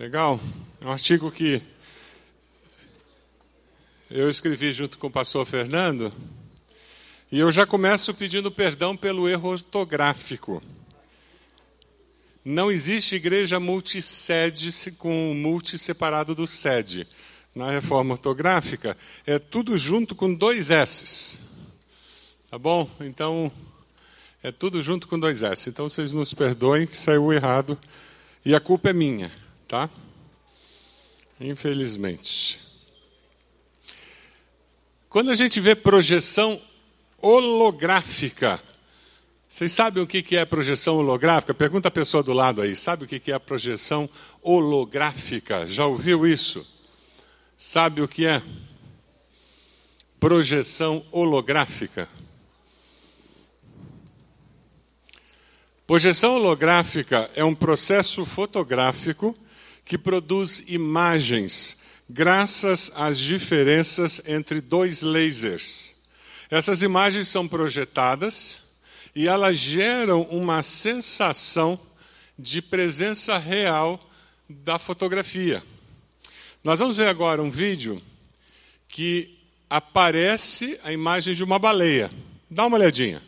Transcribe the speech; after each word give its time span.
Legal. 0.00 0.40
É 0.80 0.86
um 0.86 0.92
artigo 0.92 1.30
que 1.30 1.60
eu 4.10 4.30
escrevi 4.30 4.72
junto 4.72 4.96
com 4.96 5.08
o 5.08 5.10
pastor 5.10 5.44
Fernando. 5.44 6.10
E 7.30 7.38
eu 7.38 7.52
já 7.52 7.66
começo 7.66 8.14
pedindo 8.14 8.50
perdão 8.50 8.96
pelo 8.96 9.28
erro 9.28 9.50
ortográfico. 9.50 10.62
Não 12.42 12.70
existe 12.70 13.14
igreja 13.14 13.60
multisede 13.60 14.70
com 14.92 15.34
multi 15.34 15.76
separado 15.76 16.34
do 16.34 16.46
sede. 16.46 17.06
Na 17.54 17.70
reforma 17.70 18.14
ortográfica, 18.14 18.96
é 19.26 19.38
tudo 19.38 19.76
junto 19.76 20.14
com 20.14 20.32
dois 20.32 20.70
S's. 20.70 21.42
Tá 22.50 22.58
bom? 22.58 22.88
Então, 23.00 23.52
é 24.42 24.50
tudo 24.50 24.82
junto 24.82 25.06
com 25.06 25.20
dois 25.20 25.42
S. 25.42 25.68
Então, 25.68 25.90
vocês 25.90 26.14
nos 26.14 26.32
perdoem 26.32 26.86
que 26.86 26.96
saiu 26.96 27.30
errado. 27.34 27.78
E 28.42 28.54
a 28.54 28.60
culpa 28.60 28.88
é 28.88 28.94
minha, 28.94 29.30
tá? 29.70 29.88
Infelizmente. 31.40 32.58
Quando 35.08 35.30
a 35.30 35.34
gente 35.34 35.60
vê 35.60 35.76
projeção 35.76 36.60
holográfica, 37.22 38.60
vocês 39.48 39.72
sabem 39.72 40.02
o 40.02 40.06
que 40.08 40.36
é 40.36 40.44
projeção 40.44 40.96
holográfica? 40.96 41.54
Pergunta 41.54 41.86
a 41.86 41.90
pessoa 41.90 42.20
do 42.20 42.32
lado 42.32 42.60
aí, 42.60 42.74
sabe 42.74 43.04
o 43.04 43.06
que 43.06 43.30
é 43.30 43.38
projeção 43.38 44.10
holográfica? 44.42 45.64
Já 45.68 45.86
ouviu 45.86 46.26
isso? 46.26 46.66
Sabe 47.56 48.02
o 48.02 48.08
que 48.08 48.26
é? 48.26 48.42
Projeção 50.18 51.06
holográfica. 51.12 52.08
Projeção 55.86 56.34
holográfica 56.34 57.30
é 57.36 57.44
um 57.44 57.54
processo 57.54 58.26
fotográfico 58.26 59.36
que 59.90 59.98
produz 59.98 60.62
imagens 60.68 61.76
graças 62.08 62.92
às 62.94 63.18
diferenças 63.18 64.22
entre 64.24 64.60
dois 64.60 65.02
lasers. 65.02 65.92
Essas 66.48 66.80
imagens 66.80 67.26
são 67.26 67.48
projetadas 67.48 68.62
e 69.16 69.26
elas 69.26 69.58
geram 69.58 70.22
uma 70.30 70.62
sensação 70.62 71.76
de 72.38 72.62
presença 72.62 73.36
real 73.36 74.00
da 74.48 74.78
fotografia. 74.78 75.60
Nós 76.62 76.78
vamos 76.78 76.96
ver 76.96 77.08
agora 77.08 77.42
um 77.42 77.50
vídeo 77.50 78.00
que 78.86 79.40
aparece 79.68 80.78
a 80.84 80.92
imagem 80.92 81.34
de 81.34 81.42
uma 81.42 81.58
baleia. 81.58 82.12
Dá 82.48 82.64
uma 82.64 82.76
olhadinha. 82.76 83.20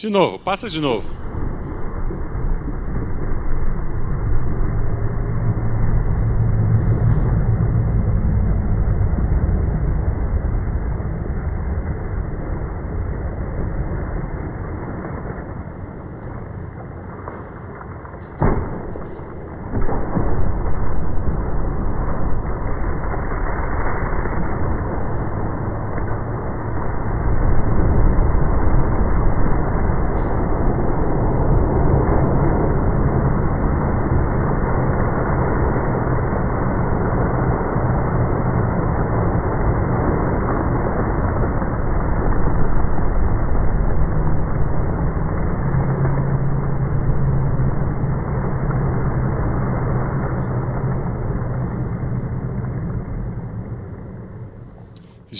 De 0.00 0.08
novo, 0.08 0.38
passa 0.38 0.70
de 0.70 0.80
novo. 0.80 1.29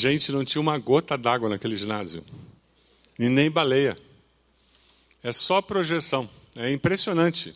Gente, 0.00 0.32
não 0.32 0.46
tinha 0.46 0.62
uma 0.62 0.78
gota 0.78 1.18
d'água 1.18 1.50
naquele 1.50 1.76
ginásio. 1.76 2.24
E 3.18 3.28
nem 3.28 3.50
baleia. 3.50 3.98
É 5.22 5.30
só 5.30 5.60
projeção. 5.60 6.26
É 6.56 6.72
impressionante. 6.72 7.54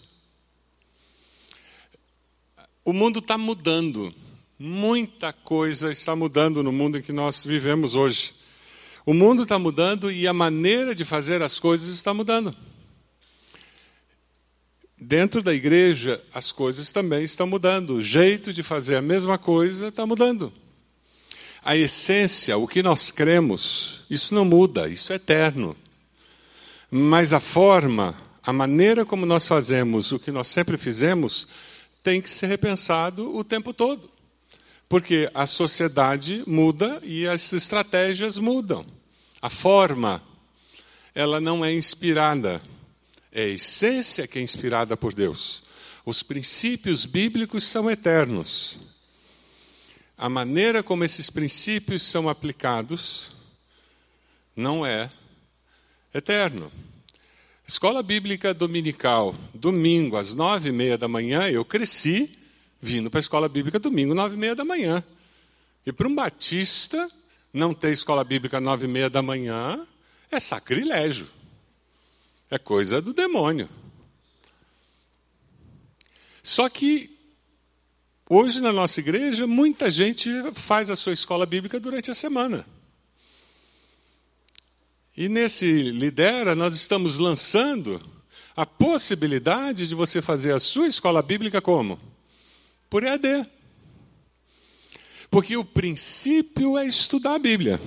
O 2.84 2.92
mundo 2.92 3.20
está 3.20 3.38
mudando. 3.38 4.14
Muita 4.58 5.32
coisa 5.32 5.90
está 5.90 6.14
mudando 6.14 6.62
no 6.62 6.70
mundo 6.70 6.98
em 6.98 7.02
que 7.02 7.12
nós 7.12 7.42
vivemos 7.42 7.94
hoje. 7.94 8.34
O 9.06 9.14
mundo 9.14 9.44
está 9.44 9.58
mudando 9.58 10.12
e 10.12 10.26
a 10.26 10.34
maneira 10.34 10.94
de 10.94 11.02
fazer 11.02 11.40
as 11.40 11.58
coisas 11.58 11.94
está 11.94 12.12
mudando. 12.12 12.54
Dentro 15.00 15.42
da 15.42 15.54
igreja, 15.54 16.22
as 16.30 16.52
coisas 16.52 16.92
também 16.92 17.24
estão 17.24 17.46
mudando. 17.46 17.94
O 17.94 18.02
jeito 18.02 18.52
de 18.52 18.62
fazer 18.62 18.96
a 18.96 19.02
mesma 19.02 19.38
coisa 19.38 19.88
está 19.88 20.04
mudando. 20.06 20.52
A 21.66 21.74
essência, 21.74 22.58
o 22.58 22.68
que 22.68 22.82
nós 22.82 23.10
cremos, 23.10 24.04
isso 24.10 24.34
não 24.34 24.44
muda, 24.44 24.86
isso 24.86 25.14
é 25.14 25.16
eterno. 25.16 25.74
Mas 26.90 27.32
a 27.32 27.40
forma, 27.40 28.14
a 28.42 28.52
maneira 28.52 29.02
como 29.02 29.24
nós 29.24 29.48
fazemos 29.48 30.12
o 30.12 30.18
que 30.18 30.30
nós 30.30 30.48
sempre 30.48 30.76
fizemos, 30.76 31.48
tem 32.02 32.20
que 32.20 32.28
ser 32.28 32.48
repensado 32.48 33.34
o 33.34 33.42
tempo 33.42 33.72
todo. 33.72 34.10
Porque 34.90 35.30
a 35.32 35.46
sociedade 35.46 36.44
muda 36.46 37.00
e 37.02 37.26
as 37.26 37.50
estratégias 37.54 38.36
mudam. 38.36 38.84
A 39.40 39.48
forma, 39.48 40.22
ela 41.14 41.40
não 41.40 41.64
é 41.64 41.72
inspirada. 41.72 42.60
É 43.32 43.44
a 43.44 43.48
essência 43.48 44.26
que 44.26 44.38
é 44.38 44.42
inspirada 44.42 44.98
por 44.98 45.14
Deus. 45.14 45.62
Os 46.04 46.22
princípios 46.22 47.06
bíblicos 47.06 47.64
são 47.64 47.90
eternos 47.90 48.78
a 50.16 50.28
maneira 50.28 50.82
como 50.82 51.04
esses 51.04 51.28
princípios 51.28 52.02
são 52.04 52.28
aplicados 52.28 53.32
não 54.56 54.86
é 54.86 55.10
eterno. 56.12 56.70
Escola 57.66 58.02
Bíblica 58.02 58.54
Dominical, 58.54 59.34
domingo, 59.52 60.16
às 60.16 60.34
nove 60.34 60.68
e 60.68 60.72
meia 60.72 60.96
da 60.96 61.08
manhã, 61.08 61.48
eu 61.48 61.64
cresci 61.64 62.38
vindo 62.80 63.10
para 63.10 63.18
a 63.18 63.22
Escola 63.22 63.48
Bíblica 63.48 63.78
domingo, 63.78 64.14
nove 64.14 64.34
e 64.36 64.38
meia 64.38 64.54
da 64.54 64.64
manhã. 64.64 65.02
E 65.86 65.92
para 65.92 66.06
um 66.06 66.14
batista, 66.14 67.10
não 67.52 67.72
ter 67.72 67.92
Escola 67.92 68.22
Bíblica 68.22 68.60
nove 68.60 68.84
e 68.84 68.88
meia 68.88 69.08
da 69.08 69.22
manhã 69.22 69.86
é 70.30 70.38
sacrilégio. 70.38 71.26
É 72.50 72.58
coisa 72.58 73.00
do 73.00 73.14
demônio. 73.14 73.68
Só 76.42 76.68
que 76.68 77.13
Hoje, 78.28 78.58
na 78.62 78.72
nossa 78.72 79.00
igreja, 79.00 79.46
muita 79.46 79.90
gente 79.90 80.30
faz 80.54 80.88
a 80.88 80.96
sua 80.96 81.12
escola 81.12 81.44
bíblica 81.44 81.78
durante 81.78 82.10
a 82.10 82.14
semana. 82.14 82.66
E 85.14 85.28
nesse 85.28 85.90
Lidera, 85.90 86.54
nós 86.54 86.74
estamos 86.74 87.18
lançando 87.18 88.00
a 88.56 88.64
possibilidade 88.64 89.86
de 89.86 89.94
você 89.94 90.22
fazer 90.22 90.54
a 90.54 90.60
sua 90.60 90.86
escola 90.86 91.22
bíblica 91.22 91.60
como? 91.60 92.00
Por 92.88 93.04
EAD. 93.04 93.46
Porque 95.30 95.56
o 95.56 95.64
princípio 95.64 96.78
é 96.78 96.86
estudar 96.86 97.34
a 97.34 97.38
Bíblia. 97.38 97.78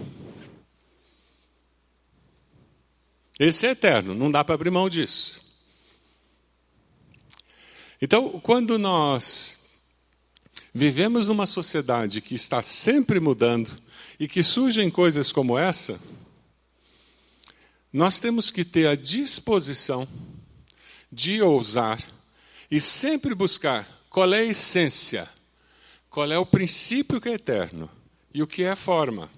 Esse 3.40 3.66
é 3.66 3.72
eterno, 3.72 4.14
não 4.14 4.30
dá 4.30 4.44
para 4.44 4.54
abrir 4.54 4.70
mão 4.70 4.88
disso. 4.88 5.42
Então, 8.00 8.40
quando 8.40 8.78
nós 8.78 9.57
Vivemos 10.80 11.28
numa 11.28 11.48
sociedade 11.48 12.22
que 12.22 12.36
está 12.36 12.62
sempre 12.62 13.20
mudando 13.20 13.72
e 14.20 14.28
que 14.28 14.44
surgem 14.44 14.92
coisas 14.92 15.32
como 15.32 15.58
essa. 15.58 16.00
Nós 17.92 18.20
temos 18.20 18.52
que 18.52 18.64
ter 18.64 18.88
a 18.88 18.94
disposição 18.94 20.08
de 21.12 21.42
ousar 21.42 22.00
e 22.70 22.80
sempre 22.80 23.34
buscar 23.34 23.90
qual 24.08 24.32
é 24.32 24.42
a 24.42 24.46
essência, 24.46 25.28
qual 26.12 26.32
é 26.32 26.38
o 26.38 26.46
princípio 26.46 27.20
que 27.20 27.30
é 27.30 27.34
eterno 27.34 27.90
e 28.32 28.44
o 28.44 28.48
que 28.48 28.62
é 28.62 28.76
forma. 28.76 29.32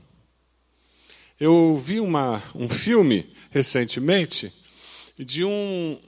Eu 1.39 1.77
vi 1.77 2.01
uma, 2.01 2.43
um 2.53 2.67
filme 2.67 3.29
recentemente 3.49 4.51
de 5.17 5.45
um, 5.45 6.01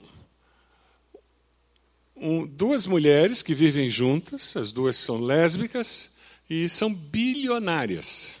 um, 2.16 2.46
duas 2.46 2.86
mulheres 2.86 3.42
que 3.42 3.54
vivem 3.54 3.90
juntas, 3.90 4.56
as 4.56 4.72
duas 4.72 4.96
são 4.96 5.20
lésbicas, 5.20 6.12
e 6.48 6.68
são 6.68 6.92
bilionárias. 6.92 8.38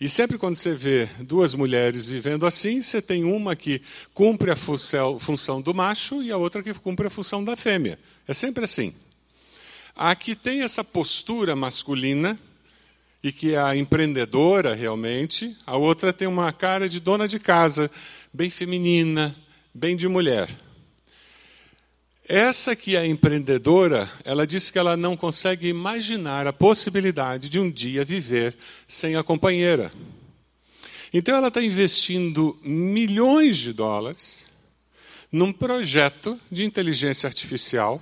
E 0.00 0.08
sempre 0.08 0.38
quando 0.38 0.56
você 0.56 0.72
vê 0.72 1.06
duas 1.20 1.54
mulheres 1.54 2.08
vivendo 2.08 2.46
assim, 2.46 2.82
você 2.82 3.00
tem 3.00 3.22
uma 3.22 3.54
que 3.54 3.82
cumpre 4.12 4.50
a 4.50 4.56
função 4.56 5.60
do 5.60 5.74
macho 5.74 6.22
e 6.22 6.32
a 6.32 6.36
outra 6.36 6.62
que 6.62 6.72
cumpre 6.74 7.06
a 7.06 7.10
função 7.10 7.44
da 7.44 7.54
fêmea. 7.54 7.98
É 8.26 8.34
sempre 8.34 8.64
assim. 8.64 8.94
A 9.94 10.16
que 10.16 10.34
tem 10.34 10.62
essa 10.62 10.82
postura 10.82 11.54
masculina 11.54 12.38
e 13.22 13.30
que 13.30 13.54
é 13.54 13.58
a 13.58 13.76
empreendedora 13.76 14.74
realmente, 14.74 15.54
a 15.66 15.76
outra 15.76 16.12
tem 16.12 16.26
uma 16.26 16.50
cara 16.52 16.88
de 16.88 16.98
dona 16.98 17.28
de 17.28 17.38
casa, 17.38 17.90
bem 18.32 18.48
feminina, 18.48 19.36
bem 19.74 19.94
de 19.94 20.08
mulher. 20.08 20.48
Essa 22.32 22.76
que 22.76 22.94
é 22.94 23.04
empreendedora, 23.04 24.08
ela 24.24 24.46
diz 24.46 24.70
que 24.70 24.78
ela 24.78 24.96
não 24.96 25.16
consegue 25.16 25.66
imaginar 25.66 26.46
a 26.46 26.52
possibilidade 26.52 27.48
de 27.48 27.58
um 27.58 27.68
dia 27.68 28.04
viver 28.04 28.56
sem 28.86 29.16
a 29.16 29.24
companheira. 29.24 29.90
Então 31.12 31.36
ela 31.36 31.48
está 31.48 31.60
investindo 31.60 32.56
milhões 32.62 33.56
de 33.56 33.72
dólares 33.72 34.44
num 35.32 35.52
projeto 35.52 36.40
de 36.48 36.64
inteligência 36.64 37.26
artificial, 37.26 38.00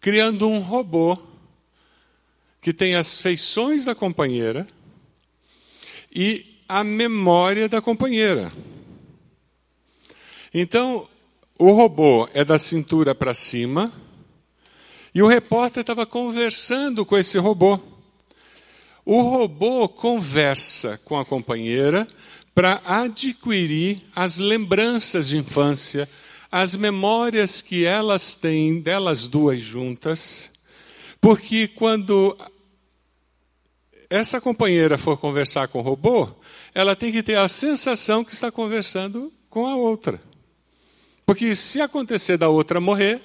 criando 0.00 0.48
um 0.48 0.58
robô 0.58 1.18
que 2.58 2.72
tem 2.72 2.94
as 2.94 3.20
feições 3.20 3.84
da 3.84 3.94
companheira 3.94 4.66
e 6.10 6.56
a 6.66 6.82
memória 6.82 7.68
da 7.68 7.82
companheira. 7.82 8.50
Então, 10.54 11.06
o 11.60 11.72
robô 11.72 12.26
é 12.32 12.42
da 12.42 12.58
cintura 12.58 13.14
para 13.14 13.34
cima 13.34 13.92
e 15.14 15.22
o 15.22 15.26
repórter 15.26 15.82
estava 15.82 16.06
conversando 16.06 17.04
com 17.04 17.18
esse 17.18 17.36
robô. 17.36 17.78
O 19.04 19.20
robô 19.20 19.86
conversa 19.86 20.96
com 21.04 21.18
a 21.18 21.24
companheira 21.24 22.08
para 22.54 22.80
adquirir 22.86 24.02
as 24.16 24.38
lembranças 24.38 25.28
de 25.28 25.36
infância, 25.36 26.08
as 26.50 26.74
memórias 26.74 27.60
que 27.60 27.84
elas 27.84 28.34
têm 28.34 28.80
delas 28.80 29.28
duas 29.28 29.60
juntas, 29.60 30.50
porque 31.20 31.68
quando 31.68 32.38
essa 34.08 34.40
companheira 34.40 34.96
for 34.96 35.18
conversar 35.18 35.68
com 35.68 35.80
o 35.80 35.82
robô, 35.82 36.26
ela 36.74 36.96
tem 36.96 37.12
que 37.12 37.22
ter 37.22 37.36
a 37.36 37.48
sensação 37.48 38.24
que 38.24 38.32
está 38.32 38.50
conversando 38.50 39.30
com 39.50 39.66
a 39.66 39.76
outra. 39.76 40.29
Porque 41.30 41.54
se 41.54 41.80
acontecer 41.80 42.36
da 42.36 42.48
outra 42.48 42.80
morrer, 42.80 43.22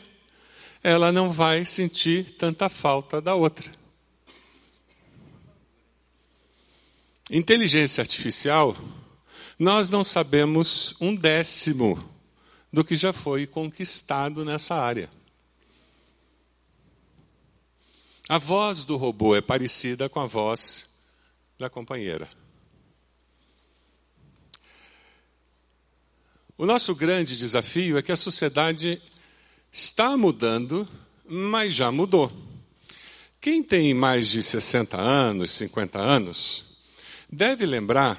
ela 0.83 1.11
não 1.11 1.31
vai 1.31 1.65
sentir 1.65 2.35
tanta 2.37 2.69
falta 2.69 3.19
da 3.19 3.33
outra. 3.33 3.71
Inteligência 7.31 8.03
artificial, 8.03 8.77
nós 9.57 9.89
não 9.89 10.03
sabemos 10.03 10.93
um 11.01 11.15
décimo 11.15 11.97
do 12.71 12.85
que 12.85 12.95
já 12.95 13.11
foi 13.11 13.47
conquistado 13.47 14.45
nessa 14.45 14.75
área. 14.75 15.09
A 18.29 18.37
voz 18.37 18.83
do 18.83 18.97
robô 18.97 19.35
é 19.35 19.41
parecida 19.41 20.07
com 20.07 20.19
a 20.19 20.27
voz 20.27 20.87
da 21.57 21.71
companheira. 21.71 22.29
O 26.57 26.65
nosso 26.65 26.95
grande 26.95 27.37
desafio 27.37 27.97
é 27.97 28.01
que 28.01 28.13
a 28.13 28.15
sociedade 28.15 29.01
está 29.73 30.15
mudando, 30.15 30.87
mas 31.27 31.73
já 31.73 31.91
mudou. 31.91 32.31
Quem 33.41 33.61
tem 33.61 33.93
mais 33.93 34.29
de 34.29 34.41
60 34.41 34.95
anos, 34.95 35.51
50 35.51 35.99
anos, 35.99 36.65
deve 37.29 37.65
lembrar 37.65 38.17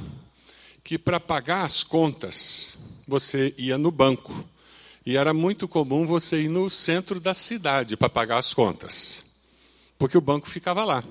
que 0.84 0.98
para 0.98 1.18
pagar 1.18 1.64
as 1.64 1.82
contas 1.82 2.76
você 3.08 3.54
ia 3.56 3.78
no 3.78 3.90
banco. 3.90 4.44
E 5.06 5.16
era 5.16 5.32
muito 5.32 5.66
comum 5.66 6.04
você 6.04 6.42
ir 6.42 6.50
no 6.50 6.68
centro 6.68 7.18
da 7.18 7.32
cidade 7.32 7.96
para 7.96 8.10
pagar 8.10 8.38
as 8.38 8.52
contas, 8.52 9.24
porque 9.98 10.18
o 10.18 10.20
banco 10.20 10.50
ficava 10.50 10.84
lá. 10.84 11.02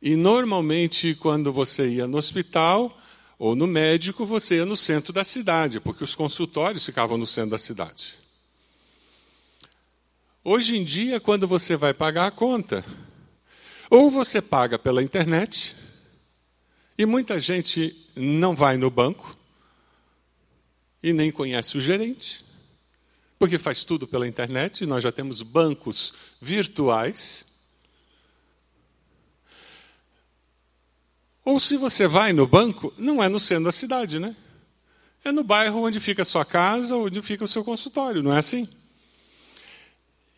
E 0.00 0.14
normalmente, 0.14 1.12
quando 1.16 1.52
você 1.52 1.88
ia 1.88 2.06
no 2.06 2.18
hospital, 2.18 3.01
ou 3.44 3.56
no 3.56 3.66
médico, 3.66 4.24
você 4.24 4.58
ia 4.58 4.64
no 4.64 4.76
centro 4.76 5.12
da 5.12 5.24
cidade, 5.24 5.80
porque 5.80 6.04
os 6.04 6.14
consultórios 6.14 6.84
ficavam 6.86 7.18
no 7.18 7.26
centro 7.26 7.50
da 7.50 7.58
cidade. 7.58 8.14
Hoje 10.44 10.76
em 10.76 10.84
dia, 10.84 11.18
quando 11.18 11.48
você 11.48 11.76
vai 11.76 11.92
pagar 11.92 12.28
a 12.28 12.30
conta, 12.30 12.84
ou 13.90 14.12
você 14.12 14.40
paga 14.40 14.78
pela 14.78 15.02
internet, 15.02 15.74
e 16.96 17.04
muita 17.04 17.40
gente 17.40 18.08
não 18.14 18.54
vai 18.54 18.76
no 18.76 18.88
banco 18.88 19.36
e 21.02 21.12
nem 21.12 21.32
conhece 21.32 21.76
o 21.76 21.80
gerente, 21.80 22.44
porque 23.40 23.58
faz 23.58 23.84
tudo 23.84 24.06
pela 24.06 24.28
internet, 24.28 24.84
e 24.84 24.86
nós 24.86 25.02
já 25.02 25.10
temos 25.10 25.42
bancos 25.42 26.14
virtuais. 26.40 27.44
Ou 31.44 31.58
se 31.58 31.76
você 31.76 32.06
vai 32.06 32.32
no 32.32 32.46
banco, 32.46 32.92
não 32.96 33.22
é 33.22 33.28
no 33.28 33.40
centro 33.40 33.64
da 33.64 33.72
cidade, 33.72 34.18
né? 34.18 34.36
É 35.24 35.32
no 35.32 35.44
bairro 35.44 35.82
onde 35.82 36.00
fica 36.00 36.22
a 36.22 36.24
sua 36.24 36.44
casa, 36.44 36.96
onde 36.96 37.20
fica 37.22 37.44
o 37.44 37.48
seu 37.48 37.64
consultório, 37.64 38.22
não 38.22 38.32
é 38.32 38.38
assim? 38.38 38.68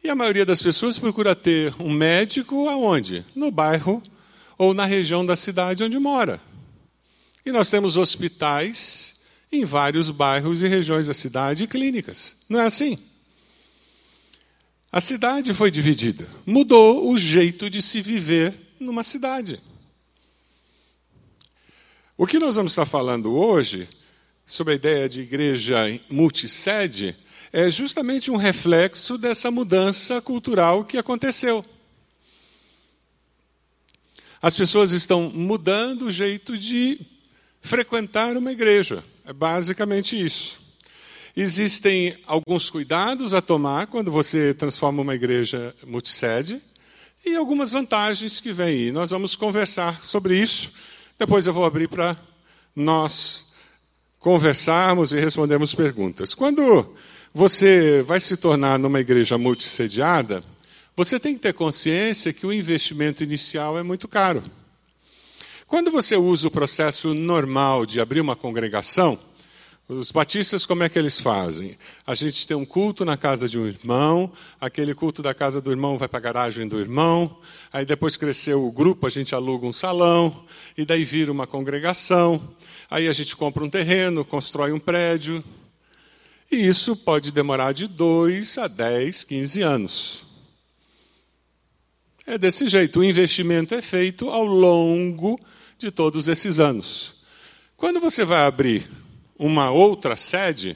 E 0.03 0.11
a 0.11 0.15
maioria 0.15 0.45
das 0.45 0.61
pessoas 0.61 0.99
procura 0.99 1.35
ter 1.35 1.75
um 1.81 1.91
médico 1.91 2.69
aonde? 2.69 3.25
No 3.35 3.51
bairro 3.51 4.03
ou 4.59 4.75
na 4.75 4.85
região 4.85 5.25
da 5.25 5.37
cidade 5.37 5.83
onde 5.83 5.99
mora. 5.99 6.41
E 7.45 7.51
nós 7.51 7.71
temos 7.71 7.97
hospitais 7.97 9.21
em 9.51 9.65
vários 9.65 10.11
bairros 10.11 10.63
e 10.63 10.69
regiões 10.69 11.07
da 11.07 11.15
cidade 11.15 11.65
e 11.65 11.67
clínicas. 11.67 12.37
Não 12.49 12.61
é 12.61 12.67
assim? 12.67 12.99
A 14.91 15.01
cidade 15.01 15.53
foi 15.55 15.71
dividida. 15.71 16.29
Mudou 16.47 17.11
o 17.11 17.17
jeito 17.17 17.69
de 17.69 17.83
se 17.83 18.01
viver 18.01 18.55
numa 18.79 19.03
cidade. 19.03 19.61
O 22.17 22.29
que 22.29 22.39
nós 22.39 22.55
vamos 22.55 22.71
estar 22.71 22.87
falando 22.87 23.35
hoje, 23.35 23.89
sobre 24.47 24.75
a 24.75 24.77
ideia 24.77 25.09
de 25.09 25.21
igreja 25.21 25.79
multisede, 26.09 27.17
é 27.53 27.69
justamente 27.69 28.31
um 28.31 28.37
reflexo 28.37 29.19
dessa 29.19 29.51
mudança 29.51 30.23
cultural 30.23 30.85
que 30.85 30.97
aconteceu. 30.97 31.65
As 34.41 34.55
pessoas 34.55 34.93
estão 34.93 35.29
mudando 35.29 36.03
o 36.03 36.13
jeito 36.13 36.57
de 36.57 37.01
frequentar 37.61 38.37
uma 38.37 38.53
igreja. 38.53 39.03
É 39.25 39.33
basicamente 39.33 40.15
isso. 40.17 40.61
Existem 41.37 42.17
alguns 42.29 42.71
cuidados 42.71 43.35
a 43.35 43.43
tomar 43.43 43.89
quando 43.89 44.13
você 44.13 44.55
transforma 44.55 45.03
uma 45.03 45.17
igreja 45.17 45.75
multisede 45.85 46.63
e 47.27 47.35
algumas 47.35 47.73
vantagens 47.73 48.39
que 48.39 48.53
vêm 48.53 48.67
aí. 48.67 48.93
Nós 48.93 49.11
vamos 49.11 49.35
conversar 49.35 50.05
sobre 50.05 50.39
isso 50.39 50.71
depois 51.19 51.47
eu 51.47 51.53
vou 51.53 51.65
abrir 51.65 51.89
para 51.89 52.17
nós 52.75 53.53
conversarmos 54.19 55.13
e 55.13 55.21
respondermos 55.21 55.75
perguntas. 55.75 56.35
Quando 56.35 56.95
você 57.33 58.03
vai 58.03 58.21
se 58.21 58.37
tornar 58.37 58.79
numa 58.79 59.01
igreja 59.01 59.37
multissediada, 59.37 60.43
você 60.97 61.19
tem 61.19 61.35
que 61.35 61.41
ter 61.41 61.53
consciência 61.53 62.33
que 62.33 62.47
o 62.47 62.53
investimento 62.53 63.23
inicial 63.23 63.79
é 63.79 63.83
muito 63.83 64.09
caro. 64.09 64.43
Quando 65.67 65.91
você 65.91 66.17
usa 66.17 66.47
o 66.47 66.51
processo 66.51 67.13
normal 67.15 67.85
de 67.85 68.01
abrir 68.01 68.21
uma 68.21 68.37
congregação, 68.37 69.19
os 69.89 70.11
batistas, 70.11 70.65
como 70.65 70.83
é 70.83 70.89
que 70.89 70.99
eles 70.99 71.21
fazem? 71.21 71.77
A 72.07 72.15
gente 72.15 72.47
tem 72.47 72.57
um 72.57 72.65
culto 72.65 73.05
na 73.05 73.19
casa 73.19 73.47
de 73.47 73.59
um 73.59 73.67
irmão, 73.67 74.33
aquele 74.59 74.95
culto 74.95 75.21
da 75.21 75.35
casa 75.35 75.61
do 75.61 75.71
irmão 75.71 75.99
vai 75.99 76.09
para 76.09 76.19
a 76.19 76.23
garagem 76.23 76.67
do 76.67 76.81
irmão, 76.81 77.39
aí 77.71 77.85
depois 77.85 78.17
cresceu 78.17 78.67
o 78.67 78.73
grupo, 78.73 79.07
a 79.07 79.11
gente 79.11 79.35
aluga 79.35 79.67
um 79.67 79.73
salão, 79.73 80.47
e 80.77 80.87
daí 80.87 81.05
vira 81.05 81.31
uma 81.31 81.47
congregação, 81.47 82.57
aí 82.91 83.09
a 83.09 83.13
gente 83.13 83.37
compra 83.37 83.63
um 83.63 83.69
terreno, 83.69 84.25
constrói 84.25 84.73
um 84.73 84.81
prédio, 84.81 85.45
e 86.51 86.57
isso 86.57 86.97
pode 86.97 87.31
demorar 87.31 87.73
de 87.73 87.87
2 87.87 88.57
a 88.57 88.69
10, 88.69 89.25
15 89.25 89.61
anos. 89.61 90.25
É 92.27 92.39
desse 92.39 92.69
jeito, 92.69 93.01
o 93.01 93.05
investimento 93.05 93.75
é 93.75 93.83
feito 93.83 94.31
ao 94.31 94.47
longo 94.47 95.39
de 95.77 95.91
todos 95.91 96.27
esses 96.27 96.59
anos. 96.59 97.17
Quando 97.77 98.01
você 98.01 98.25
vai 98.25 98.47
abrir 98.47 99.04
uma 99.45 99.71
outra 99.71 100.17
sede, 100.17 100.75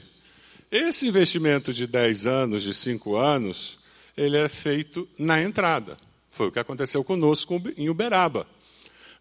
esse 0.71 1.07
investimento 1.07 1.73
de 1.73 1.87
10 1.87 2.27
anos, 2.27 2.61
de 2.61 2.71
5 2.71 3.15
anos, 3.15 3.79
ele 4.15 4.37
é 4.37 4.47
feito 4.47 5.09
na 5.17 5.41
entrada. 5.41 5.97
Foi 6.29 6.49
o 6.49 6.51
que 6.51 6.59
aconteceu 6.59 7.03
conosco 7.03 7.59
em 7.75 7.89
Uberaba. 7.89 8.45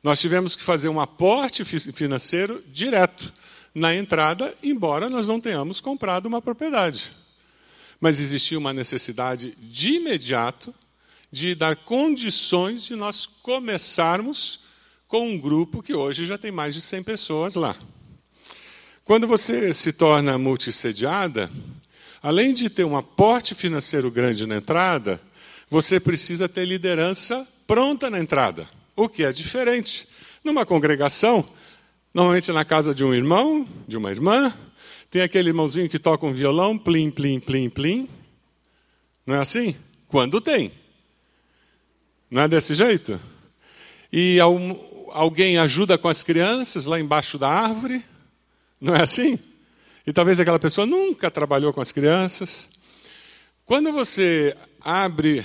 Nós 0.03 0.21
tivemos 0.21 0.55
que 0.55 0.63
fazer 0.63 0.91
um 0.91 1.01
aporte 1.01 1.65
financeiro 1.65 2.63
direto 2.67 3.33
na 3.75 3.95
entrada, 3.95 4.55
embora 4.63 5.09
nós 5.09 5.27
não 5.27 5.41
tenhamos 5.41 5.81
comprado 5.81 6.27
uma 6.27 6.43
propriedade. 6.43 7.11
Mas 7.99 8.21
existia 8.21 8.59
uma 8.59 8.75
necessidade 8.75 9.57
de 9.59 9.95
imediato 9.95 10.75
de 11.33 11.55
dar 11.55 11.75
condições 11.75 12.85
de 12.85 12.95
nós 12.95 13.27
começarmos 13.27 14.61
com 15.07 15.27
um 15.27 15.41
grupo 15.41 15.83
que 15.83 15.95
hoje 15.95 16.27
já 16.27 16.37
tem 16.37 16.53
mais 16.53 16.75
de 16.75 16.83
100 16.83 17.03
pessoas 17.03 17.55
lá. 17.55 17.75
Quando 19.09 19.27
você 19.27 19.73
se 19.73 19.91
torna 19.91 20.37
multissediada, 20.37 21.51
além 22.23 22.53
de 22.53 22.69
ter 22.69 22.85
um 22.85 22.95
aporte 22.95 23.55
financeiro 23.55 24.11
grande 24.11 24.45
na 24.45 24.59
entrada, 24.59 25.19
você 25.71 25.99
precisa 25.99 26.47
ter 26.47 26.67
liderança 26.67 27.49
pronta 27.67 28.11
na 28.11 28.19
entrada, 28.19 28.69
o 28.95 29.09
que 29.09 29.25
é 29.25 29.33
diferente. 29.33 30.07
Numa 30.45 30.67
congregação, 30.67 31.49
normalmente 32.13 32.53
na 32.53 32.67
casa 32.67 32.95
de 32.95 33.03
um 33.03 33.15
irmão, 33.15 33.67
de 33.89 33.97
uma 33.97 34.11
irmã, 34.11 34.53
tem 35.11 35.23
aquele 35.23 35.49
irmãozinho 35.49 35.89
que 35.89 35.99
toca 35.99 36.27
um 36.27 36.33
violão, 36.35 36.77
plim, 36.77 37.11
plim, 37.11 37.41
plim, 37.41 37.71
plim. 37.71 38.11
Não 39.25 39.37
é 39.37 39.39
assim? 39.39 39.75
Quando 40.07 40.39
tem. 40.39 40.71
Não 42.31 42.43
é 42.43 42.49
desse 42.49 42.75
jeito? 42.75 43.19
E 44.13 44.39
alguém 45.13 45.57
ajuda 45.57 45.97
com 45.97 46.09
as 46.09 46.23
crianças 46.23 46.85
lá 46.85 47.01
embaixo 47.01 47.39
da 47.39 47.49
árvore? 47.49 48.05
Não 48.81 48.95
é 48.95 49.03
assim? 49.03 49.39
E 50.07 50.13
talvez 50.13 50.39
aquela 50.39 50.59
pessoa 50.59 50.87
nunca 50.87 51.31
trabalhou 51.31 51.73
com 51.73 51.81
as 51.81 51.93
crianças. 51.93 52.69
Quando 53.65 53.93
você 53.93 54.57
abre 54.81 55.45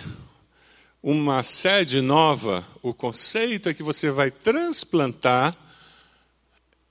uma 1.02 1.44
sede 1.44 2.00
nova, 2.00 2.66
o 2.82 2.94
conceito 2.94 3.68
é 3.68 3.74
que 3.74 3.84
você 3.84 4.12
vai 4.12 4.32
transplantar 4.32 5.58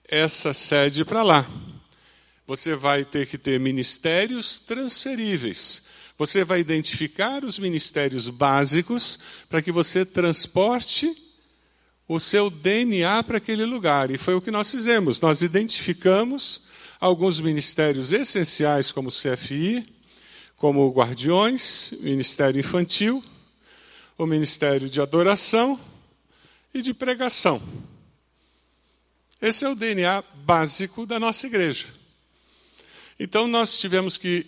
essa 0.06 0.52
sede 0.52 1.04
para 1.04 1.22
lá. 1.22 1.46
Você 2.46 2.74
vai 2.74 3.04
ter 3.04 3.26
que 3.26 3.38
ter 3.38 3.58
ministérios 3.58 4.58
transferíveis. 4.58 5.82
Você 6.18 6.44
vai 6.44 6.60
identificar 6.60 7.44
os 7.44 7.58
ministérios 7.58 8.28
básicos 8.28 9.18
para 9.48 9.62
que 9.62 9.72
você 9.72 10.04
transporte 10.04 11.16
o 12.08 12.18
seu 12.18 12.50
DNA 12.50 13.22
para 13.22 13.38
aquele 13.38 13.64
lugar. 13.64 14.10
E 14.10 14.18
foi 14.18 14.34
o 14.34 14.40
que 14.40 14.50
nós 14.50 14.70
fizemos. 14.70 15.20
Nós 15.20 15.42
identificamos 15.42 16.62
alguns 17.00 17.40
ministérios 17.40 18.12
essenciais, 18.12 18.92
como 18.92 19.08
o 19.08 19.12
CFI, 19.12 19.86
como 20.56 20.86
o 20.86 20.92
Guardiões, 20.92 21.92
Ministério 22.00 22.60
Infantil, 22.60 23.22
o 24.16 24.26
Ministério 24.26 24.88
de 24.88 25.00
Adoração 25.00 25.80
e 26.72 26.80
de 26.80 26.94
Pregação. 26.94 27.60
Esse 29.40 29.64
é 29.64 29.68
o 29.68 29.74
DNA 29.74 30.22
básico 30.44 31.04
da 31.04 31.18
nossa 31.18 31.46
igreja. 31.48 31.88
Então 33.18 33.48
nós 33.48 33.80
tivemos 33.80 34.16
que 34.16 34.46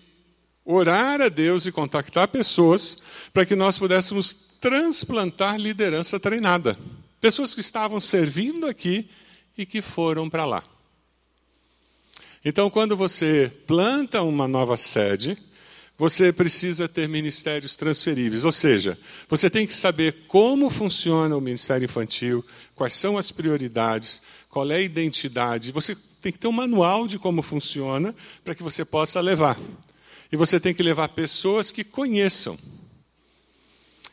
orar 0.64 1.20
a 1.20 1.28
Deus 1.28 1.66
e 1.66 1.72
contactar 1.72 2.28
pessoas 2.28 2.98
para 3.32 3.44
que 3.44 3.56
nós 3.56 3.76
pudéssemos 3.76 4.32
transplantar 4.60 5.58
liderança 5.58 6.20
treinada. 6.20 6.78
Pessoas 7.24 7.54
que 7.54 7.62
estavam 7.62 8.02
servindo 8.02 8.66
aqui 8.66 9.08
e 9.56 9.64
que 9.64 9.80
foram 9.80 10.28
para 10.28 10.44
lá. 10.44 10.62
Então, 12.44 12.68
quando 12.68 12.98
você 12.98 13.50
planta 13.66 14.20
uma 14.20 14.46
nova 14.46 14.76
sede, 14.76 15.38
você 15.96 16.30
precisa 16.34 16.86
ter 16.86 17.08
ministérios 17.08 17.76
transferíveis, 17.76 18.44
ou 18.44 18.52
seja, 18.52 18.98
você 19.26 19.48
tem 19.48 19.66
que 19.66 19.72
saber 19.72 20.26
como 20.28 20.68
funciona 20.68 21.34
o 21.34 21.40
ministério 21.40 21.86
infantil, 21.86 22.44
quais 22.74 22.92
são 22.92 23.16
as 23.16 23.32
prioridades, 23.32 24.20
qual 24.50 24.70
é 24.70 24.76
a 24.76 24.82
identidade. 24.82 25.72
Você 25.72 25.96
tem 26.20 26.30
que 26.30 26.38
ter 26.38 26.48
um 26.48 26.52
manual 26.52 27.06
de 27.06 27.18
como 27.18 27.40
funciona 27.40 28.14
para 28.44 28.54
que 28.54 28.62
você 28.62 28.84
possa 28.84 29.18
levar. 29.22 29.58
E 30.30 30.36
você 30.36 30.60
tem 30.60 30.74
que 30.74 30.82
levar 30.82 31.08
pessoas 31.08 31.70
que 31.70 31.84
conheçam. 31.84 32.58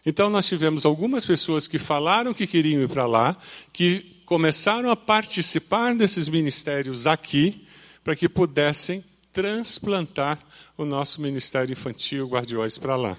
Então, 0.06 0.30
nós 0.30 0.48
tivemos 0.48 0.86
algumas 0.86 1.26
pessoas 1.26 1.68
que 1.68 1.78
falaram 1.78 2.34
que 2.34 2.48
queriam 2.48 2.82
ir 2.82 2.90
para 2.90 3.06
lá, 3.06 3.38
que 3.72 4.22
começaram 4.26 4.90
a 4.90 4.96
participar 4.96 5.94
desses 5.96 6.28
ministérios 6.28 7.06
aqui, 7.06 7.68
para 8.04 8.16
que 8.16 8.28
pudessem 8.28 9.04
transplantar 9.32 10.40
o 10.78 10.86
nosso 10.86 11.22
ministério 11.22 11.72
infantil 11.72 12.28
Guardiões 12.28 12.78
para 12.78 12.96
lá. 12.96 13.18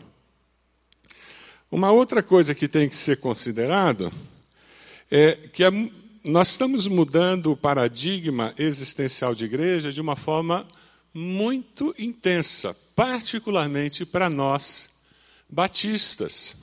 Uma 1.71 1.91
outra 1.91 2.23
coisa 2.23 2.55
que 2.55 2.69
tem 2.69 2.89
que 2.89 2.97
ser 2.97 3.19
considerado 3.19 4.13
é 5.11 5.35
que 5.53 5.63
nós 6.25 6.49
estamos 6.49 6.87
mudando 6.87 7.53
o 7.53 7.57
paradigma 7.57 8.55
existencial 8.59 9.35
de 9.35 9.45
igreja 9.45 9.93
de 9.93 10.01
uma 10.01 10.17
forma 10.17 10.67
muito 11.15 11.95
intensa, 11.99 12.77
particularmente 12.95 14.05
para 14.05 14.29
nós 14.29 14.91
batistas. 15.49 16.57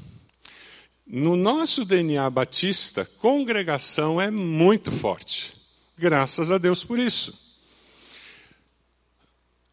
No 1.11 1.35
nosso 1.35 1.83
DNA 1.83 2.29
batista, 2.29 3.03
congregação 3.03 4.21
é 4.21 4.29
muito 4.29 4.91
forte. 4.91 5.55
Graças 5.97 6.51
a 6.51 6.59
Deus 6.59 6.83
por 6.83 6.99
isso. 6.99 7.33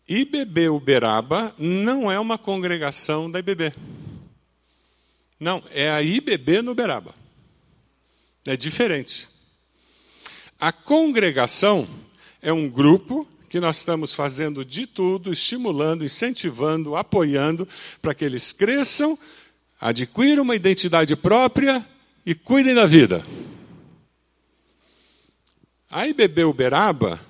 IBB 0.08 0.70
Uberaba 0.70 1.54
não 1.58 2.10
é 2.10 2.18
uma 2.18 2.38
congregação 2.38 3.30
da 3.30 3.38
IBB. 3.38 3.74
Não, 5.38 5.62
é 5.72 5.90
a 5.90 6.02
IBB 6.02 6.62
no 6.62 6.72
Uberaba. 6.72 7.14
É 8.46 8.56
diferente. 8.56 9.28
A 10.58 10.72
congregação 10.72 11.86
é 12.40 12.50
um 12.50 12.66
grupo 12.66 13.28
que 13.50 13.60
nós 13.60 13.76
estamos 13.76 14.14
fazendo 14.14 14.64
de 14.64 14.86
tudo, 14.86 15.30
estimulando, 15.30 16.02
incentivando, 16.02 16.96
apoiando, 16.96 17.68
para 18.00 18.14
que 18.14 18.24
eles 18.24 18.52
cresçam, 18.52 19.18
adquiram 19.86 20.42
uma 20.42 20.56
identidade 20.56 21.14
própria 21.14 21.86
e 22.24 22.34
cuidem 22.34 22.74
da 22.74 22.86
vida. 22.86 23.24
A 25.88 26.08
IBB 26.08 26.42
Uberaba 26.42 27.20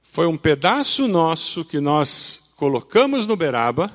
foi 0.00 0.28
um 0.28 0.36
pedaço 0.36 1.08
nosso 1.08 1.64
que 1.64 1.80
nós 1.80 2.52
colocamos 2.56 3.26
no 3.26 3.34
Beraba 3.34 3.92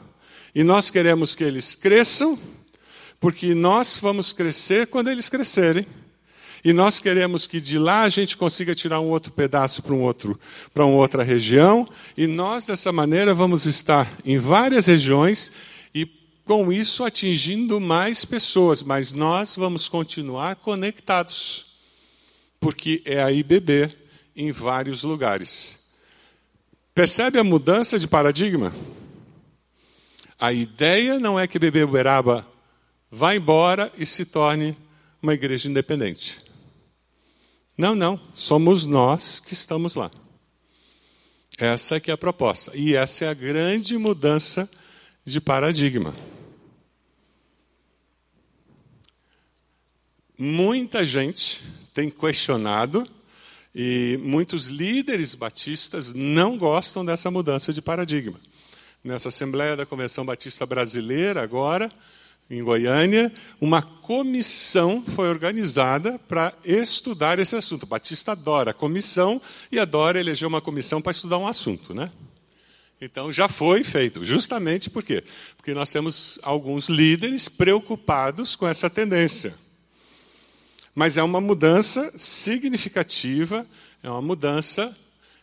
e 0.53 0.65
nós 0.65 0.91
queremos 0.91 1.33
que 1.33 1.45
eles 1.45 1.75
cresçam, 1.75 2.37
porque 3.21 3.55
nós 3.55 3.97
vamos 4.01 4.33
crescer 4.33 4.87
quando 4.87 5.09
eles 5.09 5.29
crescerem. 5.29 5.87
E 6.61 6.73
nós 6.73 6.99
queremos 6.99 7.47
que 7.47 7.61
de 7.61 7.79
lá 7.79 8.01
a 8.01 8.09
gente 8.09 8.35
consiga 8.35 8.75
tirar 8.75 8.99
um 8.99 9.07
outro 9.07 9.31
pedaço 9.31 9.81
para 9.81 9.93
um 9.93 10.01
outro, 10.01 10.37
para 10.73 10.85
uma 10.85 10.97
outra 10.97 11.23
região, 11.23 11.87
e 12.17 12.27
nós 12.27 12.65
dessa 12.65 12.91
maneira 12.91 13.33
vamos 13.33 13.65
estar 13.65 14.11
em 14.25 14.37
várias 14.37 14.87
regiões 14.87 15.53
e 15.93 16.05
com 16.45 16.71
isso 16.71 17.03
atingindo 17.03 17.81
mais 17.81 18.23
pessoas, 18.23 18.83
mas 18.83 19.11
nós 19.11 19.55
vamos 19.55 19.89
continuar 19.89 20.55
conectados, 20.57 21.65
porque 22.59 23.01
é 23.03 23.21
aí 23.21 23.41
beber 23.41 23.97
em 24.35 24.51
vários 24.51 25.03
lugares. 25.03 25.79
Percebe 26.93 27.39
a 27.39 27.43
mudança 27.43 27.97
de 27.97 28.07
paradigma? 28.07 28.73
A 30.39 30.53
ideia 30.53 31.19
não 31.19 31.39
é 31.39 31.47
que 31.47 31.57
Bebê 31.57 31.83
Uberaba 31.83 32.47
vá 33.09 33.35
embora 33.35 33.91
e 33.97 34.05
se 34.05 34.23
torne 34.23 34.77
uma 35.21 35.33
igreja 35.33 35.67
independente. 35.67 36.39
Não, 37.77 37.95
não. 37.95 38.19
Somos 38.33 38.85
nós 38.85 39.39
que 39.39 39.53
estamos 39.53 39.95
lá. 39.95 40.11
Essa 41.57 41.99
que 41.99 42.11
é 42.11 42.13
a 42.13 42.17
proposta. 42.17 42.71
E 42.75 42.95
essa 42.95 43.25
é 43.25 43.29
a 43.29 43.33
grande 43.33 43.97
mudança 43.97 44.69
de 45.25 45.41
paradigma. 45.41 46.13
Muita 50.37 51.05
gente 51.05 51.63
tem 51.93 52.09
questionado 52.09 53.07
e 53.73 54.19
muitos 54.21 54.67
líderes 54.67 55.33
batistas 55.33 56.13
não 56.13 56.57
gostam 56.57 57.05
dessa 57.05 57.31
mudança 57.31 57.71
de 57.71 57.81
paradigma. 57.81 58.37
Nessa 59.01 59.29
Assembleia 59.29 59.77
da 59.77 59.85
Convenção 59.85 60.25
Batista 60.25 60.65
Brasileira, 60.65 61.41
agora, 61.41 61.89
em 62.49 62.61
Goiânia, 62.61 63.31
uma 63.61 63.81
comissão 63.81 65.01
foi 65.15 65.29
organizada 65.29 66.19
para 66.27 66.53
estudar 66.65 67.39
esse 67.39 67.55
assunto. 67.55 67.85
Batista 67.85 68.33
adora 68.33 68.71
a 68.71 68.73
comissão 68.73 69.41
e 69.71 69.79
adora 69.79 70.19
eleger 70.19 70.47
uma 70.47 70.59
comissão 70.59 71.01
para 71.01 71.13
estudar 71.13 71.37
um 71.37 71.47
assunto, 71.47 71.93
né? 71.93 72.11
Então 72.99 73.31
já 73.31 73.47
foi 73.47 73.85
feito, 73.85 74.25
justamente 74.25 74.89
por 74.89 75.03
quê? 75.03 75.23
Porque 75.55 75.73
nós 75.73 75.91
temos 75.91 76.39
alguns 76.41 76.89
líderes 76.89 77.47
preocupados 77.47 78.55
com 78.55 78.67
essa 78.67 78.89
tendência. 78.89 79.53
Mas 80.95 81.17
é 81.17 81.23
uma 81.23 81.41
mudança 81.41 82.11
significativa, 82.17 83.67
é 84.01 84.09
uma 84.09 84.21
mudança 84.21 84.97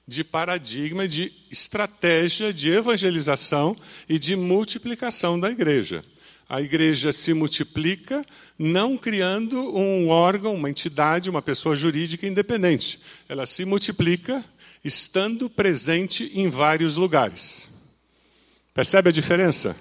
de 0.09 0.25
paradigma, 0.25 1.07
de 1.07 1.31
estratégia 1.51 2.53
de 2.53 2.71
evangelização 2.71 3.77
e 4.09 4.19
de 4.19 4.35
multiplicação 4.35 5.39
da 5.39 5.51
igreja. 5.51 6.03
A 6.49 6.61
igreja 6.61 7.13
se 7.13 7.33
multiplica 7.33 8.25
não 8.59 8.97
criando 8.97 9.77
um 9.77 10.09
órgão, 10.09 10.55
uma 10.55 10.69
entidade, 10.69 11.31
uma 11.31 11.41
pessoa 11.41 11.77
jurídica 11.77 12.27
independente. 12.27 12.99
Ela 13.29 13.47
se 13.47 13.65
multiplica 13.65 14.45
estando 14.85 15.49
presente 15.49 16.31
em 16.35 16.51
vários 16.51 16.97
lugares. 16.97 17.71
Percebe 18.75 19.11
a 19.11 19.13
diferença? 19.13 19.77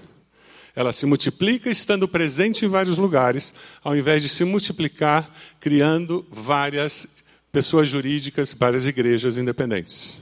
Ela 0.75 0.91
se 0.91 1.05
multiplica 1.05 1.69
estando 1.69 2.07
presente 2.07 2.65
em 2.65 2.69
vários 2.69 2.97
lugares, 2.97 3.53
ao 3.83 3.95
invés 3.95 4.21
de 4.21 4.29
se 4.29 4.43
multiplicar 4.45 5.29
criando 5.59 6.25
várias 6.31 7.07
pessoas 7.51 7.89
jurídicas, 7.89 8.53
várias 8.53 8.85
igrejas 8.85 9.37
independentes. 9.37 10.21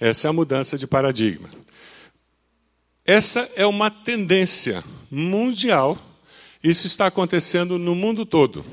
Essa 0.00 0.28
é 0.28 0.30
a 0.30 0.32
mudança 0.32 0.76
de 0.76 0.86
paradigma. 0.86 1.48
Essa 3.04 3.50
é 3.54 3.66
uma 3.66 3.90
tendência 3.90 4.82
mundial. 5.10 5.98
Isso 6.62 6.86
está 6.86 7.06
acontecendo 7.06 7.78
no 7.78 7.94
mundo 7.94 8.26
todo. 8.26 8.64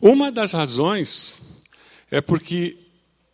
Uma 0.00 0.32
das 0.32 0.52
razões 0.52 1.42
é 2.10 2.20
porque, 2.20 2.76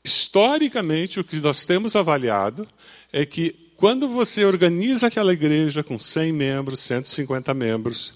historicamente, 0.04 1.20
o 1.20 1.24
que 1.24 1.36
nós 1.36 1.64
temos 1.64 1.96
avaliado 1.96 2.68
é 3.12 3.24
que 3.24 3.67
quando 3.78 4.08
você 4.08 4.44
organiza 4.44 5.06
aquela 5.06 5.32
igreja 5.32 5.84
com 5.84 6.00
100 6.00 6.32
membros, 6.32 6.80
150 6.80 7.54
membros, 7.54 8.12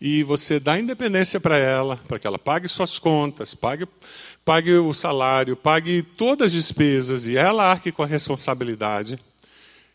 e 0.00 0.22
você 0.22 0.60
dá 0.60 0.78
independência 0.78 1.40
para 1.40 1.56
ela, 1.56 1.96
para 1.96 2.16
que 2.16 2.28
ela 2.28 2.38
pague 2.38 2.68
suas 2.68 2.96
contas, 2.96 3.56
pague, 3.56 3.88
pague 4.44 4.72
o 4.72 4.94
salário, 4.94 5.56
pague 5.56 6.00
todas 6.00 6.46
as 6.46 6.52
despesas 6.52 7.26
e 7.26 7.36
ela 7.36 7.64
arque 7.64 7.90
com 7.90 8.04
a 8.04 8.06
responsabilidade, 8.06 9.18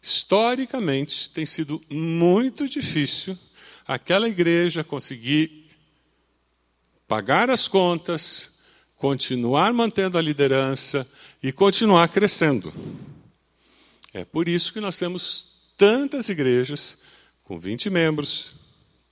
historicamente 0.03 1.29
tem 1.29 1.45
sido 1.45 1.81
muito 1.89 2.67
difícil 2.67 3.39
aquela 3.87 4.27
igreja 4.27 4.83
conseguir 4.83 5.65
pagar 7.07 7.49
as 7.49 7.69
contas, 7.69 8.51
continuar 8.97 9.71
mantendo 9.71 10.17
a 10.17 10.21
liderança 10.21 11.07
e 11.41 11.53
continuar 11.53 12.09
crescendo. 12.09 12.73
É 14.13 14.25
por 14.25 14.49
isso 14.49 14.73
que 14.73 14.79
nós 14.79 14.97
temos 14.97 15.47
tantas 15.77 16.29
igrejas 16.29 16.97
com 17.43 17.59
20 17.59 17.89
membros, 17.89 18.55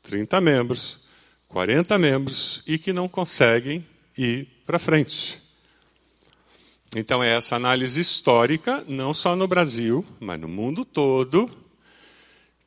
30 0.04 0.42
membros, 0.42 1.00
40 1.48 1.98
membros 1.98 2.63
e 2.66 2.77
que 2.77 2.92
não 2.92 3.08
conseguem 3.08 3.86
ir 4.18 4.48
para 4.66 4.80
frente. 4.80 5.39
Então, 6.96 7.24
é 7.24 7.36
essa 7.36 7.56
análise 7.56 8.00
histórica, 8.00 8.84
não 8.88 9.13
só 9.13 9.36
no 9.36 9.48
Brasil, 9.48 10.06
mas 10.20 10.39
no 10.39 10.48
mundo 10.48 10.84
todo, 10.86 11.51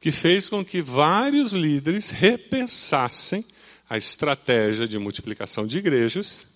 que 0.00 0.12
fez 0.12 0.48
com 0.48 0.64
que 0.64 0.80
vários 0.80 1.52
líderes 1.52 2.10
repensassem 2.10 3.44
a 3.88 3.96
estratégia 3.96 4.86
de 4.86 4.98
multiplicação 4.98 5.66
de 5.66 5.78
igrejas, 5.78 6.46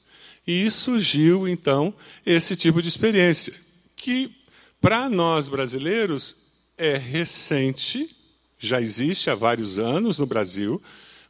e 0.46 0.70
surgiu, 0.70 1.48
então, 1.48 1.94
esse 2.24 2.54
tipo 2.54 2.82
de 2.82 2.88
experiência, 2.88 3.54
que 3.96 4.43
para 4.84 5.08
nós 5.08 5.48
brasileiros, 5.48 6.36
é 6.76 6.98
recente, 6.98 8.14
já 8.58 8.82
existe 8.82 9.30
há 9.30 9.34
vários 9.34 9.78
anos 9.78 10.18
no 10.18 10.26
Brasil, 10.26 10.82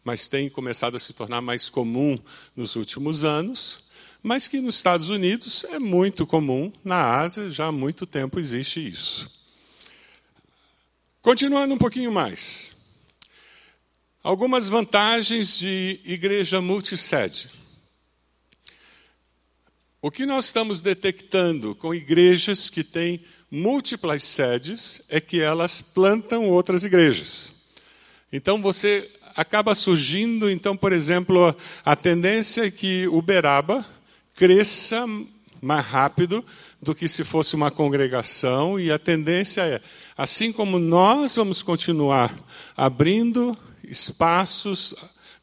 mas 0.03 0.27
tem 0.27 0.51
começado 0.51 0.97
a 0.97 0.99
se 0.99 1.13
tornar 1.13 1.41
mais 1.41 1.71
comum 1.71 2.19
nos 2.57 2.75
últimos 2.75 3.23
anos, 3.23 3.79
mas 4.21 4.49
que 4.49 4.61
nos 4.61 4.75
Estados 4.75 5.09
Unidos 5.09 5.63
é 5.71 5.79
muito 5.79 6.27
comum, 6.27 6.73
na 6.85 7.21
Ásia 7.21 7.49
já 7.49 7.67
há 7.67 7.73
muito 7.73 8.07
tempo 8.07 8.41
existe 8.41 8.85
isso. 8.85 9.31
Continuando 11.23 11.75
um 11.75 11.79
pouquinho 11.79 12.11
mais. 12.11 12.77
Algumas 14.21 14.69
vantagens 14.69 15.57
de 15.57 16.01
igreja 16.05 16.61
multissede. 16.61 17.49
O 20.03 20.11
que 20.11 20.27
nós 20.27 20.45
estamos 20.45 20.83
detectando 20.83 21.75
com 21.75 21.95
igrejas 21.95 22.69
que 22.69 22.85
têm 22.85 23.25
múltiplas 23.55 24.25
sedes 24.25 25.01
é 25.09 25.21
que 25.21 25.41
elas 25.41 25.81
plantam 25.81 26.51
outras 26.51 26.83
igrejas. 26.83 27.53
Então 28.33 28.61
você 28.61 29.09
acaba 29.37 29.77
surgindo, 29.77 30.51
então, 30.51 30.77
por 30.77 30.93
exemplo, 30.93 31.55
a 31.85 31.95
tendência 31.95 32.67
é 32.67 32.71
que 32.71 33.07
Uberaba 33.07 33.87
cresça 34.35 35.07
mais 35.63 35.87
rápido 35.87 36.45
do 36.83 36.95
que 36.95 37.07
se 37.07 37.23
fosse 37.23 37.55
uma 37.55 37.71
congregação, 37.71 38.79
e 38.79 38.91
a 38.91 38.99
tendência 38.99 39.63
é, 39.63 39.81
assim 40.17 40.53
como 40.53 40.79
nós 40.79 41.37
vamos 41.37 41.63
continuar 41.63 42.37
abrindo 42.77 43.57
espaços 43.85 44.95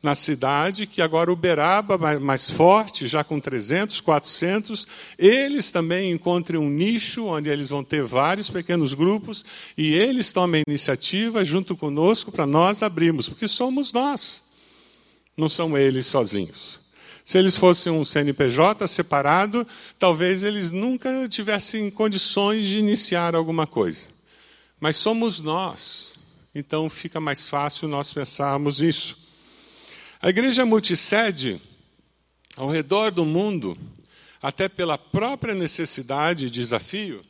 na 0.01 0.15
cidade, 0.15 0.87
que 0.87 1.01
agora 1.01 1.31
Uberaba, 1.31 2.19
mais 2.19 2.49
forte, 2.49 3.05
já 3.05 3.23
com 3.23 3.39
300, 3.39 4.01
400, 4.01 4.87
eles 5.17 5.69
também 5.69 6.11
encontrem 6.11 6.59
um 6.59 6.69
nicho 6.69 7.25
onde 7.25 7.49
eles 7.49 7.69
vão 7.69 7.83
ter 7.83 8.03
vários 8.03 8.49
pequenos 8.49 8.95
grupos 8.95 9.45
e 9.77 9.93
eles 9.93 10.31
tomam 10.31 10.59
a 10.59 10.63
iniciativa 10.67 11.45
junto 11.45 11.77
conosco 11.77 12.31
para 12.31 12.47
nós 12.47 12.81
abrirmos, 12.81 13.29
porque 13.29 13.47
somos 13.47 13.93
nós, 13.93 14.43
não 15.37 15.47
são 15.47 15.77
eles 15.77 16.07
sozinhos. 16.07 16.79
Se 17.23 17.37
eles 17.37 17.55
fossem 17.55 17.93
um 17.93 18.03
CNPJ 18.03 18.87
separado, 18.87 19.65
talvez 19.99 20.41
eles 20.41 20.71
nunca 20.71 21.29
tivessem 21.29 21.91
condições 21.91 22.65
de 22.67 22.79
iniciar 22.79 23.35
alguma 23.35 23.67
coisa. 23.67 24.07
Mas 24.79 24.97
somos 24.97 25.39
nós, 25.39 26.15
então 26.55 26.89
fica 26.89 27.19
mais 27.19 27.47
fácil 27.47 27.87
nós 27.87 28.11
pensarmos 28.11 28.81
isso. 28.81 29.20
A 30.23 30.29
igreja 30.29 30.63
multisede, 30.63 31.59
ao 32.55 32.69
redor 32.69 33.09
do 33.09 33.25
mundo, 33.25 33.75
até 34.39 34.69
pela 34.69 34.95
própria 34.95 35.55
necessidade 35.55 36.45
e 36.45 36.49
desafio, 36.51 37.25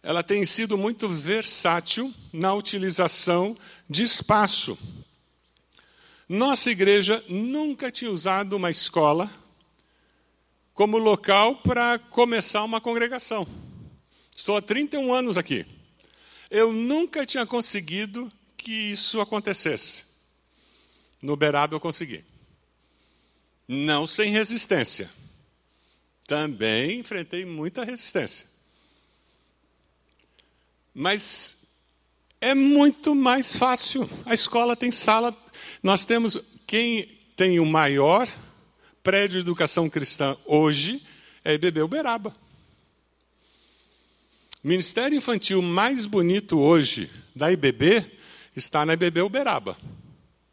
ela 0.00 0.22
tem 0.22 0.44
sido 0.44 0.78
muito 0.78 1.08
versátil 1.08 2.14
na 2.32 2.54
utilização 2.54 3.58
de 3.90 4.04
espaço. 4.04 4.78
Nossa 6.28 6.70
igreja 6.70 7.24
nunca 7.28 7.90
tinha 7.90 8.12
usado 8.12 8.54
uma 8.54 8.70
escola 8.70 9.28
como 10.72 10.98
local 10.98 11.56
para 11.56 11.98
começar 11.98 12.62
uma 12.62 12.80
congregação. 12.80 13.44
Estou 14.36 14.56
há 14.56 14.62
31 14.62 15.12
anos 15.12 15.36
aqui. 15.36 15.66
Eu 16.48 16.72
nunca 16.72 17.26
tinha 17.26 17.44
conseguido 17.44 18.30
que 18.64 18.72
isso 18.72 19.20
acontecesse. 19.20 20.04
No 21.20 21.36
Beraba 21.36 21.74
eu 21.74 21.80
consegui. 21.80 22.24
Não 23.68 24.06
sem 24.06 24.30
resistência. 24.30 25.10
Também 26.26 27.00
enfrentei 27.00 27.44
muita 27.44 27.84
resistência. 27.84 28.46
Mas 30.94 31.58
é 32.40 32.54
muito 32.54 33.14
mais 33.14 33.54
fácil. 33.54 34.08
A 34.24 34.32
escola 34.32 34.74
tem 34.74 34.90
sala. 34.90 35.36
Nós 35.82 36.06
temos. 36.06 36.40
Quem 36.66 37.18
tem 37.36 37.60
o 37.60 37.66
maior 37.66 38.26
prédio 39.02 39.38
de 39.38 39.46
educação 39.46 39.90
cristã 39.90 40.34
hoje 40.46 41.04
é 41.44 41.52
IBB 41.52 41.82
Uberaba. 41.82 42.34
O 44.62 44.68
Ministério 44.68 45.18
Infantil 45.18 45.60
mais 45.60 46.06
bonito 46.06 46.58
hoje 46.58 47.10
da 47.36 47.52
IBB 47.52 48.14
está 48.54 48.84
na 48.84 48.94
IBB 48.94 49.22
Uberaba. 49.22 49.76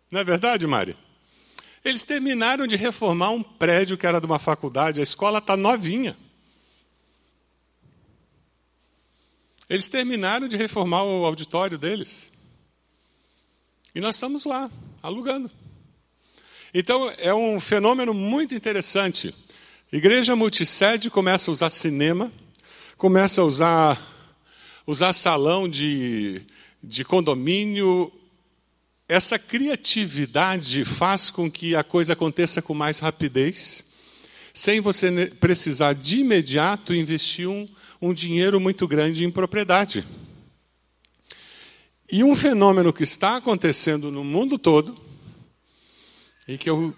Não 0.09 0.19
é 0.19 0.23
verdade, 0.23 0.65
Mari? 0.67 0.95
Eles 1.83 2.03
terminaram 2.03 2.67
de 2.67 2.75
reformar 2.75 3.31
um 3.31 3.41
prédio 3.41 3.97
que 3.97 4.05
era 4.05 4.19
de 4.19 4.25
uma 4.25 4.39
faculdade, 4.39 4.99
a 4.99 5.03
escola 5.03 5.39
está 5.39 5.57
novinha. 5.57 6.15
Eles 9.69 9.87
terminaram 9.87 10.47
de 10.47 10.57
reformar 10.57 11.03
o 11.03 11.25
auditório 11.25 11.77
deles. 11.77 12.29
E 13.95 14.01
nós 14.01 14.15
estamos 14.15 14.45
lá, 14.45 14.69
alugando. 15.01 15.49
Então, 16.73 17.09
é 17.17 17.33
um 17.33 17.59
fenômeno 17.59 18.13
muito 18.13 18.53
interessante. 18.53 19.33
Igreja 19.91 20.35
multisede 20.35 21.09
começa 21.09 21.49
a 21.49 21.53
usar 21.53 21.69
cinema, 21.69 22.31
começa 22.97 23.41
a 23.41 23.45
usar, 23.45 24.01
usar 24.85 25.11
salão 25.13 25.67
de 25.67 26.41
de 26.83 27.03
condomínio, 27.03 28.11
essa 29.07 29.37
criatividade 29.37 30.85
faz 30.85 31.29
com 31.29 31.51
que 31.51 31.75
a 31.75 31.83
coisa 31.83 32.13
aconteça 32.13 32.61
com 32.61 32.73
mais 32.73 32.99
rapidez, 32.99 33.85
sem 34.53 34.79
você 34.79 35.27
precisar 35.39 35.93
de 35.93 36.21
imediato 36.21 36.93
investir 36.93 37.47
um, 37.47 37.67
um 38.01 38.13
dinheiro 38.13 38.59
muito 38.59 38.87
grande 38.87 39.23
em 39.23 39.31
propriedade. 39.31 40.05
E 42.11 42.23
um 42.23 42.35
fenômeno 42.35 42.91
que 42.91 43.03
está 43.03 43.37
acontecendo 43.37 44.11
no 44.11 44.23
mundo 44.23 44.57
todo, 44.57 44.99
e 46.47 46.57
que 46.57 46.69
eu 46.69 46.95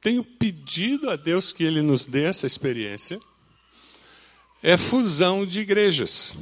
tenho 0.00 0.22
pedido 0.22 1.10
a 1.10 1.16
Deus 1.16 1.52
que 1.52 1.64
Ele 1.64 1.82
nos 1.82 2.06
dê 2.06 2.24
essa 2.24 2.46
experiência, 2.46 3.18
é 4.62 4.76
fusão 4.76 5.46
de 5.46 5.60
igrejas. 5.60 6.36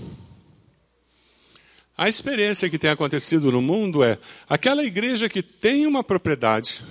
A 1.96 2.08
experiência 2.08 2.68
que 2.68 2.78
tem 2.78 2.90
acontecido 2.90 3.50
no 3.50 3.62
mundo 3.62 4.04
é 4.04 4.18
aquela 4.48 4.84
igreja 4.84 5.28
que 5.28 5.42
tem 5.42 5.86
uma 5.86 6.04
propriedade, 6.04 6.82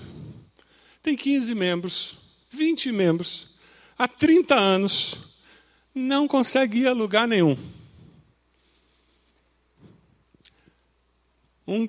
tem 1.03 1.15
15 1.15 1.53
membros, 1.53 2.17
20 2.49 2.91
membros, 2.91 3.49
há 3.97 4.07
30 4.07 4.55
anos, 4.55 5.15
não 5.93 6.27
consegue 6.27 6.79
ir 6.79 6.87
a 6.87 6.93
lugar 6.93 7.27
nenhum. 7.27 7.55
um, 11.67 11.87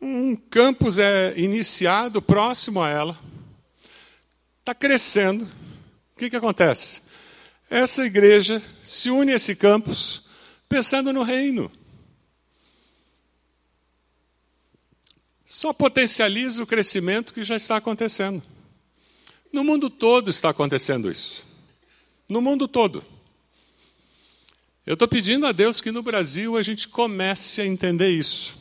um 0.00 0.36
campus 0.36 0.98
é 0.98 1.34
iniciado 1.36 2.22
próximo 2.22 2.82
a 2.82 2.88
ela, 2.88 3.18
está 4.60 4.74
crescendo. 4.74 5.44
O 5.44 6.18
que, 6.18 6.30
que 6.30 6.36
acontece? 6.36 7.02
Essa 7.68 8.04
igreja 8.04 8.62
se 8.82 9.10
une 9.10 9.32
a 9.32 9.36
esse 9.36 9.56
campus 9.56 10.28
pensando 10.68 11.12
no 11.12 11.22
reino. 11.22 11.70
Só 15.52 15.72
potencializa 15.72 16.62
o 16.62 16.66
crescimento 16.66 17.34
que 17.34 17.42
já 17.42 17.56
está 17.56 17.74
acontecendo. 17.76 18.40
No 19.52 19.64
mundo 19.64 19.90
todo 19.90 20.30
está 20.30 20.50
acontecendo 20.50 21.10
isso. 21.10 21.44
No 22.28 22.40
mundo 22.40 22.68
todo. 22.68 23.02
Eu 24.86 24.94
estou 24.94 25.08
pedindo 25.08 25.44
a 25.46 25.50
Deus 25.50 25.80
que 25.80 25.90
no 25.90 26.04
Brasil 26.04 26.56
a 26.56 26.62
gente 26.62 26.86
comece 26.86 27.60
a 27.60 27.66
entender 27.66 28.10
isso. 28.10 28.56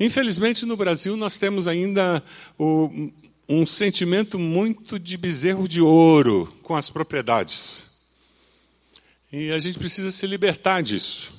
Infelizmente, 0.00 0.66
no 0.66 0.76
Brasil, 0.76 1.16
nós 1.16 1.38
temos 1.38 1.68
ainda 1.68 2.20
o, 2.58 3.12
um 3.48 3.64
sentimento 3.64 4.40
muito 4.40 4.98
de 4.98 5.16
bezerro 5.16 5.68
de 5.68 5.80
ouro 5.80 6.52
com 6.64 6.74
as 6.74 6.90
propriedades. 6.90 7.86
E 9.30 9.52
a 9.52 9.60
gente 9.60 9.78
precisa 9.78 10.10
se 10.10 10.26
libertar 10.26 10.82
disso. 10.82 11.37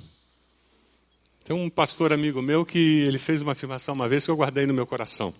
Tem 1.50 1.58
um 1.58 1.68
pastor 1.68 2.14
amigo 2.14 2.44
meu 2.44 2.64
que 2.64 2.78
ele 2.78 3.18
fez 3.18 3.42
uma 3.42 3.54
afirmação 3.54 3.96
uma 3.96 4.08
vez 4.08 4.24
que 4.24 4.30
eu 4.30 4.36
guardei 4.36 4.68
no 4.68 4.74
meu 4.74 4.86
coração. 4.86 5.34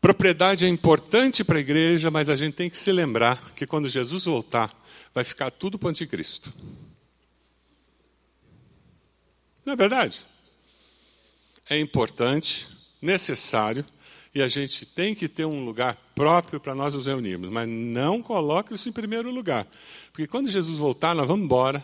Propriedade 0.00 0.64
é 0.64 0.68
importante 0.68 1.42
para 1.42 1.58
a 1.58 1.60
igreja, 1.60 2.08
mas 2.08 2.28
a 2.28 2.36
gente 2.36 2.54
tem 2.54 2.70
que 2.70 2.78
se 2.78 2.92
lembrar 2.92 3.50
que 3.56 3.66
quando 3.66 3.88
Jesus 3.88 4.26
voltar, 4.26 4.72
vai 5.12 5.24
ficar 5.24 5.50
tudo 5.50 5.76
para 5.76 5.88
o 5.88 5.90
anticristo. 5.90 6.54
Não 9.66 9.72
é 9.72 9.76
verdade? 9.76 10.20
É 11.68 11.76
importante, 11.76 12.68
necessário, 13.02 13.84
e 14.32 14.40
a 14.40 14.46
gente 14.46 14.86
tem 14.86 15.16
que 15.16 15.28
ter 15.28 15.46
um 15.46 15.64
lugar 15.64 15.96
próprio 16.14 16.60
para 16.60 16.76
nós 16.76 16.94
nos 16.94 17.06
reunirmos, 17.06 17.50
mas 17.50 17.68
não 17.68 18.22
coloque 18.22 18.72
isso 18.72 18.88
em 18.88 18.92
primeiro 18.92 19.32
lugar. 19.32 19.66
Porque 20.12 20.28
quando 20.28 20.48
Jesus 20.48 20.78
voltar, 20.78 21.12
nós 21.12 21.26
vamos 21.26 21.44
embora 21.44 21.82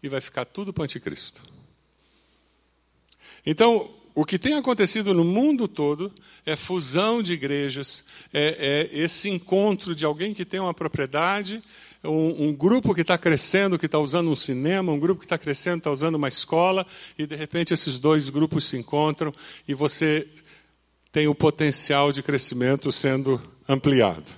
e 0.00 0.08
vai 0.08 0.20
ficar 0.20 0.44
tudo 0.44 0.72
para 0.72 0.82
o 0.82 0.84
anticristo. 0.84 1.57
Então, 3.44 3.90
o 4.14 4.24
que 4.24 4.38
tem 4.38 4.54
acontecido 4.54 5.14
no 5.14 5.24
mundo 5.24 5.68
todo 5.68 6.12
é 6.44 6.56
fusão 6.56 7.22
de 7.22 7.34
igrejas, 7.34 8.04
é, 8.32 8.88
é 8.92 8.98
esse 8.98 9.28
encontro 9.30 9.94
de 9.94 10.04
alguém 10.04 10.34
que 10.34 10.44
tem 10.44 10.58
uma 10.58 10.74
propriedade, 10.74 11.62
um, 12.02 12.48
um 12.48 12.52
grupo 12.52 12.94
que 12.94 13.02
está 13.02 13.16
crescendo, 13.16 13.78
que 13.78 13.86
está 13.86 13.98
usando 13.98 14.30
um 14.30 14.36
cinema, 14.36 14.92
um 14.92 14.98
grupo 14.98 15.20
que 15.20 15.26
está 15.26 15.38
crescendo, 15.38 15.78
está 15.78 15.90
usando 15.90 16.16
uma 16.16 16.28
escola, 16.28 16.86
e 17.18 17.26
de 17.26 17.36
repente 17.36 17.72
esses 17.72 17.98
dois 17.98 18.28
grupos 18.28 18.64
se 18.64 18.76
encontram 18.76 19.32
e 19.66 19.74
você 19.74 20.26
tem 21.12 21.26
o 21.28 21.34
potencial 21.34 22.12
de 22.12 22.22
crescimento 22.22 22.90
sendo 22.92 23.40
ampliado. 23.68 24.30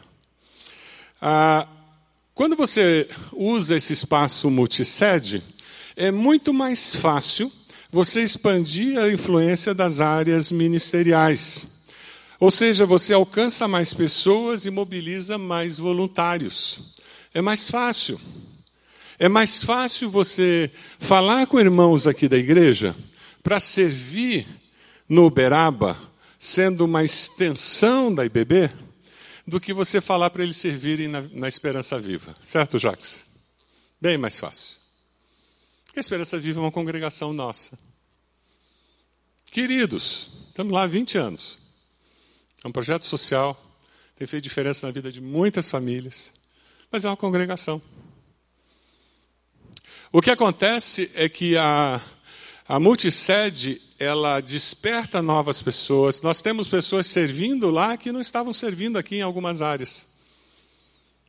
Ah, 1.21 1.67
quando 2.35 2.57
você 2.57 3.09
usa 3.33 3.77
esse 3.77 3.93
espaço 3.93 4.51
multisede, 4.51 5.43
é 5.97 6.11
muito 6.11 6.55
mais 6.55 6.97
fácil 6.97 7.53
você 7.91 8.23
expandir 8.23 8.99
a 8.99 9.11
influência 9.11 9.75
das 9.75 10.01
áreas 10.01 10.53
ministeriais. 10.53 11.67
Ou 12.39 12.51
seja, 12.51 12.87
você 12.87 13.13
alcança 13.13 13.67
mais 13.67 13.93
pessoas 13.93 14.65
e 14.65 14.71
mobiliza 14.71 15.37
mais 15.37 15.79
voluntários. 15.79 16.81
É 17.35 17.43
mais 17.43 17.69
fácil. 17.69 18.21
É 19.19 19.29
mais 19.29 19.63
fácil 19.63 20.09
você 20.09 20.71
falar 20.99 21.47
com 21.47 21.61
irmãos 21.61 22.07
aqui 22.07 22.29
da 22.29 22.39
igreja 22.39 22.97
para 23.43 23.61
servir 23.61 24.47
no 25.09 25.27
Uberaba, 25.27 25.99
sendo 26.39 26.87
uma 26.87 27.05
extensão 27.05 28.15
da 28.15 28.25
IBB, 28.25 28.71
do 29.47 29.61
que 29.61 29.75
você 29.75 30.01
falar 30.01 30.31
para 30.31 30.43
eles 30.43 30.57
servirem 30.57 31.09
na, 31.09 31.23
na 31.33 31.49
Esperança 31.49 31.99
Viva. 31.99 32.35
Certo, 32.43 32.79
Jacques? 32.79 33.27
Bem 34.01 34.17
mais 34.17 34.39
fácil. 34.39 34.80
A 35.95 35.99
Esperança 35.99 36.39
Viva 36.39 36.61
é 36.61 36.63
uma 36.63 36.71
congregação 36.71 37.33
nossa. 37.33 37.77
Queridos, 39.51 40.31
estamos 40.49 40.73
lá 40.73 40.85
há 40.85 40.87
20 40.87 41.19
anos. 41.19 41.59
É 42.63 42.69
um 42.69 42.73
projeto 42.73 43.05
social, 43.05 43.61
tem 44.17 44.27
feito 44.27 44.45
diferença 44.45 44.87
na 44.87 44.93
vida 44.93 45.11
de 45.11 45.21
muitas 45.21 45.69
famílias, 45.69 46.33
mas 46.93 47.05
é 47.05 47.09
uma 47.09 47.17
congregação. 47.17 47.83
O 50.13 50.23
que 50.23 50.31
acontece 50.31 51.11
é 51.15 51.29
que 51.29 51.57
a, 51.57 52.01
a 52.69 52.79
multisede, 52.79 53.83
ela 53.99 54.41
desperta 54.41 55.21
novas 55.21 55.61
pessoas. 55.61 56.23
Nós 56.23 56.41
temos 56.41 56.69
pessoas 56.69 57.09
servindo 57.09 57.69
lá 57.69 57.97
que 57.97 58.13
não 58.13 58.21
estavam 58.21 58.53
servindo 58.53 58.97
aqui 58.97 59.17
em 59.17 59.23
algumas 59.23 59.61
áreas, 59.61 60.07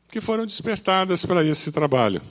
que 0.08 0.22
foram 0.22 0.46
despertadas 0.46 1.26
para 1.26 1.44
esse 1.44 1.72
trabalho. 1.72 2.22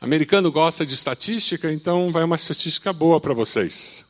Americano 0.00 0.52
gosta 0.52 0.84
de 0.84 0.94
estatística, 0.94 1.72
então 1.72 2.10
vai 2.12 2.22
uma 2.22 2.36
estatística 2.36 2.92
boa 2.92 3.20
para 3.20 3.32
vocês. 3.32 4.04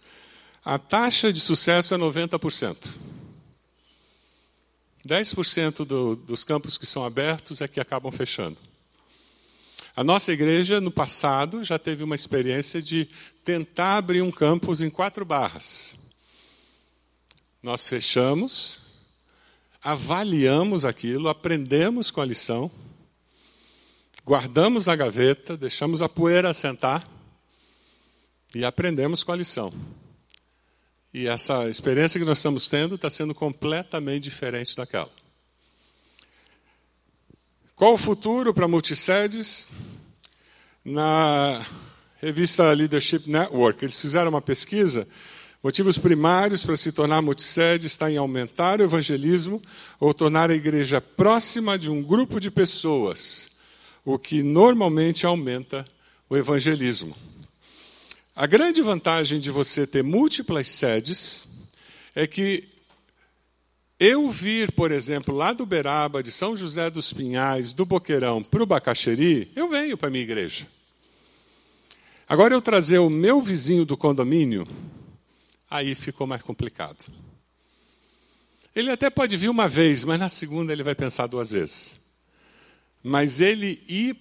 A 0.65 0.79
taxa 0.79 1.33
de 1.33 1.41
sucesso 1.41 1.95
é 1.95 1.99
90%. 1.99 2.89
10% 5.07 5.85
do, 5.85 6.17
dos 6.17 6.43
campos 6.43 6.77
que 6.77 6.85
são 6.85 7.05
abertos 7.05 7.61
é 7.61 7.69
que 7.69 7.79
acabam 7.79 8.11
fechando. 8.11 8.57
A 9.95 10.03
nossa 10.03 10.33
igreja, 10.33 10.81
no 10.81 10.91
passado, 10.91 11.65
já 11.65 11.79
teve 11.79 12.03
uma 12.03 12.17
experiência 12.17 12.83
de 12.83 13.09
tentar 13.45 13.97
abrir 13.97 14.23
um 14.23 14.33
campus 14.33 14.83
em 14.83 14.91
quatro 14.91 15.25
barras. 15.25 15.97
Nós 17.63 17.89
fechamos, 17.89 18.81
avaliamos 19.83 20.85
aquilo, 20.85 21.29
aprendemos 21.29 22.11
com 22.11 22.21
a 22.21 22.27
lição 22.27 22.71
guardamos 24.27 24.87
na 24.87 24.97
gaveta, 24.97 25.57
deixamos 25.57 26.03
a 26.03 26.09
poeira 26.09 26.51
assentar 26.51 27.09
e 28.53 28.65
aprendemos 28.65 29.23
com 29.23 29.31
a 29.31 29.37
lição. 29.37 29.73
E 31.15 31.29
essa 31.29 31.69
experiência 31.69 32.19
que 32.19 32.27
nós 32.27 32.39
estamos 32.39 32.69
tendo 32.69 32.97
está 32.97 33.09
sendo 33.09 33.33
completamente 33.33 34.25
diferente 34.25 34.75
daquela. 34.77 35.11
Qual 37.77 37.95
o 37.95 37.99
futuro 37.99 38.53
para 38.53 38.67
multisedes? 38.67 39.69
Na 40.85 41.65
revista 42.21 42.73
Leadership 42.73 43.23
Network, 43.27 43.85
eles 43.85 44.01
fizeram 44.01 44.31
uma 44.31 44.43
pesquisa. 44.43 45.07
Motivos 45.63 45.99
primários 45.99 46.65
para 46.65 46.77
se 46.77 46.91
tornar 46.91 47.23
multisede 47.23 47.87
está 47.87 48.11
em 48.11 48.17
aumentar 48.17 48.81
o 48.81 48.85
evangelismo 48.85 49.63
ou 50.01 50.13
tornar 50.13 50.51
a 50.51 50.55
igreja 50.55 51.01
próxima 51.01 51.79
de 51.79 51.89
um 51.89 52.03
grupo 52.03 52.41
de 52.41 52.51
pessoas 52.51 53.55
o 54.07 54.17
que 54.21 54.41
normalmente 54.41 55.27
aumenta 55.27 55.85
o 56.31 56.37
evangelismo. 56.37 57.17
A 58.37 58.47
grande 58.47 58.81
vantagem 58.81 59.41
de 59.41 59.51
você 59.51 59.85
ter 59.85 60.05
múltiplas 60.05 60.69
sedes 60.69 61.49
é 62.15 62.25
que 62.25 62.69
eu 63.99 64.31
vir, 64.31 64.71
por 64.71 64.93
exemplo, 64.93 65.35
lá 65.35 65.53
do 65.53 65.67
Beraba, 65.67 66.23
de 66.23 66.31
São 66.31 66.57
José 66.57 66.89
dos 66.89 67.13
Pinhais, 67.13 67.75
do 67.75 67.85
Boqueirão 67.85 68.45
para 68.45 68.63
o 68.63 68.67
Bacaxeri, 68.67 69.51
eu 69.57 69.69
venho 69.69 69.99
para 69.99 70.07
a 70.07 70.11
minha 70.11 70.23
igreja. 70.23 70.69
Agora 72.29 72.55
eu 72.55 72.63
trazer 72.63 72.99
o 72.99 73.11
meu 73.11 73.43
vizinho 73.43 73.85
do 73.85 73.97
condomínio, 73.97 74.69
aí 75.69 75.97
ficou 75.97 76.29
mais 76.29 76.43
complicado. 76.43 77.13
Ele 78.75 78.93
até 78.93 79.11
pode 79.11 79.37
vir 79.37 79.49
uma 79.49 79.69
vez, 79.69 80.05
mas 80.05 80.21
na 80.21 80.29
segunda 80.29 80.73
ele 80.73 80.85
vai 80.85 80.95
pensar 80.95 81.27
duas 81.27 81.51
vezes. 81.51 82.06
Mas 83.09 83.41
ele 83.41 83.81
ir 83.87 84.17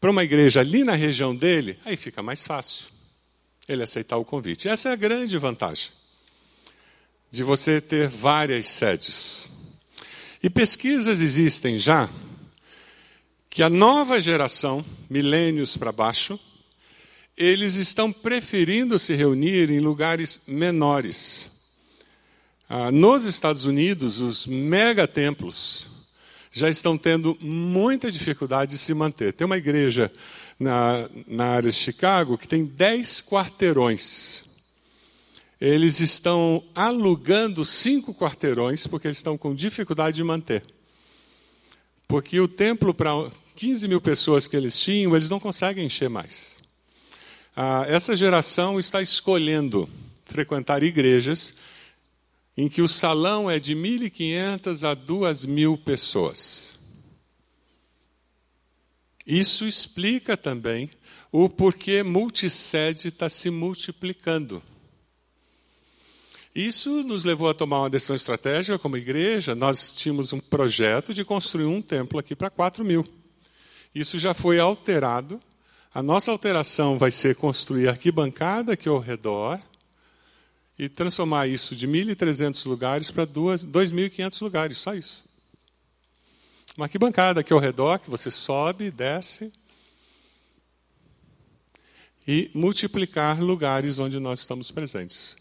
para 0.00 0.08
uma 0.08 0.22
igreja 0.22 0.60
ali 0.60 0.84
na 0.84 0.94
região 0.94 1.34
dele, 1.34 1.76
aí 1.84 1.96
fica 1.96 2.22
mais 2.22 2.46
fácil 2.46 2.86
ele 3.68 3.82
aceitar 3.82 4.16
o 4.16 4.24
convite. 4.24 4.68
Essa 4.68 4.90
é 4.90 4.92
a 4.92 4.96
grande 4.96 5.36
vantagem 5.38 5.90
de 7.32 7.42
você 7.42 7.80
ter 7.80 8.06
várias 8.06 8.66
sedes. 8.66 9.50
E 10.40 10.48
pesquisas 10.48 11.20
existem 11.20 11.76
já 11.76 12.08
que 13.50 13.60
a 13.60 13.68
nova 13.68 14.20
geração, 14.20 14.84
milênios 15.10 15.76
para 15.76 15.90
baixo, 15.90 16.38
eles 17.36 17.74
estão 17.74 18.12
preferindo 18.12 19.00
se 19.00 19.16
reunir 19.16 19.68
em 19.68 19.80
lugares 19.80 20.40
menores. 20.46 21.50
Ah, 22.68 22.92
nos 22.92 23.24
Estados 23.24 23.64
Unidos, 23.64 24.20
os 24.20 24.46
megatemplos 24.46 25.90
já 26.52 26.68
estão 26.68 26.98
tendo 26.98 27.36
muita 27.40 28.12
dificuldade 28.12 28.72
de 28.72 28.78
se 28.78 28.92
manter. 28.92 29.32
Tem 29.32 29.46
uma 29.46 29.56
igreja 29.56 30.12
na, 30.60 31.08
na 31.26 31.46
área 31.46 31.70
de 31.70 31.76
Chicago 31.76 32.36
que 32.36 32.46
tem 32.46 32.64
10 32.64 33.22
quarteirões. 33.22 34.44
Eles 35.58 36.00
estão 36.00 36.62
alugando 36.74 37.64
cinco 37.64 38.14
quarteirões 38.14 38.86
porque 38.86 39.06
eles 39.06 39.16
estão 39.16 39.38
com 39.38 39.54
dificuldade 39.54 40.16
de 40.16 40.24
manter. 40.24 40.62
Porque 42.06 42.38
o 42.38 42.46
templo, 42.46 42.92
para 42.92 43.30
15 43.56 43.88
mil 43.88 44.00
pessoas 44.00 44.46
que 44.46 44.54
eles 44.54 44.78
tinham, 44.78 45.16
eles 45.16 45.30
não 45.30 45.40
conseguem 45.40 45.86
encher 45.86 46.10
mais. 46.10 46.58
Ah, 47.56 47.86
essa 47.88 48.14
geração 48.14 48.78
está 48.78 49.00
escolhendo 49.00 49.88
frequentar 50.26 50.82
igrejas 50.82 51.54
em 52.56 52.68
que 52.68 52.82
o 52.82 52.88
salão 52.88 53.50
é 53.50 53.58
de 53.58 53.74
1.500 53.74 54.88
a 54.88 54.94
2.000 54.94 55.82
pessoas. 55.82 56.78
Isso 59.26 59.66
explica 59.66 60.36
também 60.36 60.90
o 61.30 61.48
porquê 61.48 62.02
multisede 62.02 63.08
está 63.08 63.28
se 63.28 63.50
multiplicando. 63.50 64.62
Isso 66.54 67.02
nos 67.02 67.24
levou 67.24 67.48
a 67.48 67.54
tomar 67.54 67.80
uma 67.80 67.90
decisão 67.90 68.14
estratégica 68.14 68.78
como 68.78 68.98
igreja. 68.98 69.54
Nós 69.54 69.94
tínhamos 69.94 70.34
um 70.34 70.40
projeto 70.40 71.14
de 71.14 71.24
construir 71.24 71.64
um 71.64 71.80
templo 71.80 72.18
aqui 72.18 72.36
para 72.36 72.50
4 72.50 72.84
mil. 72.84 73.06
Isso 73.94 74.18
já 74.18 74.34
foi 74.34 74.58
alterado. 74.58 75.40
A 75.94 76.02
nossa 76.02 76.30
alteração 76.30 76.98
vai 76.98 77.10
ser 77.10 77.36
construir 77.36 77.88
arquibancada 77.88 78.74
aqui 78.74 78.88
ao 78.88 78.98
redor 78.98 79.58
e 80.78 80.88
transformar 80.88 81.48
isso 81.48 81.76
de 81.76 81.86
1.300 81.86 82.66
lugares 82.66 83.10
para 83.10 83.26
2.500 83.26 84.40
lugares, 84.40 84.78
só 84.78 84.94
isso. 84.94 85.24
Uma 86.76 86.86
arquibancada 86.86 87.40
aqui 87.40 87.52
ao 87.52 87.58
redor, 87.58 87.98
que 87.98 88.08
você 88.08 88.30
sobe, 88.30 88.90
desce, 88.90 89.52
e 92.26 92.50
multiplicar 92.54 93.40
lugares 93.40 93.98
onde 93.98 94.18
nós 94.18 94.40
estamos 94.40 94.70
presentes. 94.70 95.36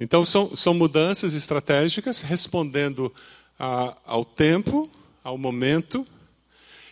Então, 0.00 0.24
são, 0.24 0.56
são 0.56 0.72
mudanças 0.72 1.34
estratégicas 1.34 2.22
respondendo 2.22 3.14
a, 3.58 3.96
ao 4.04 4.24
tempo, 4.24 4.90
ao 5.22 5.36
momento, 5.36 6.06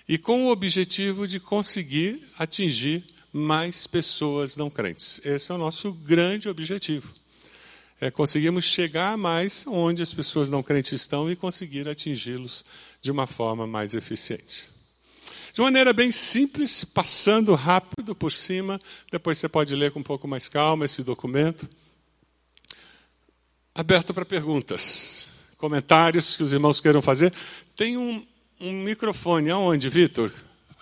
e 0.07 0.19
com 0.19 0.47
o 0.47 0.51
objetivo 0.51 1.27
de 1.27 1.41
conseguir 1.41 2.27
atingir 2.39 3.05
mais 3.39 3.87
pessoas 3.87 4.57
não 4.57 4.69
crentes. 4.69 5.21
Esse 5.25 5.51
é 5.51 5.55
o 5.55 5.59
nosso 5.59 5.93
grande 5.93 6.49
objetivo. 6.49 7.15
É 8.01 8.11
conseguirmos 8.11 8.65
chegar 8.65 9.17
mais 9.17 9.65
onde 9.67 10.03
as 10.03 10.13
pessoas 10.13 10.51
não 10.51 10.63
crentes 10.63 10.93
estão 10.93 11.31
e 11.31 11.35
conseguir 11.35 11.89
atingi-los 11.89 12.65
de 13.01 13.11
uma 13.11 13.27
forma 13.27 13.67
mais 13.67 13.95
eficiente. 13.95 14.69
De 15.53 15.61
maneira 15.61 15.93
bem 15.93 16.13
simples, 16.13 16.85
passando 16.85 17.55
rápido 17.55 18.15
por 18.15 18.31
cima, 18.31 18.81
depois 19.11 19.39
você 19.39 19.49
pode 19.49 19.75
ler 19.75 19.91
com 19.91 20.01
um 20.01 20.05
pouco 20.05 20.29
mais 20.29 20.49
calma 20.49 20.85
esse 20.85 21.03
documento. 21.03 21.69
Aberto 23.75 24.13
para 24.13 24.25
perguntas, 24.25 25.31
comentários 25.57 26.37
que 26.37 26.43
os 26.43 26.53
irmãos 26.53 26.81
queiram 26.81 27.03
fazer. 27.03 27.33
Tem 27.75 27.97
um, 27.97 28.25
um 28.61 28.73
microfone, 28.85 29.51
aonde, 29.51 29.89
Vitor? 29.89 30.33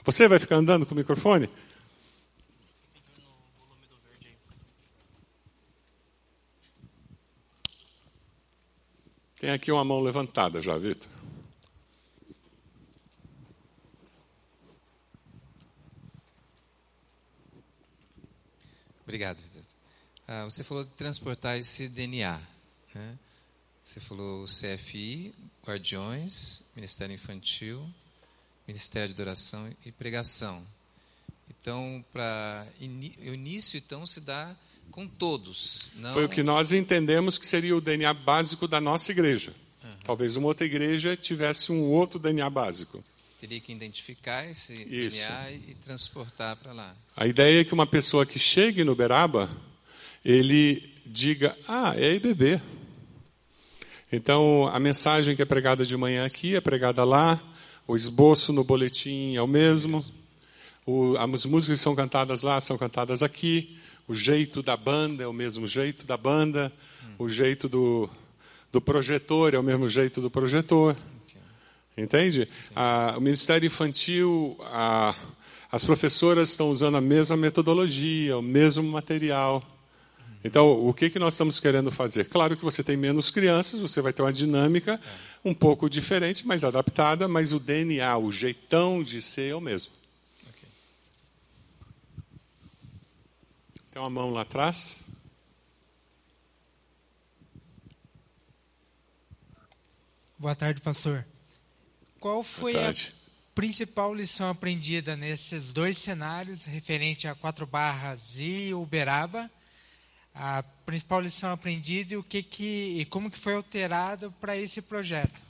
Você 0.04 0.28
vai 0.28 0.38
ficar 0.38 0.56
andando 0.56 0.84
com 0.84 0.94
o 0.94 0.98
microfone? 0.98 1.48
Tem 9.38 9.50
aqui 9.50 9.70
uma 9.70 9.84
mão 9.84 10.00
levantada 10.00 10.62
já, 10.62 10.78
Vitor. 10.78 11.08
Obrigado, 19.02 19.38
Vitor. 19.42 19.62
Ah, 20.26 20.44
você 20.44 20.64
falou 20.64 20.84
de 20.84 20.90
transportar 20.90 21.58
esse 21.58 21.88
DNA. 21.88 22.40
Né? 22.94 23.18
Você 23.84 24.00
falou 24.00 24.46
CFI, 24.46 25.34
Guardiões, 25.64 26.62
Ministério 26.74 27.14
Infantil, 27.14 27.88
Ministério 28.66 29.08
de 29.08 29.14
Adoração 29.14 29.70
e 29.84 29.92
Pregação. 29.92 30.66
Então, 31.48 32.04
para 32.10 32.66
o 32.80 32.84
início, 33.34 33.76
então, 33.76 34.04
se 34.06 34.20
dá 34.20 34.56
com 34.90 35.06
todos. 35.06 35.92
Não... 35.96 36.12
Foi 36.12 36.24
o 36.24 36.28
que 36.28 36.42
nós 36.42 36.72
entendemos 36.72 37.38
que 37.38 37.46
seria 37.46 37.76
o 37.76 37.80
DNA 37.80 38.12
básico 38.14 38.66
da 38.66 38.80
nossa 38.80 39.12
igreja. 39.12 39.52
Uhum. 39.82 39.90
Talvez 40.04 40.36
uma 40.36 40.48
outra 40.48 40.66
igreja 40.66 41.16
tivesse 41.16 41.72
um 41.72 41.82
outro 41.82 42.18
DNA 42.18 42.48
básico. 42.48 43.04
Teria 43.40 43.60
que 43.60 43.72
identificar 43.72 44.48
esse 44.48 44.72
Isso. 44.72 45.16
DNA 45.16 45.52
e 45.52 45.74
transportar 45.84 46.56
para 46.56 46.72
lá. 46.72 46.94
A 47.14 47.26
ideia 47.26 47.60
é 47.60 47.64
que 47.64 47.74
uma 47.74 47.86
pessoa 47.86 48.24
que 48.24 48.38
chegue 48.38 48.82
no 48.82 48.94
Beraba, 48.94 49.50
ele 50.24 50.94
diga, 51.04 51.56
ah, 51.68 51.94
é 51.96 52.14
IBB. 52.14 52.60
Então, 54.10 54.68
a 54.72 54.80
mensagem 54.80 55.36
que 55.36 55.42
é 55.42 55.44
pregada 55.44 55.84
de 55.84 55.96
manhã 55.96 56.24
aqui 56.24 56.56
é 56.56 56.60
pregada 56.60 57.04
lá, 57.04 57.42
o 57.86 57.94
esboço 57.94 58.52
no 58.52 58.64
boletim 58.64 59.36
é 59.36 59.42
o 59.42 59.46
mesmo, 59.46 60.02
o, 60.86 61.16
as 61.16 61.44
músicas 61.44 61.78
que 61.78 61.82
são 61.82 61.94
cantadas 61.94 62.42
lá 62.42 62.60
são 62.60 62.78
cantadas 62.78 63.22
aqui, 63.22 63.76
o 64.08 64.14
jeito 64.14 64.62
da 64.62 64.76
banda 64.76 65.24
é 65.24 65.26
o 65.26 65.32
mesmo 65.32 65.66
jeito 65.66 66.06
da 66.06 66.16
banda, 66.16 66.72
hum. 67.02 67.14
o 67.18 67.28
jeito 67.28 67.68
do, 67.68 68.08
do 68.70 68.80
projetor 68.80 69.54
é 69.54 69.58
o 69.58 69.62
mesmo 69.62 69.88
jeito 69.88 70.20
do 70.20 70.30
projetor. 70.30 70.96
Entende? 71.98 72.46
o 73.16 73.20
Ministério 73.20 73.66
Infantil, 73.66 74.54
a, 74.64 75.14
as 75.72 75.82
professoras 75.82 76.50
estão 76.50 76.70
usando 76.70 76.98
a 76.98 77.00
mesma 77.00 77.38
metodologia, 77.38 78.36
o 78.36 78.42
mesmo 78.42 78.82
material. 78.82 79.62
Então, 80.44 80.86
o 80.86 80.92
que, 80.92 81.08
que 81.08 81.18
nós 81.18 81.34
estamos 81.34 81.58
querendo 81.58 81.90
fazer? 81.90 82.26
Claro 82.26 82.54
que 82.54 82.62
você 82.62 82.84
tem 82.84 82.98
menos 82.98 83.30
crianças, 83.30 83.80
você 83.80 84.02
vai 84.02 84.12
ter 84.12 84.20
uma 84.20 84.32
dinâmica 84.32 85.00
um 85.42 85.54
pouco 85.54 85.88
diferente, 85.88 86.46
mais 86.46 86.64
adaptada, 86.64 87.26
mas 87.26 87.54
o 87.54 87.58
DNA, 87.58 88.18
o 88.18 88.30
jeitão 88.30 89.02
de 89.02 89.22
ser 89.22 89.52
é 89.52 89.54
o 89.54 89.60
mesmo. 89.60 89.92
Tem 93.96 94.02
uma 94.02 94.10
mão 94.10 94.30
lá 94.30 94.42
atrás. 94.42 95.02
Boa 100.38 100.54
tarde, 100.54 100.82
pastor. 100.82 101.26
Qual 102.20 102.42
foi 102.42 102.76
a 102.76 102.92
principal 103.54 104.14
lição 104.14 104.50
aprendida 104.50 105.16
nesses 105.16 105.72
dois 105.72 105.96
cenários, 105.96 106.66
referente 106.66 107.26
a 107.26 107.34
quatro 107.34 107.66
barras 107.66 108.34
e 108.36 108.74
Uberaba? 108.74 109.50
A 110.34 110.62
principal 110.84 111.22
lição 111.22 111.50
aprendida 111.50 112.12
e 112.12 112.16
o 112.18 112.22
que 112.22 112.42
que 112.42 113.00
e 113.00 113.06
como 113.06 113.30
que 113.30 113.38
foi 113.38 113.54
alterado 113.54 114.30
para 114.32 114.54
esse 114.58 114.82
projeto? 114.82 115.40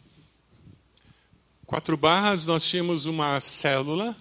Quatro 1.66 1.96
barras, 1.96 2.46
nós 2.46 2.64
tínhamos 2.64 3.06
uma 3.06 3.40
célula 3.40 4.16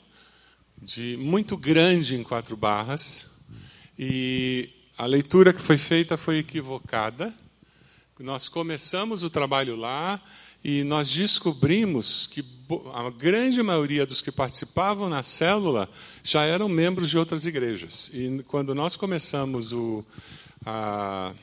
de 0.81 1.15
muito 1.15 1.55
grande 1.55 2.15
em 2.15 2.23
quatro 2.23 2.57
barras 2.57 3.34
e 3.97 4.69
a 4.97 5.05
leitura 5.05 5.53
que 5.53 5.61
foi 5.61 5.77
feita 5.77 6.17
foi 6.17 6.39
equivocada. 6.39 7.33
Nós 8.19 8.47
começamos 8.47 9.23
o 9.23 9.29
trabalho 9.29 9.75
lá 9.75 10.21
e 10.63 10.83
nós 10.83 11.13
descobrimos 11.13 12.27
que 12.27 12.43
a 12.93 13.09
grande 13.09 13.61
maioria 13.61 14.05
dos 14.05 14.21
que 14.21 14.31
participavam 14.31 15.07
na 15.07 15.21
célula 15.21 15.89
já 16.23 16.43
eram 16.43 16.67
membros 16.67 17.09
de 17.09 17.17
outras 17.17 17.45
igrejas. 17.45 18.09
E 18.13 18.43
quando 18.47 18.73
nós 18.73 18.97
começamos 18.97 19.73
o, 19.73 20.03
a, 20.65 21.33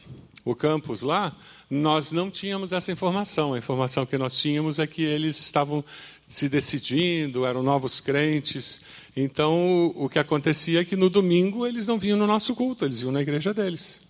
o 0.44 0.54
campus 0.54 1.02
lá, 1.02 1.34
nós 1.70 2.10
não 2.10 2.30
tínhamos 2.30 2.72
essa 2.72 2.90
informação. 2.90 3.54
A 3.54 3.58
informação 3.58 4.04
que 4.04 4.18
nós 4.18 4.36
tínhamos 4.36 4.78
é 4.78 4.86
que 4.86 5.02
eles 5.02 5.38
estavam 5.38 5.84
se 6.26 6.48
decidindo, 6.48 7.44
eram 7.44 7.62
novos 7.62 8.00
crentes. 8.00 8.80
Então, 9.14 9.92
o 9.94 10.08
que 10.08 10.18
acontecia 10.18 10.80
é 10.80 10.84
que 10.84 10.96
no 10.96 11.10
domingo 11.10 11.66
eles 11.66 11.86
não 11.86 11.98
vinham 11.98 12.16
no 12.16 12.26
nosso 12.26 12.54
culto, 12.54 12.84
eles 12.84 13.02
iam 13.02 13.12
na 13.12 13.20
igreja 13.20 13.52
deles. 13.52 14.00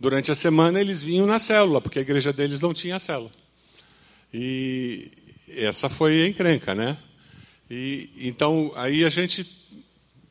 Durante 0.00 0.30
a 0.30 0.34
semana 0.34 0.80
eles 0.80 1.02
vinham 1.02 1.26
na 1.26 1.38
célula, 1.38 1.80
porque 1.80 1.98
a 1.98 2.02
igreja 2.02 2.32
deles 2.32 2.60
não 2.60 2.74
tinha 2.74 2.98
célula. 2.98 3.30
E 4.32 5.10
essa 5.48 5.88
foi 5.88 6.22
a 6.22 6.28
encrenca, 6.28 6.74
né? 6.74 6.96
E, 7.70 8.10
então, 8.18 8.72
aí 8.74 9.04
a 9.04 9.10
gente 9.10 9.46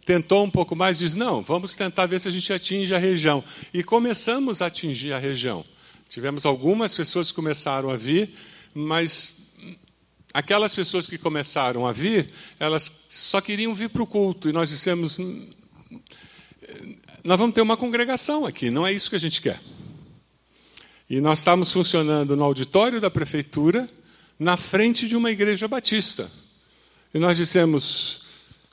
tentou 0.06 0.43
um 0.43 0.50
pouco 0.50 0.76
mais, 0.76 0.97
diz, 0.97 1.15
não, 1.15 1.41
vamos 1.41 1.76
tentar 1.76 2.06
ver 2.06 2.19
se 2.19 2.28
a 2.28 2.32
gente 2.32 2.52
atinge 2.52 2.93
a 2.95 2.97
região. 2.97 3.43
E 3.73 3.84
começamos 3.84 4.62
a 4.62 4.67
atingir 4.67 5.13
a 5.13 5.19
região. 5.19 5.65
Tivemos 6.08 6.45
algumas 6.45 6.95
pessoas 6.95 7.30
que 7.30 7.36
começaram 7.36 7.89
a 7.89 7.97
vir, 7.97 8.34
mas 8.73 9.37
aquelas 10.33 10.73
pessoas 10.73 11.07
que 11.07 11.17
começaram 11.17 11.85
a 11.85 11.91
vir, 11.91 12.29
elas 12.59 12.91
só 13.09 13.41
queriam 13.41 13.73
vir 13.73 13.89
para 13.89 14.03
o 14.03 14.07
culto. 14.07 14.49
E 14.49 14.53
nós 14.53 14.69
dissemos: 14.69 15.17
nós 17.23 17.37
vamos 17.37 17.55
ter 17.55 17.61
uma 17.61 17.77
congregação 17.77 18.45
aqui, 18.45 18.69
não 18.69 18.85
é 18.85 18.93
isso 18.93 19.09
que 19.09 19.15
a 19.15 19.19
gente 19.19 19.41
quer. 19.41 19.59
E 21.09 21.21
nós 21.21 21.39
estávamos 21.39 21.71
funcionando 21.71 22.35
no 22.35 22.43
auditório 22.43 22.99
da 22.99 23.09
prefeitura, 23.09 23.89
na 24.37 24.57
frente 24.57 25.07
de 25.07 25.15
uma 25.15 25.31
igreja 25.31 25.67
batista. 25.67 26.29
E 27.13 27.19
nós 27.19 27.37
dissemos: 27.37 28.25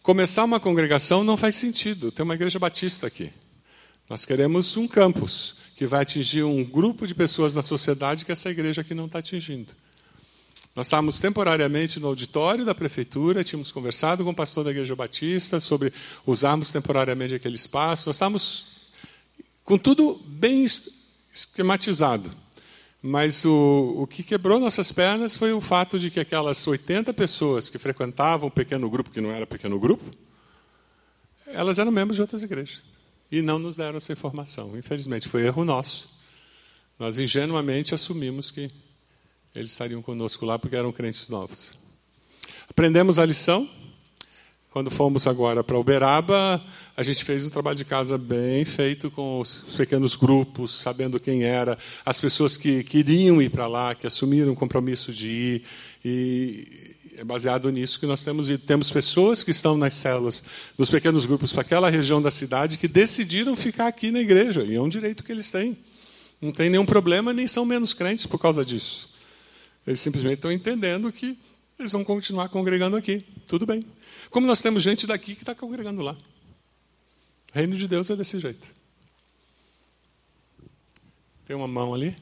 começar 0.03 0.45
uma 0.45 0.59
congregação 0.59 1.23
não 1.23 1.37
faz 1.37 1.57
sentido, 1.57 2.11
tem 2.11 2.25
uma 2.25 2.35
igreja 2.35 2.59
batista 2.59 3.07
aqui. 3.07 3.33
Nós 4.09 4.27
queremos 4.27 4.77
um 4.77 4.87
campus 4.87 5.55
que 5.77 5.87
vai 5.87 6.03
atingir 6.03 6.43
um 6.43 6.63
grupo 6.63 7.07
de 7.07 7.15
pessoas 7.15 7.55
na 7.55 7.63
sociedade 7.63 8.25
que 8.25 8.33
essa 8.33 8.51
igreja 8.51 8.83
aqui 8.83 8.95
não 8.95 9.07
está 9.07 9.21
atingindo. 9.21 9.73
Nós 10.75 10.87
estávamos 10.87 11.21
temporariamente 11.21 12.01
no 12.01 12.09
auditório 12.09 12.65
da 12.65 12.75
prefeitura, 12.75 13.45
tínhamos 13.45 13.71
conversado 13.71 14.25
com 14.25 14.31
o 14.31 14.35
pastor 14.35 14.65
da 14.65 14.73
Igreja 14.73 14.97
Batista 14.97 15.61
sobre 15.61 15.93
usarmos 16.27 16.73
temporariamente 16.73 17.35
aquele 17.35 17.55
espaço. 17.55 18.09
Nós 18.09 18.17
estávamos 18.17 18.67
com 19.63 19.79
tudo 19.79 20.21
bem 20.27 20.67
esquematizado. 21.33 22.31
Mas 23.01 23.45
o, 23.45 23.95
o 23.99 24.07
que 24.07 24.23
quebrou 24.23 24.59
nossas 24.59 24.91
pernas 24.91 25.37
foi 25.37 25.53
o 25.53 25.61
fato 25.61 25.99
de 25.99 26.11
que 26.11 26.19
aquelas 26.19 26.67
80 26.67 27.13
pessoas 27.15 27.71
que 27.71 27.79
frequentavam 27.79 28.49
o 28.49 28.51
pequeno 28.51 28.91
grupo, 28.91 29.11
que 29.11 29.21
não 29.21 29.31
era 29.31 29.47
pequeno 29.47 29.79
grupo, 29.79 30.05
elas 31.47 31.79
eram 31.79 31.93
membros 31.93 32.17
de 32.17 32.23
outras 32.23 32.43
igrejas. 32.43 32.83
E 33.31 33.43
não 33.43 33.61
nos 33.61 33.77
deram 33.77 33.99
essa 33.99 34.13
informação. 34.13 34.77
Infelizmente, 34.77 35.29
foi 35.29 35.47
erro 35.47 35.65
nosso. 35.65 36.09
Nós 36.99 37.19
ingenuamente 37.19 37.95
assumimos 37.95 38.51
que 38.51 38.71
eles 39.55 39.71
estariam 39.71 40.03
conosco 40.03 40.45
lá 40.45 40.59
porque 40.59 40.75
eram 40.75 40.91
crentes 40.91 41.29
novos. 41.29 41.73
Aprendemos 42.69 43.19
a 43.19 43.25
lição. 43.25 43.69
Quando 44.71 44.91
fomos 44.91 45.29
agora 45.29 45.63
para 45.63 45.79
Uberaba, 45.79 46.61
a 46.97 47.03
gente 47.05 47.25
fez 47.25 47.47
um 47.47 47.51
trabalho 47.51 47.77
de 47.77 47.85
casa 47.85 48.19
bem 48.19 48.65
feito 48.65 49.09
com 49.09 49.39
os 49.39 49.63
pequenos 49.77 50.17
grupos, 50.17 50.75
sabendo 50.75 51.21
quem 51.21 51.45
era, 51.45 51.79
as 52.05 52.21
pessoas 52.21 52.57
que 52.57 52.83
queriam 52.83 53.41
ir 53.41 53.51
para 53.51 53.69
lá, 53.69 53.95
que 53.95 54.05
assumiram 54.05 54.53
o 54.53 54.57
compromisso 54.57 55.13
de 55.13 55.31
ir. 55.31 55.63
E 56.05 56.97
é 57.17 57.23
baseado 57.23 57.71
nisso 57.71 58.01
que 58.01 58.07
nós 58.07 58.25
temos 58.25 58.51
e 58.51 58.59
temos 58.59 58.91
pessoas 58.91 59.45
que 59.45 59.53
estão 59.53 59.77
nas 59.77 59.95
células 59.95 60.43
dos 60.77 60.91
pequenos 60.91 61.25
grupos 61.25 61.53
para 61.53 61.63
aquela 61.63 61.89
região 61.89 62.21
da 62.21 62.33
cidade 62.33 62.77
que 62.77 62.89
decidiram 62.89 63.55
ficar 63.55 63.87
aqui 63.87 64.11
na 64.11 64.19
igreja, 64.19 64.65
e 64.65 64.75
é 64.75 64.83
um 64.83 64.89
direito 64.89 65.23
que 65.23 65.31
eles 65.31 65.53
têm. 65.53 65.77
Não 66.43 66.51
tem 66.51 66.69
nenhum 66.69 66.85
problema, 66.85 67.33
nem 67.33 67.47
são 67.47 67.65
menos 67.65 67.95
crentes 67.95 68.27
por 68.27 68.41
causa 68.41 68.65
disso. 68.65 69.14
Eles 69.87 70.01
simplesmente 70.01 70.37
estão 70.37 70.51
entendendo 70.51 71.13
que 71.13 71.39
eles 71.79 71.93
vão 71.93 72.05
continuar 72.05 72.49
congregando 72.49 72.97
aqui. 72.97 73.21
Tudo 73.47 73.67
bem. 73.67 73.87
Como 74.31 74.47
nós 74.47 74.63
temos 74.63 74.83
gente 74.83 75.07
daqui 75.07 75.35
que 75.35 75.43
está 75.43 75.55
congregando 75.55 76.03
lá. 76.03 76.13
O 76.13 77.55
reino 77.55 77.77
de 77.77 77.87
Deus 77.87 78.09
é 78.11 78.17
desse 78.17 78.39
jeito. 78.39 78.67
Tem 81.45 81.55
uma 81.55 81.69
mão 81.69 81.93
ali. 81.93 82.17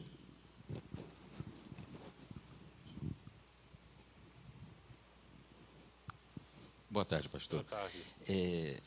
Boa 6.91 7.05
tarde, 7.05 7.29
pastor. 7.29 7.65
Boa 7.65 7.81
tarde. 7.81 7.99
É, 8.29 8.79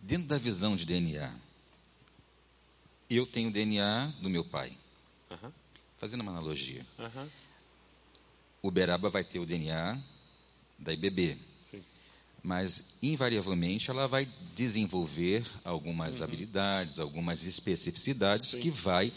dentro 0.00 0.28
da 0.28 0.38
visão 0.38 0.76
de 0.76 0.86
DNA, 0.86 1.34
eu 3.10 3.26
tenho 3.26 3.50
o 3.50 3.52
DNA 3.52 4.06
do 4.22 4.30
meu 4.30 4.44
pai. 4.44 4.74
Uhum. 5.30 5.52
Fazendo 5.98 6.22
uma 6.22 6.32
analogia. 6.32 6.86
Uhum. 6.98 7.28
Uberaba 8.62 9.08
vai 9.10 9.24
ter 9.24 9.38
o 9.38 9.46
DNA 9.46 9.98
da 10.78 10.92
IBB. 10.92 11.36
Sim. 11.62 11.82
Mas, 12.42 12.84
invariavelmente, 13.02 13.90
ela 13.90 14.06
vai 14.08 14.28
desenvolver 14.54 15.44
algumas 15.64 16.18
Uhum. 16.18 16.24
habilidades, 16.24 16.98
algumas 16.98 17.44
especificidades 17.44 18.48
Sim. 18.50 18.60
que 18.60 18.70
vai 18.70 19.12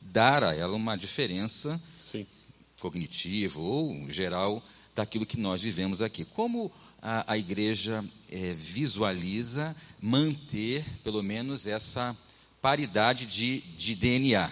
dar 0.00 0.42
a 0.42 0.54
ela 0.54 0.74
uma 0.74 0.96
diferença 0.96 1.80
Sim. 2.00 2.26
cognitiva 2.80 3.60
ou 3.60 4.10
geral 4.10 4.62
daquilo 4.94 5.24
que 5.26 5.38
nós 5.38 5.62
vivemos 5.62 6.02
aqui. 6.02 6.24
Como 6.24 6.70
a, 7.00 7.32
a 7.32 7.38
igreja 7.38 8.04
eh, 8.30 8.54
visualiza 8.54 9.74
manter, 10.00 10.84
pelo 11.04 11.22
menos, 11.22 11.66
essa 11.66 12.16
paridade 12.60 13.26
de, 13.26 13.60
de 13.76 13.94
DNA? 13.94 14.50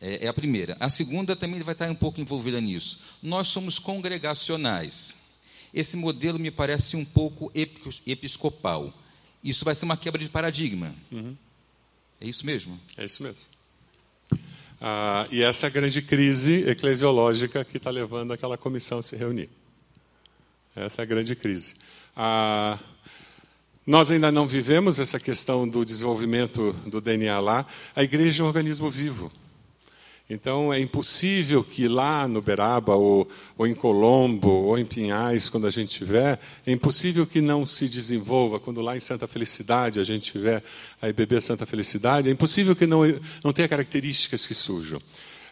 É, 0.00 0.26
é 0.26 0.28
a 0.28 0.34
primeira. 0.34 0.76
A 0.80 0.90
segunda 0.90 1.34
também 1.34 1.62
vai 1.62 1.72
estar 1.72 1.90
um 1.90 1.94
pouco 1.94 2.20
envolvida 2.20 2.60
nisso. 2.60 3.00
Nós 3.22 3.48
somos 3.48 3.78
congregacionais. 3.78 5.14
Esse 5.72 5.96
modelo 5.96 6.38
me 6.38 6.50
parece 6.50 6.96
um 6.96 7.04
pouco 7.04 7.50
epi- 7.54 8.00
episcopal. 8.06 8.92
Isso 9.42 9.64
vai 9.64 9.74
ser 9.74 9.84
uma 9.84 9.96
quebra 9.96 10.20
de 10.22 10.28
paradigma. 10.28 10.94
É 12.20 12.26
isso 12.28 12.44
mesmo? 12.46 12.78
É 12.96 13.04
isso 13.04 13.22
mesmo. 13.22 13.42
Ah, 14.80 15.26
e 15.30 15.42
essa 15.42 15.66
é 15.66 15.68
a 15.68 15.70
grande 15.70 16.02
crise 16.02 16.68
eclesiológica 16.68 17.64
que 17.64 17.78
está 17.78 17.90
levando 17.90 18.32
aquela 18.32 18.58
comissão 18.58 18.98
a 18.98 19.02
se 19.02 19.16
reunir. 19.16 19.48
Essa 20.74 21.00
é 21.00 21.04
a 21.04 21.06
grande 21.06 21.34
crise. 21.34 21.74
Ah, 22.14 22.78
nós 23.86 24.10
ainda 24.10 24.30
não 24.30 24.46
vivemos 24.46 24.98
essa 24.98 25.18
questão 25.18 25.66
do 25.66 25.84
desenvolvimento 25.84 26.72
do 26.86 27.00
DNA 27.00 27.38
lá. 27.38 27.66
A 27.94 28.02
igreja 28.02 28.42
é 28.42 28.44
um 28.44 28.48
organismo 28.48 28.90
vivo. 28.90 29.32
Então, 30.28 30.74
é 30.74 30.80
impossível 30.80 31.62
que 31.62 31.86
lá 31.86 32.26
no 32.26 32.42
Beraba, 32.42 32.96
ou, 32.96 33.28
ou 33.56 33.64
em 33.64 33.74
Colombo, 33.74 34.50
ou 34.50 34.76
em 34.76 34.84
Pinhais, 34.84 35.48
quando 35.48 35.68
a 35.68 35.70
gente 35.70 35.96
tiver, 35.96 36.40
é 36.66 36.72
impossível 36.72 37.24
que 37.24 37.40
não 37.40 37.64
se 37.64 37.88
desenvolva. 37.88 38.58
Quando 38.58 38.80
lá 38.80 38.96
em 38.96 39.00
Santa 39.00 39.28
Felicidade 39.28 40.00
a 40.00 40.04
gente 40.04 40.32
tiver 40.32 40.64
a 41.00 41.08
IBB 41.08 41.40
Santa 41.40 41.64
Felicidade, 41.64 42.28
é 42.28 42.32
impossível 42.32 42.74
que 42.74 42.86
não, 42.86 43.02
não 43.44 43.52
tenha 43.52 43.68
características 43.68 44.48
que 44.48 44.54
surjam. 44.54 45.00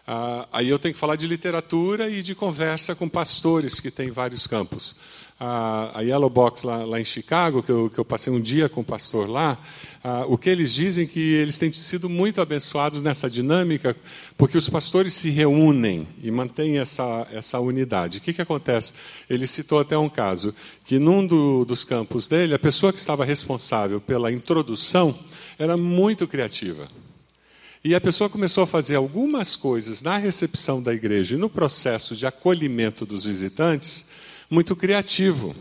Ah, 0.05 0.47
aí 0.51 0.69
eu 0.69 0.77
tenho 0.77 0.93
que 0.93 0.99
falar 0.99 1.15
de 1.15 1.25
literatura 1.25 2.09
e 2.09 2.21
de 2.21 2.35
conversa 2.35 2.93
com 2.93 3.07
pastores 3.07 3.79
que 3.79 3.89
têm 3.89 4.11
vários 4.11 4.45
campos. 4.45 4.95
A, 5.37 5.99
a 5.99 6.01
Yellow 6.01 6.29
Box 6.29 6.63
lá, 6.63 6.85
lá 6.85 6.99
em 6.99 7.03
Chicago, 7.03 7.61
que 7.61 7.69
eu, 7.69 7.89
que 7.89 7.97
eu, 7.97 8.05
passei 8.05 8.31
um 8.31 8.39
dia 8.39 8.69
com 8.69 8.79
o 8.79 8.85
pastor 8.85 9.27
lá, 9.27 9.57
ah, 10.01 10.23
o 10.27 10.37
que 10.37 10.49
eles 10.49 10.73
dizem 10.73 11.03
é 11.03 11.07
que 11.07 11.19
eles 11.19 11.57
têm 11.57 11.71
sido 11.73 12.07
muito 12.07 12.39
abençoados 12.39 13.01
nessa 13.01 13.29
dinâmica, 13.29 13.95
porque 14.37 14.57
os 14.57 14.69
pastores 14.69 15.13
se 15.13 15.29
reúnem 15.29 16.07
e 16.23 16.31
mantêm 16.31 16.77
essa, 16.77 17.27
essa 17.31 17.59
unidade. 17.59 18.19
O 18.19 18.21
que, 18.21 18.31
que 18.31 18.41
acontece? 18.41 18.93
Ele 19.29 19.45
citou 19.45 19.79
até 19.79 19.97
um 19.97 20.07
caso, 20.07 20.55
que 20.85 20.97
num 20.97 21.27
do, 21.27 21.65
dos 21.65 21.83
campos 21.83 22.29
dele, 22.29 22.53
a 22.53 22.59
pessoa 22.59 22.93
que 22.93 22.99
estava 22.99 23.25
responsável 23.25 23.99
pela 23.99 24.31
introdução 24.31 25.17
era 25.59 25.75
muito 25.75 26.27
criativa. 26.27 26.87
E 27.83 27.93
a 27.93 28.01
pessoa 28.01 28.29
começou 28.29 28.63
a 28.63 28.67
fazer 28.67 28.95
algumas 28.95 29.55
coisas 29.55 30.01
na 30.01 30.17
recepção 30.17 30.81
da 30.81 30.91
igreja 30.91 31.35
e 31.35 31.37
no 31.37 31.47
processo 31.47 32.15
de 32.15 32.25
acolhimento 32.25 33.05
dos 33.05 33.25
visitantes 33.25 34.07
muito 34.49 34.75
criativo. 34.75 35.55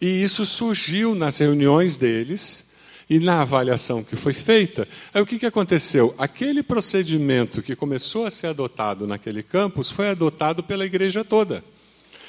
E 0.00 0.22
isso 0.22 0.46
surgiu 0.46 1.14
nas 1.14 1.38
reuniões 1.38 1.96
deles 1.96 2.64
e 3.10 3.18
na 3.18 3.40
avaliação 3.40 4.04
que 4.04 4.16
foi 4.16 4.32
feita. 4.32 4.86
Aí 5.12 5.22
o 5.22 5.26
que, 5.26 5.38
que 5.38 5.46
aconteceu? 5.46 6.14
Aquele 6.18 6.62
procedimento 6.62 7.62
que 7.62 7.74
começou 7.74 8.26
a 8.26 8.30
ser 8.30 8.48
adotado 8.48 9.06
naquele 9.06 9.42
campus 9.42 9.90
foi 9.90 10.08
adotado 10.08 10.62
pela 10.62 10.84
igreja 10.84 11.24
toda. 11.24 11.64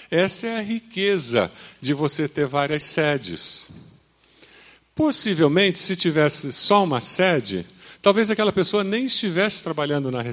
Essa 0.10 0.48
é 0.48 0.58
a 0.58 0.62
riqueza 0.62 1.52
de 1.80 1.94
você 1.94 2.28
ter 2.28 2.48
várias 2.48 2.84
sedes. 2.84 3.70
Possivelmente, 4.96 5.78
se 5.78 5.96
tivesse 5.96 6.52
só 6.52 6.84
uma 6.84 7.00
sede, 7.00 7.66
talvez 8.02 8.32
aquela 8.32 8.52
pessoa 8.52 8.84
nem 8.84 9.06
estivesse 9.06 9.64
trabalhando 9.64 10.10
na, 10.10 10.24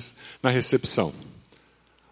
na 0.42 0.50
recepção. 0.50 1.12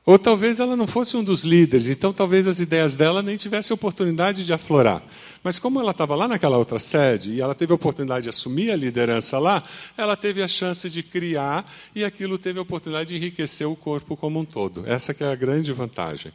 Ou 0.06 0.18
talvez 0.18 0.60
ela 0.60 0.76
não 0.76 0.86
fosse 0.86 1.16
um 1.16 1.24
dos 1.24 1.44
líderes, 1.44 1.88
então 1.88 2.12
talvez 2.12 2.46
as 2.46 2.60
ideias 2.60 2.94
dela 2.94 3.22
nem 3.22 3.38
tivessem 3.38 3.74
oportunidade 3.74 4.44
de 4.44 4.52
aflorar. 4.52 5.02
Mas 5.42 5.58
como 5.58 5.80
ela 5.80 5.92
estava 5.92 6.14
lá 6.14 6.28
naquela 6.28 6.58
outra 6.58 6.78
sede 6.78 7.32
e 7.32 7.40
ela 7.40 7.54
teve 7.54 7.72
a 7.72 7.74
oportunidade 7.74 8.24
de 8.24 8.28
assumir 8.28 8.70
a 8.70 8.76
liderança 8.76 9.38
lá, 9.38 9.64
ela 9.96 10.14
teve 10.14 10.42
a 10.42 10.48
chance 10.48 10.90
de 10.90 11.02
criar 11.02 11.72
e 11.94 12.04
aquilo 12.04 12.36
teve 12.36 12.58
a 12.58 12.62
oportunidade 12.62 13.08
de 13.08 13.16
enriquecer 13.16 13.66
o 13.66 13.74
corpo 13.74 14.14
como 14.14 14.38
um 14.38 14.44
todo. 14.44 14.84
Essa 14.86 15.14
que 15.14 15.24
é 15.24 15.26
a 15.26 15.34
grande 15.34 15.72
vantagem. 15.72 16.32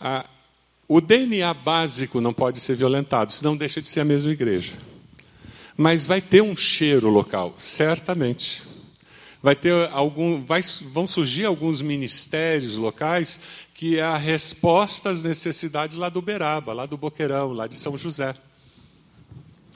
Ah, 0.00 0.24
o 0.86 1.00
DNA 1.00 1.52
básico 1.54 2.20
não 2.20 2.32
pode 2.32 2.60
ser 2.60 2.76
violentado, 2.76 3.32
senão 3.32 3.56
deixa 3.56 3.82
de 3.82 3.88
ser 3.88 4.00
a 4.00 4.04
mesma 4.04 4.30
igreja. 4.30 4.74
Mas 5.76 6.06
vai 6.06 6.20
ter 6.20 6.42
um 6.42 6.56
cheiro 6.56 7.08
local, 7.08 7.54
certamente 7.58 8.71
vai 9.42 9.56
ter 9.56 9.88
algum, 9.90 10.44
vai, 10.44 10.62
vão 10.92 11.06
surgir 11.06 11.44
alguns 11.44 11.82
ministérios 11.82 12.76
locais 12.76 13.40
que 13.74 13.98
é 13.98 14.02
a 14.02 14.16
resposta 14.16 15.10
às 15.10 15.22
necessidades 15.22 15.96
lá 15.96 16.08
do 16.08 16.22
Beraba, 16.22 16.72
lá 16.72 16.86
do 16.86 16.96
Boqueirão, 16.96 17.52
lá 17.52 17.66
de 17.66 17.74
São 17.74 17.98
José. 17.98 18.34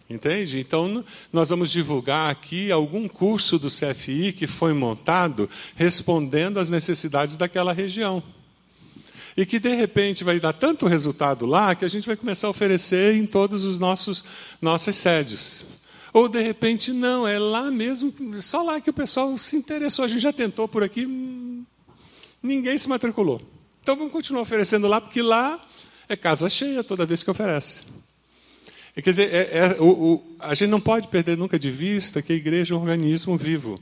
Entende? 0.09 0.61
Então, 0.61 1.05
nós 1.33 1.51
vamos 1.51 1.73
divulgar 1.73 2.31
aqui 2.31 2.71
algum 2.71 3.09
curso 3.09 3.59
do 3.59 3.69
CFI 3.69 4.33
que 4.33 4.47
foi 4.47 4.73
montado 4.73 5.51
respondendo 5.75 6.61
às 6.61 6.71
necessidades 6.71 7.37
daquela 7.37 7.73
região. 7.73 8.23
E 9.37 9.45
que, 9.45 9.59
de 9.59 9.75
repente, 9.75 10.23
vai 10.23 10.39
dar 10.39 10.53
tanto 10.53 10.87
resultado 10.87 11.45
lá 11.45 11.75
que 11.75 11.85
a 11.85 11.89
gente 11.89 12.07
vai 12.07 12.17
começar 12.17 12.47
a 12.47 12.51
oferecer 12.51 13.17
em 13.17 13.27
todos 13.27 13.65
os 13.65 13.81
nossos 13.81 14.25
nossas 14.63 14.97
sedes. 14.97 15.67
Ou 16.17 16.31
de 16.31 16.41
repente 16.41 16.95
não, 16.95 17.29
é 17.29 17.39
lá 17.39 17.71
mesmo, 17.71 18.11
só 18.41 18.63
lá 18.63 18.81
que 18.81 18.89
o 18.89 18.93
pessoal 18.95 19.37
se 19.37 19.55
interessou. 19.55 20.03
A 20.03 20.09
gente 20.09 20.23
já 20.23 20.33
tentou 20.33 20.67
por 20.67 20.83
aqui, 20.83 21.07
ninguém 22.43 22.79
se 22.79 22.89
matriculou. 22.89 23.39
Então 23.83 23.95
vamos 23.95 24.15
continuar 24.15 24.41
oferecendo 24.41 24.89
lá, 24.89 24.99
porque 24.99 25.21
lá 25.21 25.63
é 26.09 26.17
casa 26.17 26.49
cheia 26.49 26.83
toda 26.83 27.05
vez 27.05 27.23
que 27.23 27.31
oferece. 27.31 27.83
É, 28.97 29.03
quer 29.03 29.11
dizer, 29.11 29.31
é, 29.31 29.59
é, 29.59 29.77
o, 29.79 29.89
o, 30.15 30.37
a 30.41 30.55
gente 30.55 30.71
não 30.71 30.81
pode 30.81 31.07
perder 31.09 31.37
nunca 31.37 31.59
de 31.59 31.71
vista 31.71 32.23
que 32.23 32.33
a 32.33 32.37
igreja 32.37 32.75
é 32.75 32.79
um 32.79 32.81
organismo 32.81 33.37
vivo. 33.37 33.79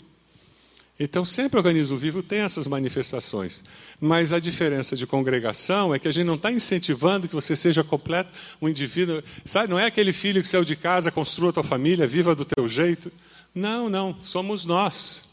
Então, 0.98 1.24
sempre 1.24 1.56
o 1.56 1.58
organismo 1.58 1.98
vivo 1.98 2.22
tem 2.22 2.40
essas 2.40 2.68
manifestações. 2.68 3.64
Mas 4.00 4.32
a 4.32 4.38
diferença 4.38 4.94
de 4.96 5.06
congregação 5.06 5.92
é 5.92 5.98
que 5.98 6.06
a 6.06 6.12
gente 6.12 6.26
não 6.26 6.36
está 6.36 6.52
incentivando 6.52 7.26
que 7.26 7.34
você 7.34 7.56
seja 7.56 7.82
completo, 7.82 8.30
um 8.62 8.68
indivíduo. 8.68 9.22
Sabe, 9.44 9.68
não 9.68 9.78
é 9.78 9.86
aquele 9.86 10.12
filho 10.12 10.40
que 10.40 10.46
saiu 10.46 10.64
de 10.64 10.76
casa, 10.76 11.10
construa 11.10 11.50
a 11.50 11.52
tua 11.52 11.64
família, 11.64 12.06
viva 12.06 12.34
do 12.34 12.44
teu 12.44 12.68
jeito. 12.68 13.10
Não, 13.52 13.88
não, 13.88 14.16
somos 14.20 14.64
nós. 14.64 15.24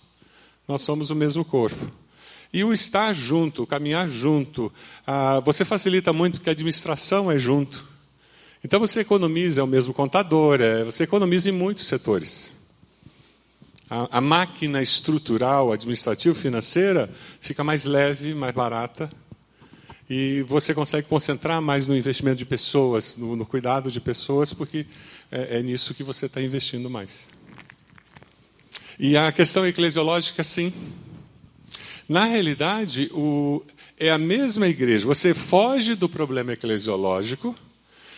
Nós 0.67 0.81
somos 0.81 1.11
o 1.11 1.15
mesmo 1.15 1.45
corpo. 1.45 1.91
E 2.53 2.63
o 2.63 2.73
estar 2.73 3.13
junto, 3.13 3.63
o 3.63 3.67
caminhar 3.67 4.07
junto, 4.07 4.71
ah, 5.05 5.39
você 5.41 5.63
facilita 5.63 6.11
muito 6.11 6.33
porque 6.35 6.49
a 6.49 6.53
administração 6.53 7.31
é 7.31 7.37
junto. 7.37 7.87
Então 8.63 8.79
você 8.79 8.99
economiza, 8.99 9.61
é 9.61 9.63
o 9.63 9.67
mesmo 9.67 9.93
contador, 9.93 10.59
é, 10.59 10.83
você 10.83 11.03
economiza 11.03 11.49
em 11.49 11.51
muitos 11.51 11.85
setores. 11.85 12.55
A, 13.93 14.19
a 14.19 14.21
máquina 14.21 14.81
estrutural, 14.81 15.73
administrativa, 15.73 16.33
financeira, 16.33 17.13
fica 17.41 17.61
mais 17.61 17.83
leve, 17.83 18.33
mais 18.33 18.55
barata, 18.55 19.11
e 20.09 20.43
você 20.43 20.73
consegue 20.73 21.09
concentrar 21.09 21.61
mais 21.61 21.89
no 21.89 21.97
investimento 21.97 22.37
de 22.37 22.45
pessoas, 22.45 23.17
no, 23.17 23.35
no 23.35 23.45
cuidado 23.45 23.91
de 23.91 23.99
pessoas, 23.99 24.53
porque 24.53 24.85
é, 25.29 25.57
é 25.57 25.61
nisso 25.61 25.93
que 25.93 26.05
você 26.05 26.27
está 26.27 26.41
investindo 26.41 26.89
mais. 26.89 27.27
E 28.97 29.17
a 29.17 29.29
questão 29.29 29.67
eclesiológica, 29.67 30.41
sim. 30.41 30.71
Na 32.07 32.23
realidade, 32.23 33.11
o, 33.13 33.61
é 33.99 34.09
a 34.09 34.17
mesma 34.17 34.69
igreja. 34.69 35.05
Você 35.05 35.33
foge 35.33 35.95
do 35.95 36.07
problema 36.07 36.53
eclesiológico 36.53 37.53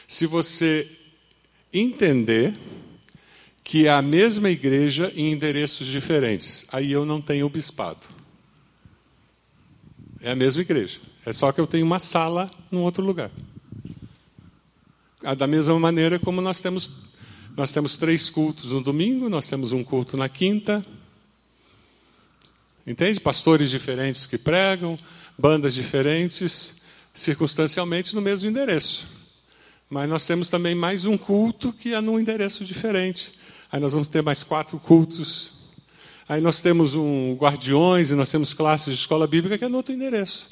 se 0.07 0.27
você 0.27 0.87
entender 1.73 2.53
que 3.63 3.87
é 3.87 3.91
a 3.91 4.01
mesma 4.01 4.49
igreja 4.49 5.11
em 5.15 5.31
endereços 5.31 5.87
diferentes. 5.87 6.65
Aí 6.71 6.91
eu 6.91 7.05
não 7.05 7.21
tenho 7.21 7.47
bispado. 7.49 8.01
É 10.19 10.31
a 10.31 10.35
mesma 10.35 10.61
igreja. 10.61 10.99
É 11.25 11.31
só 11.31 11.51
que 11.51 11.61
eu 11.61 11.67
tenho 11.67 11.85
uma 11.85 11.99
sala 11.99 12.51
num 12.69 12.81
outro 12.81 13.03
lugar. 13.03 13.31
Da 15.37 15.47
mesma 15.47 15.79
maneira 15.79 16.19
como 16.19 16.41
nós 16.41 16.61
temos 16.61 16.91
nós 17.55 17.71
temos 17.71 17.97
três 17.97 18.31
cultos 18.31 18.71
no 18.71 18.81
domingo, 18.81 19.29
nós 19.29 19.47
temos 19.47 19.71
um 19.73 19.83
culto 19.83 20.17
na 20.17 20.27
quinta. 20.27 20.83
Entende? 22.85 23.19
Pastores 23.19 23.69
diferentes 23.69 24.25
que 24.25 24.39
pregam, 24.39 24.97
bandas 25.37 25.75
diferentes, 25.75 26.81
circunstancialmente 27.13 28.15
no 28.15 28.21
mesmo 28.21 28.49
endereço. 28.49 29.07
Mas 29.87 30.09
nós 30.09 30.25
temos 30.25 30.49
também 30.49 30.73
mais 30.73 31.05
um 31.05 31.15
culto 31.15 31.71
que 31.71 31.93
é 31.93 32.01
num 32.01 32.19
endereço 32.19 32.65
diferente. 32.65 33.33
Aí 33.73 33.79
nós 33.79 33.91
vamos 33.91 34.07
ter 34.07 34.21
mais 34.21 34.43
quatro 34.43 34.79
cultos. 34.79 35.51
Aí 36.29 36.39
nós 36.39 36.61
temos 36.61 36.93
um 36.93 37.33
guardiões 37.33 38.11
e 38.11 38.13
nós 38.13 38.29
temos 38.29 38.53
classes 38.53 38.93
de 38.93 39.01
escola 39.01 39.25
bíblica 39.25 39.57
que 39.57 39.65
é 39.65 39.67
no 39.67 39.77
outro 39.77 39.91
endereço. 39.91 40.51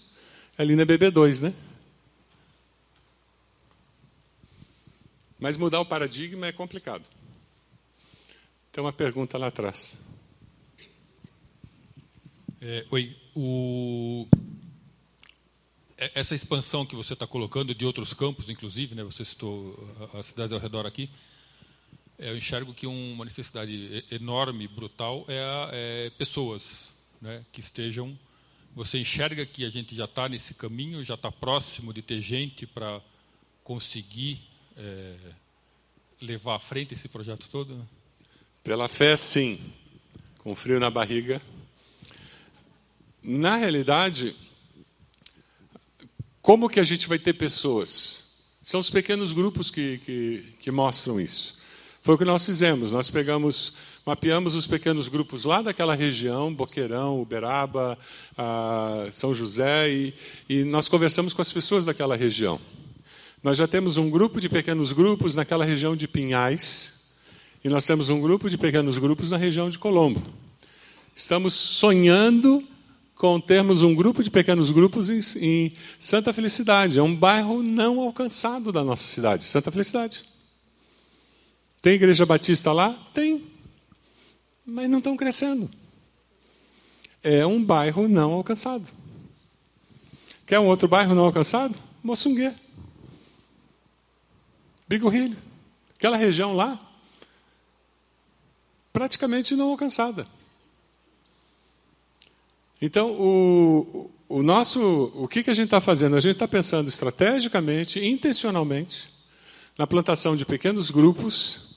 É 0.57 0.63
ali 0.63 0.75
na 0.75 0.83
BB2, 0.87 1.39
né? 1.39 1.53
Mas 5.39 5.55
mudar 5.55 5.81
o 5.81 5.85
paradigma 5.85 6.47
é 6.47 6.51
complicado. 6.51 7.07
Tem 8.71 8.83
uma 8.83 8.91
pergunta 8.91 9.37
lá 9.37 9.49
atrás. 9.49 10.01
É, 12.59 12.87
oi, 12.89 13.15
o... 13.35 14.27
É, 15.95 16.11
essa 16.15 16.33
expansão 16.33 16.87
que 16.87 16.95
você 16.95 17.13
está 17.13 17.27
colocando 17.27 17.75
de 17.75 17.85
outros 17.85 18.15
campos, 18.15 18.49
inclusive, 18.49 18.95
né, 18.95 19.03
você 19.03 19.23
citou 19.23 19.77
as 20.11 20.25
cidades 20.25 20.53
ao 20.53 20.59
redor 20.59 20.87
aqui, 20.87 21.07
eu 22.21 22.37
enxergo 22.37 22.73
que 22.73 22.85
uma 22.85 23.25
necessidade 23.25 24.05
enorme, 24.11 24.67
brutal, 24.67 25.25
é, 25.27 25.39
a, 25.39 25.69
é 25.73 26.09
pessoas 26.11 26.93
né, 27.19 27.43
que 27.51 27.59
estejam. 27.59 28.17
Você 28.75 28.99
enxerga 28.99 29.45
que 29.45 29.65
a 29.65 29.69
gente 29.69 29.95
já 29.95 30.05
está 30.05 30.29
nesse 30.29 30.53
caminho, 30.53 31.03
já 31.03 31.15
está 31.15 31.31
próximo 31.31 31.91
de 31.91 32.01
ter 32.01 32.21
gente 32.21 32.65
para 32.65 33.01
conseguir 33.63 34.39
é, 34.77 35.15
levar 36.21 36.55
à 36.55 36.59
frente 36.59 36.93
esse 36.93 37.09
projeto 37.09 37.49
todo? 37.49 37.87
Pela 38.63 38.87
fé, 38.87 39.15
sim. 39.17 39.59
Com 40.37 40.55
frio 40.55 40.79
na 40.79 40.89
barriga. 40.89 41.41
Na 43.23 43.55
realidade, 43.57 44.35
como 46.41 46.69
que 46.69 46.79
a 46.79 46.83
gente 46.83 47.07
vai 47.07 47.19
ter 47.19 47.33
pessoas? 47.33 48.37
São 48.63 48.79
os 48.79 48.89
pequenos 48.89 49.33
grupos 49.33 49.69
que, 49.69 49.97
que, 49.99 50.55
que 50.59 50.71
mostram 50.71 51.19
isso. 51.19 51.60
Foi 52.01 52.15
o 52.15 52.17
que 52.17 52.25
nós 52.25 52.43
fizemos. 52.43 52.93
Nós 52.93 53.11
pegamos, 53.11 53.73
mapeamos 54.05 54.55
os 54.55 54.65
pequenos 54.65 55.07
grupos 55.07 55.45
lá 55.45 55.61
daquela 55.61 55.93
região, 55.93 56.53
Boqueirão, 56.53 57.21
Uberaba, 57.21 57.97
ah, 58.35 59.07
São 59.11 59.33
José, 59.33 59.91
e, 59.91 60.13
e 60.49 60.63
nós 60.63 60.89
conversamos 60.89 61.31
com 61.33 61.41
as 61.41 61.53
pessoas 61.53 61.85
daquela 61.85 62.15
região. 62.15 62.59
Nós 63.43 63.57
já 63.57 63.67
temos 63.67 63.97
um 63.97 64.09
grupo 64.09 64.41
de 64.41 64.49
pequenos 64.49 64.91
grupos 64.91 65.35
naquela 65.35 65.63
região 65.63 65.95
de 65.95 66.07
Pinhais, 66.07 67.01
e 67.63 67.69
nós 67.69 67.85
temos 67.85 68.09
um 68.09 68.19
grupo 68.19 68.49
de 68.49 68.57
pequenos 68.57 68.97
grupos 68.97 69.29
na 69.29 69.37
região 69.37 69.69
de 69.69 69.77
Colombo. 69.77 70.23
Estamos 71.15 71.53
sonhando 71.53 72.63
com 73.15 73.39
termos 73.39 73.83
um 73.83 73.93
grupo 73.93 74.23
de 74.23 74.31
pequenos 74.31 74.71
grupos 74.71 75.11
em, 75.11 75.19
em, 75.39 75.73
Santa 75.99 76.33
Felicidade. 76.33 76.97
É 76.97 77.03
um 77.03 77.15
bairro 77.15 77.61
não 77.61 77.99
alcançado 77.99 78.71
da 78.71 78.83
nossa 78.83 79.03
cidade, 79.03 79.43
Santa 79.43 79.71
Felicidade. 79.71 80.30
Tem 81.81 81.93
igreja 81.93 82.25
batista 82.25 82.71
lá? 82.71 82.93
Tem. 83.13 83.43
Mas 84.65 84.89
não 84.89 84.99
estão 84.99 85.17
crescendo. 85.17 85.69
É 87.23 87.45
um 87.45 87.63
bairro 87.63 88.07
não 88.07 88.33
alcançado. 88.33 88.87
Quer 90.45 90.59
um 90.59 90.67
outro 90.67 90.87
bairro 90.87 91.15
não 91.15 91.25
alcançado? 91.25 91.75
Moçunguê. 92.03 92.53
Bigorrilho. 94.87 95.37
Aquela 95.95 96.17
região 96.17 96.55
lá, 96.55 96.79
praticamente 98.91 99.55
não 99.55 99.69
alcançada. 99.69 100.27
Então, 102.81 103.11
o, 103.11 104.11
o 104.27 104.41
nosso, 104.41 105.11
o 105.15 105.27
que, 105.27 105.43
que 105.43 105.51
a 105.51 105.53
gente 105.53 105.65
está 105.65 105.79
fazendo? 105.79 106.15
A 106.15 106.19
gente 106.19 106.33
está 106.33 106.47
pensando 106.47 106.89
estrategicamente, 106.89 108.03
intencionalmente, 108.03 109.09
na 109.77 109.85
plantação 109.85 110.35
de 110.35 110.43
pequenos 110.43 110.89
grupos 110.89 111.70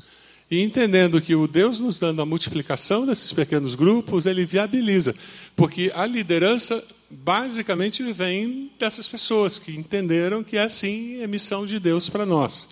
e 0.55 0.63
entendendo 0.63 1.21
que 1.21 1.35
o 1.35 1.47
Deus 1.47 1.81
nos 1.81 1.99
dando 1.99 2.23
a 2.23 2.27
multiplicação 2.27 3.05
desses 3.05 3.33
pequenos 3.33 3.75
grupos, 3.75 4.27
ele 4.27 4.47
viabiliza, 4.47 5.15
porque 5.57 5.91
a 5.95 6.07
liderança 6.07 6.83
basicamente 7.11 8.03
vem 8.13 8.71
dessas 8.79 9.07
pessoas 9.07 9.59
que 9.59 9.73
entenderam 9.77 10.43
que 10.43 10.57
é 10.57 10.63
assim 10.63 11.21
é 11.23 11.27
missão 11.27 11.65
de 11.65 11.79
Deus 11.79 12.09
para 12.09 12.27
nós 12.27 12.69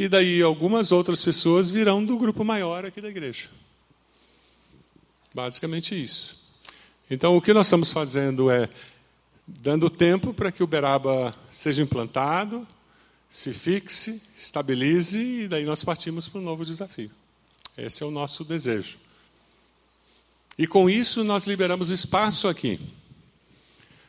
e 0.00 0.08
daí 0.08 0.40
algumas 0.40 0.92
outras 0.92 1.22
pessoas 1.22 1.68
virão 1.68 2.02
do 2.02 2.16
grupo 2.16 2.42
maior 2.42 2.86
aqui 2.86 3.02
da 3.02 3.10
igreja. 3.10 3.50
Basicamente 5.34 5.94
isso. 6.00 6.40
Então, 7.10 7.36
o 7.36 7.42
que 7.42 7.52
nós 7.52 7.66
estamos 7.66 7.92
fazendo 7.92 8.50
é 8.50 8.66
dando 9.46 9.90
tempo 9.90 10.32
para 10.32 10.50
que 10.50 10.62
o 10.62 10.66
Beraba 10.66 11.34
seja 11.52 11.82
implantado, 11.82 12.66
se 13.28 13.52
fixe, 13.52 14.22
estabilize 14.38 15.20
e 15.20 15.48
daí 15.48 15.66
nós 15.66 15.84
partimos 15.84 16.26
para 16.26 16.40
um 16.40 16.44
novo 16.44 16.64
desafio. 16.64 17.10
Esse 17.84 18.02
é 18.02 18.06
o 18.06 18.10
nosso 18.10 18.44
desejo. 18.44 18.98
E 20.58 20.66
com 20.66 20.88
isso 20.88 21.24
nós 21.24 21.46
liberamos 21.46 21.88
espaço 21.88 22.48
aqui. 22.48 22.80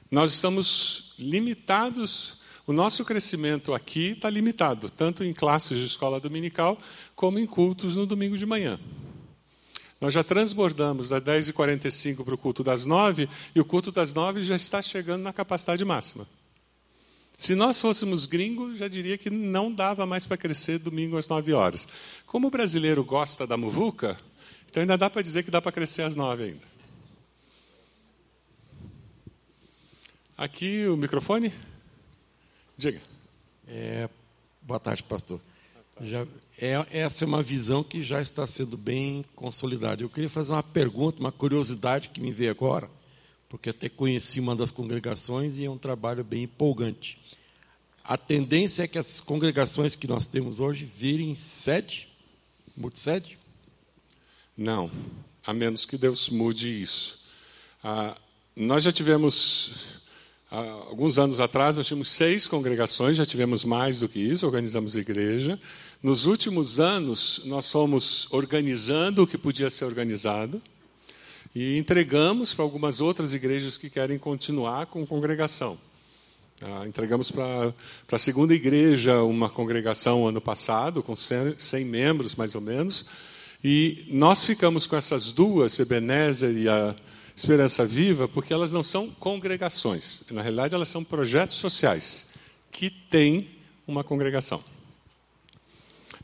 Nós 0.09 0.33
estamos 0.33 1.13
limitados 1.17 2.41
o 2.71 2.73
nosso 2.73 3.03
crescimento 3.03 3.73
aqui 3.73 4.11
está 4.11 4.29
limitado, 4.29 4.89
tanto 4.89 5.23
em 5.23 5.33
classes 5.33 5.77
de 5.77 5.85
escola 5.85 6.19
dominical, 6.19 6.79
como 7.15 7.39
em 7.39 7.45
cultos 7.45 7.95
no 7.95 8.05
domingo 8.05 8.37
de 8.37 8.45
manhã. 8.45 8.79
Nós 9.99 10.13
já 10.13 10.23
transbordamos 10.23 11.09
das 11.09 11.21
10h45 11.21 12.23
para 12.23 12.33
o 12.33 12.37
culto 12.37 12.63
das 12.63 12.85
9 12.85 13.27
e 13.53 13.59
o 13.59 13.65
culto 13.65 13.91
das 13.91 14.13
9 14.13 14.43
já 14.43 14.55
está 14.55 14.81
chegando 14.81 15.21
na 15.21 15.33
capacidade 15.33 15.83
máxima. 15.83 16.27
Se 17.41 17.55
nós 17.55 17.81
fôssemos 17.81 18.27
gringos, 18.27 18.77
já 18.77 18.87
diria 18.87 19.17
que 19.17 19.31
não 19.31 19.73
dava 19.73 20.05
mais 20.05 20.27
para 20.27 20.37
crescer 20.37 20.77
domingo 20.77 21.17
às 21.17 21.27
9 21.27 21.53
horas. 21.53 21.87
Como 22.27 22.49
o 22.49 22.51
brasileiro 22.51 23.03
gosta 23.03 23.47
da 23.47 23.57
muvuca, 23.57 24.15
então 24.69 24.81
ainda 24.81 24.95
dá 24.95 25.09
para 25.09 25.23
dizer 25.23 25.41
que 25.41 25.49
dá 25.49 25.59
para 25.59 25.71
crescer 25.71 26.03
às 26.03 26.15
9 26.15 26.43
ainda. 26.43 26.61
Aqui 30.37 30.85
o 30.85 30.95
microfone. 30.95 31.51
Diga. 32.77 33.01
É, 33.67 34.07
boa 34.61 34.79
tarde, 34.79 35.01
pastor. 35.01 35.41
Já, 35.99 36.27
é, 36.59 36.85
essa 36.91 37.23
é 37.23 37.27
uma 37.27 37.41
visão 37.41 37.83
que 37.83 38.03
já 38.03 38.21
está 38.21 38.45
sendo 38.45 38.77
bem 38.77 39.25
consolidada. 39.35 40.03
Eu 40.03 40.09
queria 40.09 40.29
fazer 40.29 40.51
uma 40.51 40.61
pergunta, 40.61 41.19
uma 41.19 41.31
curiosidade 41.31 42.09
que 42.09 42.21
me 42.21 42.31
veio 42.31 42.51
agora, 42.51 42.87
porque 43.51 43.69
até 43.69 43.89
conheci 43.89 44.39
uma 44.39 44.55
das 44.55 44.71
congregações 44.71 45.57
e 45.57 45.65
é 45.65 45.69
um 45.69 45.77
trabalho 45.77 46.23
bem 46.23 46.43
empolgante. 46.43 47.19
A 48.01 48.15
tendência 48.15 48.83
é 48.83 48.87
que 48.87 48.97
as 48.97 49.19
congregações 49.19 49.93
que 49.93 50.07
nós 50.07 50.25
temos 50.25 50.61
hoje 50.61 50.85
virem 50.85 51.35
sede, 51.35 52.07
multisede? 52.77 53.37
Não, 54.55 54.89
a 55.45 55.53
menos 55.53 55.85
que 55.85 55.97
Deus 55.97 56.29
mude 56.29 56.81
isso. 56.81 57.19
Ah, 57.83 58.15
nós 58.55 58.85
já 58.85 58.91
tivemos 58.91 59.99
Há 60.49 60.59
alguns 60.59 61.17
anos 61.17 61.39
atrás, 61.39 61.77
nós 61.77 61.87
tínhamos 61.87 62.09
seis 62.09 62.45
congregações, 62.45 63.15
já 63.15 63.25
tivemos 63.25 63.63
mais 63.63 63.99
do 64.01 64.09
que 64.09 64.19
isso, 64.19 64.45
organizamos 64.45 64.97
igreja. 64.97 65.57
Nos 66.03 66.25
últimos 66.25 66.77
anos, 66.77 67.41
nós 67.45 67.71
fomos 67.71 68.27
organizando 68.31 69.23
o 69.23 69.27
que 69.27 69.37
podia 69.37 69.69
ser 69.69 69.85
organizado 69.85 70.61
e 71.53 71.77
entregamos 71.77 72.53
para 72.53 72.63
algumas 72.63 73.01
outras 73.01 73.33
igrejas 73.33 73.77
que 73.77 73.89
querem 73.89 74.17
continuar 74.17 74.85
com 74.85 75.05
congregação. 75.05 75.77
Ah, 76.63 76.85
entregamos 76.87 77.31
para 77.31 77.73
a 78.11 78.17
segunda 78.17 78.53
igreja 78.53 79.23
uma 79.23 79.49
congregação 79.49 80.27
ano 80.27 80.39
passado, 80.39 81.01
com 81.01 81.15
100, 81.15 81.55
100 81.57 81.85
membros 81.85 82.35
mais 82.35 82.53
ou 82.53 82.61
menos, 82.61 83.05
e 83.63 84.05
nós 84.09 84.43
ficamos 84.43 84.85
com 84.85 84.95
essas 84.95 85.31
duas, 85.31 85.79
Ebenezer 85.79 86.55
e 86.55 86.69
a 86.69 86.95
Esperança 87.35 87.85
Viva, 87.85 88.27
porque 88.27 88.53
elas 88.53 88.71
não 88.71 88.83
são 88.83 89.09
congregações. 89.09 90.23
Na 90.29 90.41
realidade, 90.41 90.75
elas 90.75 90.89
são 90.89 91.03
projetos 91.03 91.55
sociais 91.57 92.27
que 92.71 92.89
têm 92.89 93.49
uma 93.87 94.03
congregação. 94.03 94.63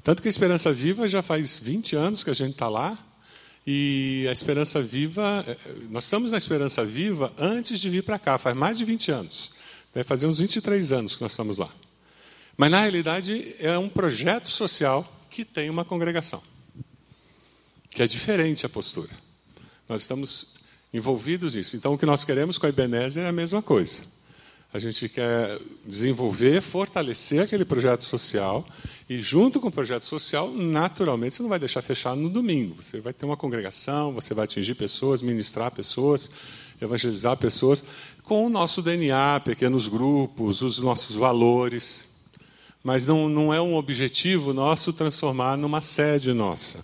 Tanto 0.03 0.21
que 0.21 0.27
a 0.27 0.31
Esperança 0.31 0.71
Viva 0.71 1.07
já 1.07 1.21
faz 1.21 1.57
20 1.57 1.95
anos 1.95 2.23
que 2.23 2.29
a 2.29 2.35
gente 2.35 2.51
está 2.51 2.69
lá, 2.69 2.97
e 3.69 4.25
a 4.29 4.31
Esperança 4.31 4.81
Viva, 4.81 5.43
eh, 5.45 5.57
nós 5.89 6.05
estamos 6.05 6.31
na 6.31 6.37
Esperança 6.37 6.85
Viva 6.85 7.33
antes 7.37 7.81
de 7.81 7.89
vir 7.89 8.01
para 8.01 8.17
cá, 8.17 8.37
faz 8.37 8.55
mais 8.55 8.77
de 8.77 8.85
20 8.85 9.11
anos. 9.11 9.51
Vai 9.93 10.05
fazer 10.05 10.25
uns 10.25 10.37
23 10.37 10.93
anos 10.93 11.17
que 11.17 11.21
nós 11.21 11.33
estamos 11.33 11.57
lá. 11.57 11.69
Mas, 12.55 12.71
na 12.71 12.79
realidade, 12.79 13.55
é 13.59 13.77
um 13.77 13.89
projeto 13.89 14.49
social 14.49 15.05
que 15.29 15.43
tem 15.43 15.69
uma 15.69 15.83
congregação. 15.83 16.41
Que 17.89 18.03
é 18.03 18.07
diferente 18.07 18.65
a 18.65 18.69
postura. 18.69 19.11
Nós 19.89 20.01
estamos 20.01 20.47
envolvidos 20.93 21.53
nisso. 21.53 21.75
Então, 21.75 21.93
o 21.93 21.97
que 21.97 22.05
nós 22.05 22.23
queremos 22.23 22.57
com 22.57 22.67
a 22.67 22.69
Ebenezer 22.69 23.25
é 23.25 23.27
a 23.27 23.33
mesma 23.33 23.61
coisa. 23.61 23.99
A 24.77 24.79
gente 24.79 25.09
quer 25.09 25.59
desenvolver, 25.83 26.61
fortalecer 26.61 27.41
aquele 27.41 27.65
projeto 27.65 28.03
social 28.03 28.63
e, 29.09 29.19
junto 29.19 29.59
com 29.59 29.69
o 29.69 29.71
projeto 29.71 30.03
social, 30.03 30.51
naturalmente, 30.51 31.33
você 31.33 31.41
não 31.41 31.49
vai 31.49 31.57
deixar 31.57 31.81
fechado 31.81 32.21
no 32.21 32.29
domingo. 32.29 32.83
Você 32.83 33.01
vai 33.01 33.11
ter 33.11 33.25
uma 33.25 33.35
congregação, 33.35 34.13
você 34.13 34.35
vai 34.35 34.45
atingir 34.45 34.75
pessoas, 34.75 35.23
ministrar 35.23 35.71
pessoas, 35.71 36.29
evangelizar 36.79 37.35
pessoas 37.37 37.83
com 38.21 38.45
o 38.45 38.49
nosso 38.49 38.83
DNA, 38.83 39.39
pequenos 39.39 39.87
grupos, 39.87 40.61
os 40.61 40.77
nossos 40.77 41.15
valores. 41.15 42.07
Mas 42.83 43.07
não, 43.07 43.27
não 43.27 43.51
é 43.51 43.59
um 43.59 43.73
objetivo 43.73 44.53
nosso 44.53 44.93
transformar 44.93 45.57
numa 45.57 45.81
sede 45.81 46.33
nossa. 46.33 46.83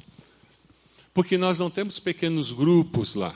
Porque 1.14 1.38
nós 1.38 1.60
não 1.60 1.70
temos 1.70 2.00
pequenos 2.00 2.52
grupos 2.52 3.14
lá. 3.14 3.36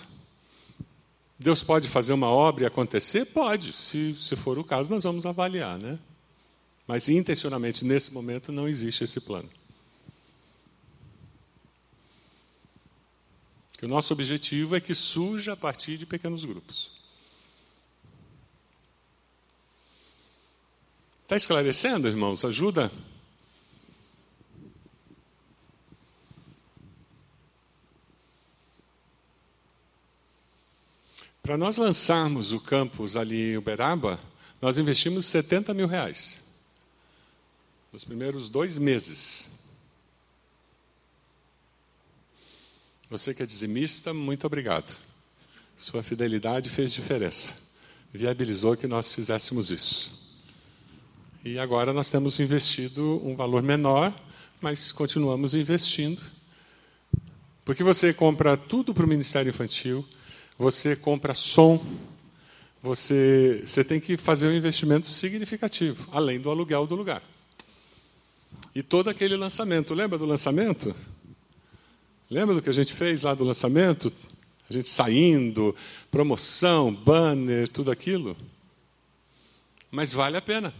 Deus 1.39 1.61
pode 1.61 1.87
fazer 1.87 2.13
uma 2.13 2.29
obra 2.29 2.63
e 2.63 2.67
acontecer? 2.67 3.25
Pode. 3.25 3.71
Se, 3.73 4.15
se 4.15 4.35
for 4.35 4.57
o 4.57 4.63
caso, 4.63 4.89
nós 4.89 5.03
vamos 5.03 5.25
avaliar, 5.25 5.77
né? 5.77 5.99
Mas 6.87 7.07
intencionalmente, 7.09 7.85
nesse 7.85 8.11
momento, 8.11 8.51
não 8.51 8.67
existe 8.67 9.03
esse 9.03 9.19
plano. 9.19 9.49
o 13.83 13.87
nosso 13.87 14.11
objetivo 14.11 14.75
é 14.75 14.81
que 14.81 14.95
surja 14.95 15.53
a 15.53 15.55
partir 15.55 15.97
de 15.97 16.05
pequenos 16.05 16.43
grupos. 16.43 16.91
Está 21.23 21.35
esclarecendo, 21.35 22.07
irmãos? 22.07 22.43
Ajuda? 22.43 22.91
Para 31.47 31.57
nós 31.57 31.77
lançarmos 31.77 32.51
o 32.51 32.59
campus 32.59 33.15
ali 33.15 33.53
em 33.53 33.57
Uberaba, 33.57 34.19
nós 34.61 34.77
investimos 34.77 35.25
70 35.27 35.73
mil 35.73 35.87
reais. 35.87 36.41
Nos 37.89 38.03
primeiros 38.03 38.49
dois 38.49 38.77
meses. 38.77 39.49
Você 43.09 43.33
que 43.33 43.41
é 43.41 43.45
dizimista, 43.45 44.13
muito 44.13 44.45
obrigado. 44.45 44.93
Sua 45.77 46.03
fidelidade 46.03 46.69
fez 46.69 46.91
diferença. 46.91 47.55
Viabilizou 48.11 48.75
que 48.75 48.85
nós 48.85 49.13
fizéssemos 49.13 49.71
isso. 49.71 50.11
E 51.45 51.57
agora 51.57 51.93
nós 51.93 52.11
temos 52.11 52.41
investido 52.41 53.25
um 53.25 53.37
valor 53.37 53.63
menor, 53.63 54.13
mas 54.59 54.91
continuamos 54.91 55.53
investindo. 55.53 56.21
Porque 57.63 57.85
você 57.85 58.13
compra 58.13 58.57
tudo 58.57 58.93
para 58.93 59.05
o 59.05 59.07
Ministério 59.07 59.49
Infantil, 59.49 60.05
você 60.57 60.95
compra 60.95 61.33
som, 61.33 61.83
você, 62.81 63.61
você 63.65 63.83
tem 63.83 63.99
que 63.99 64.17
fazer 64.17 64.47
um 64.47 64.53
investimento 64.53 65.07
significativo, 65.07 66.07
além 66.11 66.39
do 66.39 66.49
aluguel 66.49 66.87
do 66.87 66.95
lugar. 66.95 67.21
E 68.73 68.81
todo 68.81 69.09
aquele 69.09 69.35
lançamento, 69.35 69.93
lembra 69.93 70.17
do 70.17 70.25
lançamento? 70.25 70.95
Lembra 72.29 72.55
do 72.55 72.61
que 72.61 72.69
a 72.69 72.73
gente 72.73 72.93
fez 72.93 73.23
lá 73.23 73.33
do 73.33 73.43
lançamento? 73.43 74.11
A 74.69 74.73
gente 74.73 74.89
saindo, 74.89 75.75
promoção, 76.11 76.93
banner, 76.93 77.67
tudo 77.69 77.89
aquilo? 77.89 78.35
Mas 79.89 80.11
vale 80.11 80.37
a 80.37 80.41
pena. 80.41 80.73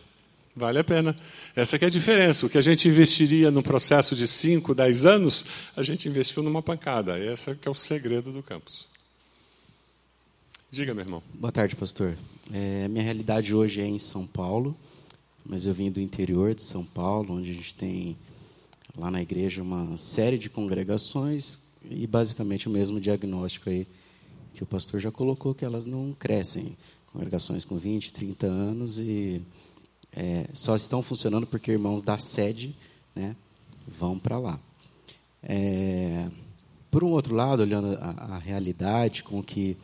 Vale 0.55 0.79
a 0.79 0.83
pena. 0.83 1.15
Essa 1.55 1.77
é 1.77 1.85
a 1.85 1.89
diferença. 1.89 2.45
O 2.45 2.49
que 2.49 2.57
a 2.57 2.61
gente 2.61 2.87
investiria 2.87 3.51
num 3.51 3.61
processo 3.61 4.15
de 4.15 4.27
5, 4.27 4.73
10 4.73 5.05
anos, 5.05 5.45
a 5.75 5.83
gente 5.83 6.09
investiu 6.09 6.43
numa 6.43 6.61
pancada. 6.61 7.17
Esse 7.19 7.51
é, 7.51 7.57
é 7.65 7.69
o 7.69 7.75
segredo 7.75 8.31
do 8.31 8.43
campus. 8.43 8.87
Diga, 10.69 10.93
meu 10.93 11.05
irmão. 11.05 11.23
Boa 11.33 11.49
tarde, 11.49 11.77
pastor. 11.77 12.17
É, 12.51 12.89
minha 12.89 13.01
realidade 13.01 13.55
hoje 13.55 13.79
é 13.79 13.85
em 13.85 13.97
São 13.97 14.27
Paulo, 14.27 14.75
mas 15.45 15.65
eu 15.65 15.73
vim 15.73 15.89
do 15.89 16.01
interior 16.01 16.53
de 16.53 16.61
São 16.61 16.83
Paulo, 16.83 17.35
onde 17.35 17.51
a 17.51 17.53
gente 17.53 17.73
tem 17.73 18.17
lá 18.97 19.09
na 19.09 19.21
igreja 19.21 19.61
uma 19.63 19.95
série 19.95 20.37
de 20.37 20.49
congregações 20.49 21.59
e 21.89 22.05
basicamente 22.05 22.67
o 22.67 22.69
mesmo 22.69 22.99
diagnóstico 22.99 23.69
aí 23.69 23.87
que 24.53 24.61
o 24.61 24.65
pastor 24.65 24.99
já 24.99 25.09
colocou, 25.09 25.55
que 25.55 25.63
elas 25.63 25.85
não 25.85 26.13
crescem. 26.13 26.75
Congregações 27.13 27.63
com 27.63 27.77
20, 27.77 28.11
30 28.11 28.45
anos 28.45 28.99
e 28.99 29.41
é, 30.11 30.49
só 30.53 30.75
estão 30.75 31.01
funcionando 31.01 31.47
porque 31.47 31.71
irmãos 31.71 32.03
da 32.03 32.19
sede 32.19 32.75
né, 33.15 33.37
vão 33.87 34.19
para 34.19 34.37
lá. 34.37 34.59
É, 35.41 36.29
por 36.91 37.05
um 37.05 37.11
outro 37.11 37.33
lado, 37.33 37.61
olhando 37.61 37.97
a, 38.01 38.35
a 38.35 38.37
realidade 38.37 39.23
com 39.23 39.41
que 39.41 39.77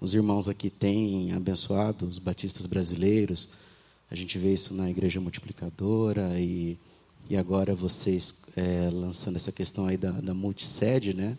os 0.00 0.14
irmãos 0.14 0.48
aqui 0.48 0.70
têm 0.70 1.32
abençoado 1.32 2.06
os 2.06 2.18
batistas 2.18 2.64
brasileiros. 2.64 3.48
A 4.10 4.14
gente 4.14 4.38
vê 4.38 4.54
isso 4.54 4.72
na 4.72 4.88
Igreja 4.88 5.20
Multiplicadora 5.20 6.40
e, 6.40 6.78
e 7.28 7.36
agora 7.36 7.74
vocês 7.74 8.34
é, 8.56 8.88
lançando 8.90 9.36
essa 9.36 9.52
questão 9.52 9.86
aí 9.86 9.98
da, 9.98 10.12
da 10.12 10.32
multisede, 10.32 11.12
né? 11.12 11.36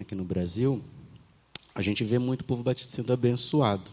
Aqui 0.00 0.14
no 0.14 0.24
Brasil, 0.24 0.82
a 1.74 1.82
gente 1.82 2.02
vê 2.02 2.18
muito 2.18 2.42
povo 2.42 2.62
batista 2.62 2.96
sendo 2.96 3.12
abençoado. 3.12 3.90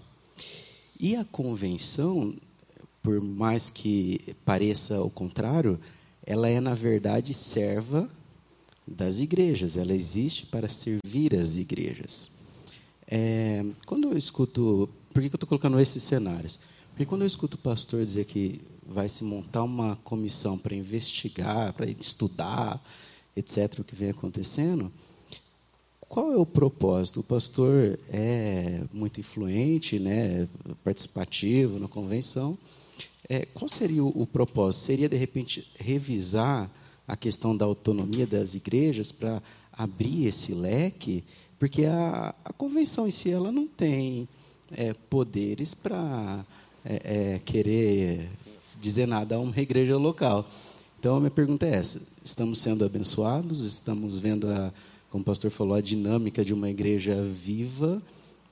E 0.97 1.15
a 1.17 1.25
convenção, 1.25 2.33
por 3.03 3.19
mais 3.21 3.69
que 3.69 4.35
pareça 4.45 5.01
o 5.01 5.09
contrário, 5.09 5.77
ela 6.25 6.47
é, 6.47 6.61
na 6.61 6.73
verdade, 6.73 7.33
serva 7.33 8.09
das 8.87 9.19
igrejas. 9.19 9.75
Ela 9.75 9.93
existe 9.93 10.45
para 10.45 10.69
servir 10.69 11.35
as 11.35 11.57
igrejas. 11.57 12.36
É, 13.07 13.65
quando 13.85 14.09
eu 14.11 14.17
escuto. 14.17 14.89
Por 15.13 15.21
que, 15.21 15.27
eu 15.27 15.35
estou 15.35 15.47
colocando 15.47 15.79
esses 15.79 16.03
cenários? 16.03 16.59
Porque 16.89 17.05
quando 17.05 17.21
eu 17.21 17.27
escuto 17.27 17.55
o 17.55 17.59
pastor 17.59 18.03
dizer 18.03 18.25
que 18.25 18.61
vai 18.85 19.09
se 19.09 19.23
montar 19.23 19.63
uma 19.63 19.95
comissão 19.97 20.57
para 20.57 20.75
investigar, 20.75 21.73
para 21.73 21.89
estudar, 21.89 22.83
etc., 23.35 23.79
o 23.79 23.83
que 23.83 23.95
vem 23.95 24.09
acontecendo, 24.09 24.91
qual 26.01 26.31
é 26.31 26.37
o 26.37 26.45
propósito? 26.45 27.19
O 27.19 27.23
pastor 27.23 27.99
é 28.09 28.81
muito 28.93 29.19
influente, 29.19 29.99
né, 29.99 30.47
participativo 30.83 31.79
na 31.79 31.87
convenção. 31.87 32.57
É, 33.27 33.45
qual 33.45 33.67
seria 33.67 34.03
o, 34.03 34.21
o, 34.21 34.25
propósito? 34.25 34.85
Seria, 34.85 35.09
de 35.09 35.17
repente, 35.17 35.67
revisar 35.77 36.71
a 37.07 37.17
questão 37.17 37.55
da 37.55 37.65
autonomia 37.65 38.25
das 38.25 38.53
igrejas 38.53 39.11
para 39.11 39.41
abrir 39.71 40.25
esse 40.25 40.53
leque 40.53 41.23
porque 41.59 41.85
a, 41.85 42.33
a 42.45 42.53
convenção 42.53 43.07
em 43.07 43.11
si 43.11 43.31
ela 43.31 43.51
não 43.51 43.67
tem 43.67 44.27
é, 44.71 44.93
poderes 44.93 45.73
para 45.73 46.45
é, 46.85 47.35
é, 47.35 47.39
querer 47.39 48.29
dizer 48.79 49.07
nada 49.07 49.35
a 49.35 49.39
uma 49.39 49.57
igreja 49.59 49.97
local. 49.97 50.49
Então, 50.99 51.15
a 51.15 51.19
minha 51.19 51.31
pergunta 51.31 51.65
é 51.65 51.75
essa: 51.75 52.01
estamos 52.23 52.59
sendo 52.59 52.85
abençoados? 52.85 53.61
Estamos 53.61 54.17
vendo, 54.17 54.49
a, 54.49 54.73
como 55.09 55.21
o 55.21 55.25
pastor 55.25 55.51
falou, 55.51 55.75
a 55.75 55.81
dinâmica 55.81 56.43
de 56.43 56.53
uma 56.53 56.69
igreja 56.69 57.21
viva 57.23 58.01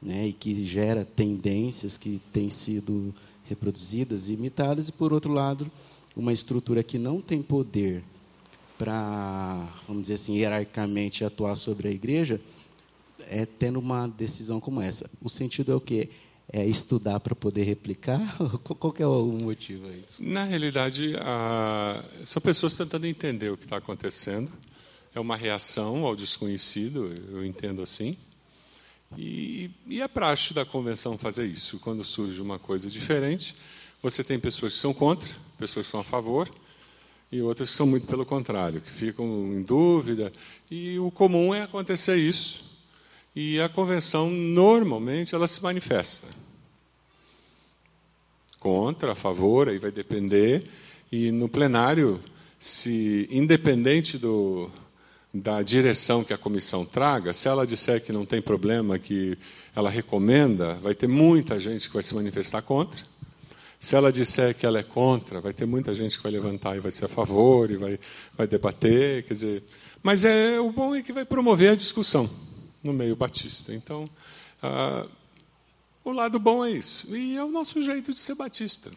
né, 0.02 0.28
e 0.28 0.34
que 0.34 0.64
gera 0.64 1.06
tendências 1.06 1.98
que 1.98 2.22
têm 2.32 2.50
sido 2.50 3.14
reproduzidas 3.48 4.28
e 4.28 4.34
imitadas, 4.34 4.90
e, 4.90 4.92
por 4.92 5.14
outro 5.14 5.32
lado, 5.32 5.72
uma 6.16 6.34
estrutura 6.34 6.84
que 6.84 6.98
não 6.98 7.22
tem 7.22 7.42
poder 7.42 8.04
para, 8.78 9.68
vamos 9.88 10.04
dizer 10.04 10.16
assim, 10.16 10.38
hierarquicamente 10.38 11.24
atuar 11.24 11.56
sobre 11.56 11.88
a 11.88 11.92
igreja, 11.92 12.42
é 13.30 13.46
tendo 13.46 13.80
uma 13.80 14.08
decisão 14.08 14.60
como 14.60 14.82
essa. 14.82 15.10
O 15.22 15.30
sentido 15.30 15.72
é 15.72 15.76
o 15.76 15.82
quê? 15.82 16.10
é, 16.52 16.66
estudar 16.66 17.20
para 17.20 17.36
poder 17.36 17.64
replicar? 17.64 18.38
Qual 18.64 18.94
é 19.00 19.06
o 19.06 19.26
motivo 19.26 19.88
aí? 19.88 20.04
Na 20.20 20.44
realidade, 20.44 21.16
a... 21.20 22.04
são 22.24 22.42
pessoas 22.42 22.78
tentando 22.78 23.06
entender 23.08 23.52
o 23.52 23.58
que 23.58 23.66
está 23.66 23.78
acontecendo. 23.78 24.52
É 25.14 25.20
uma 25.20 25.38
reação 25.38 26.06
ao 26.06 26.16
desconhecido, 26.16 27.12
eu 27.32 27.46
entendo 27.46 27.82
assim. 27.82 28.18
E, 29.18 29.72
e 29.88 30.02
é 30.02 30.08
praxe 30.08 30.54
da 30.54 30.66
convenção 30.66 31.18
fazer 31.18 31.46
isso. 31.46 31.80
Quando 31.80 32.04
surge 32.04 32.42
uma 32.42 32.60
coisa 32.60 32.90
diferente, 32.90 33.56
você 34.04 34.24
tem 34.24 34.38
pessoas 34.38 34.74
que 34.74 34.80
são 34.80 34.94
contra, 34.94 35.30
pessoas 35.58 35.86
que 35.86 35.92
são 35.92 36.02
a 36.02 36.04
favor, 36.04 36.50
e 37.32 37.42
outras 37.42 37.70
que 37.70 37.78
são 37.78 37.88
muito 37.88 38.06
pelo 38.08 38.26
contrário, 38.26 38.82
que 38.82 38.92
ficam 38.92 39.26
em 39.54 39.62
dúvida. 39.62 40.34
E 40.70 41.00
o 41.00 41.10
comum 41.10 41.56
é 41.56 41.62
acontecer 41.62 42.18
isso. 42.18 42.65
E 43.36 43.60
a 43.60 43.68
convenção, 43.68 44.30
normalmente, 44.30 45.36
ela 45.36 45.46
se 45.46 45.62
manifesta. 45.62 46.26
Contra, 48.58 49.12
a 49.12 49.16
favor, 49.16 49.68
aí 49.68 49.78
vai 49.78 49.92
depender. 49.92 50.64
E 51.12 51.32
no 51.32 51.50
plenário, 51.50 52.22
se 52.58 53.28
independente 53.30 54.18
do, 54.18 54.72
da 55.34 55.62
direção 55.62 56.24
que 56.24 56.34
a 56.34 56.38
comissão 56.38 56.86
traga, 56.86 57.34
se 57.34 57.50
ela 57.50 57.68
disser 57.68 58.02
que 58.02 58.14
não 58.14 58.26
tem 58.26 58.42
problema, 58.42 58.98
que 58.98 59.38
ela 59.76 59.90
recomenda, 59.90 60.76
vai 60.76 60.96
ter 60.96 61.08
muita 61.08 61.60
gente 61.60 61.90
que 61.90 61.94
vai 61.94 62.04
se 62.04 62.16
manifestar 62.16 62.62
contra. 62.62 63.04
Se 63.78 63.98
ela 63.98 64.14
disser 64.14 64.56
que 64.56 64.66
ela 64.66 64.80
é 64.80 64.84
contra, 64.84 65.42
vai 65.42 65.52
ter 65.52 65.66
muita 65.66 65.94
gente 65.94 66.16
que 66.16 66.24
vai 66.24 66.32
levantar 66.32 66.78
e 66.78 66.80
vai 66.80 66.92
ser 66.92 67.04
a 67.04 67.10
favor 67.10 67.70
e 67.70 67.76
vai, 67.76 68.00
vai 68.38 68.48
debater. 68.48 69.24
Quer 69.24 69.34
dizer, 69.34 69.64
mas 70.02 70.24
é 70.24 70.58
o 70.58 70.72
bom 70.72 70.96
é 70.96 71.02
que 71.02 71.12
vai 71.12 71.26
promover 71.26 71.72
a 71.72 71.76
discussão 71.76 72.30
no 72.86 72.94
meio 72.94 73.16
batista. 73.16 73.74
Então, 73.74 74.10
ah, 74.62 75.08
o 76.04 76.12
lado 76.12 76.40
bom 76.40 76.64
é 76.64 76.72
isso. 76.72 77.14
E 77.16 77.36
é 77.36 77.44
o 77.44 77.50
nosso 77.50 77.82
jeito 77.82 78.14
de 78.14 78.20
ser 78.20 78.36
batista. 78.36 78.92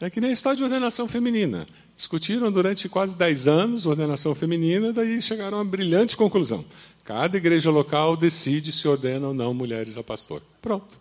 É 0.00 0.08
que 0.08 0.20
nem 0.20 0.30
a 0.30 0.32
história 0.32 0.56
de 0.56 0.62
ordenação 0.62 1.08
feminina. 1.08 1.66
Discutiram 1.96 2.52
durante 2.52 2.88
quase 2.88 3.16
10 3.16 3.48
anos 3.48 3.86
ordenação 3.86 4.32
feminina, 4.34 4.92
daí 4.92 5.20
chegaram 5.20 5.58
a 5.58 5.62
uma 5.62 5.68
brilhante 5.68 6.16
conclusão. 6.16 6.64
Cada 7.02 7.36
igreja 7.36 7.70
local 7.70 8.16
decide 8.16 8.70
se 8.70 8.86
ordena 8.86 9.28
ou 9.28 9.34
não 9.34 9.52
mulheres 9.52 9.96
a 9.96 10.04
pastor. 10.04 10.40
Pronto. 10.62 11.00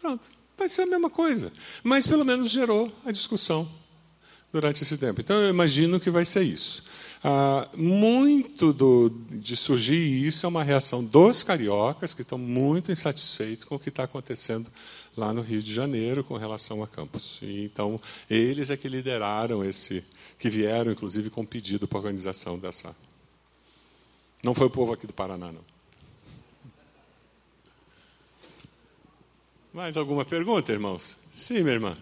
Pronto. 0.00 0.28
Vai 0.58 0.68
ser 0.68 0.82
a 0.82 0.86
mesma 0.86 1.08
coisa. 1.08 1.50
Mas 1.82 2.06
pelo 2.06 2.24
menos 2.24 2.50
gerou 2.50 2.92
a 3.06 3.12
discussão 3.12 3.66
durante 4.52 4.82
esse 4.82 4.98
tempo. 4.98 5.20
Então 5.20 5.40
eu 5.40 5.48
imagino 5.48 5.98
que 5.98 6.10
vai 6.10 6.24
ser 6.24 6.42
isso. 6.42 6.82
Ah, 7.26 7.70
muito 7.74 8.70
do, 8.70 9.08
de 9.30 9.56
surgir 9.56 9.96
isso 9.96 10.44
é 10.44 10.48
uma 10.48 10.62
reação 10.62 11.02
dos 11.02 11.42
cariocas, 11.42 12.12
que 12.12 12.20
estão 12.20 12.36
muito 12.36 12.92
insatisfeitos 12.92 13.64
com 13.64 13.76
o 13.76 13.78
que 13.78 13.88
está 13.88 14.04
acontecendo 14.04 14.70
lá 15.16 15.32
no 15.32 15.40
Rio 15.40 15.62
de 15.62 15.72
Janeiro 15.72 16.22
com 16.22 16.36
relação 16.36 16.82
a 16.82 16.86
campus. 16.86 17.38
E, 17.40 17.64
então, 17.64 17.98
eles 18.28 18.68
é 18.68 18.76
que 18.76 18.90
lideraram 18.90 19.64
esse, 19.64 20.04
que 20.38 20.50
vieram, 20.50 20.92
inclusive, 20.92 21.30
com 21.30 21.46
pedido 21.46 21.88
para 21.88 21.96
a 21.96 22.00
organização 22.00 22.58
dessa. 22.58 22.94
Não 24.42 24.52
foi 24.52 24.66
o 24.66 24.70
povo 24.70 24.92
aqui 24.92 25.06
do 25.06 25.14
Paraná, 25.14 25.50
não. 25.50 25.64
Mais 29.72 29.96
alguma 29.96 30.26
pergunta, 30.26 30.70
irmãos? 30.70 31.16
Sim, 31.32 31.62
minha 31.62 31.72
irmã. 31.72 31.96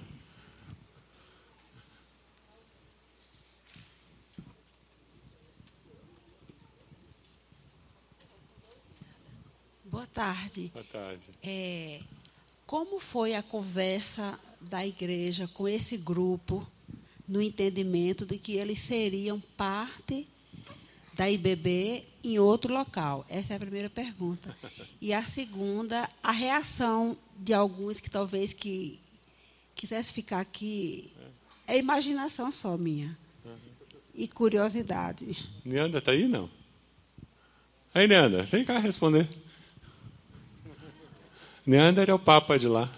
Boa 9.93 10.07
tarde. 10.07 10.71
Boa 10.73 10.87
tarde. 10.91 11.27
É, 11.43 12.01
como 12.65 12.99
foi 12.99 13.35
a 13.35 13.43
conversa 13.43 14.41
da 14.59 14.87
igreja 14.87 15.47
com 15.47 15.69
esse 15.69 15.99
grupo 15.99 16.67
no 17.29 17.43
entendimento 17.43 18.25
de 18.25 18.39
que 18.39 18.57
eles 18.57 18.81
seriam 18.81 19.39
parte 19.55 20.27
da 21.13 21.31
IBB 21.31 22.05
em 22.25 22.39
outro 22.39 22.73
local? 22.73 23.27
Essa 23.29 23.53
é 23.53 23.57
a 23.57 23.61
primeira 23.61 23.91
pergunta. 23.91 24.57
E 24.99 25.13
a 25.13 25.23
segunda, 25.25 26.09
a 26.23 26.33
reação 26.33 27.15
de 27.37 27.53
alguns 27.53 28.01
que 28.01 28.09
talvez 28.09 28.55
que 28.55 28.99
quisesse 29.75 30.11
ficar 30.11 30.41
aqui 30.41 31.13
é 31.67 31.77
imaginação 31.77 32.51
só 32.51 32.79
minha 32.79 33.15
e 34.15 34.27
curiosidade. 34.27 35.37
Neanda 35.63 35.99
está 35.99 36.13
aí 36.13 36.27
não? 36.27 36.49
Aí 37.93 38.09
Neanda, 38.09 38.45
vem 38.45 38.65
cá 38.65 38.79
responder. 38.79 39.29
Neander 41.65 42.11
é 42.11 42.15
o 42.15 42.19
papa 42.19 42.59
de 42.59 42.67
lá. 42.67 42.91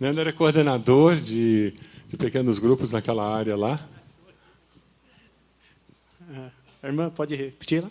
Neander 0.00 0.28
é 0.28 0.32
coordenador 0.32 1.16
de, 1.16 1.74
de 2.08 2.16
pequenos 2.16 2.58
grupos 2.58 2.92
naquela 2.92 3.36
área 3.36 3.54
lá. 3.54 3.86
É, 6.30 6.50
a 6.82 6.86
irmã, 6.86 7.10
pode 7.10 7.34
repetir 7.34 7.82
lá? 7.82 7.90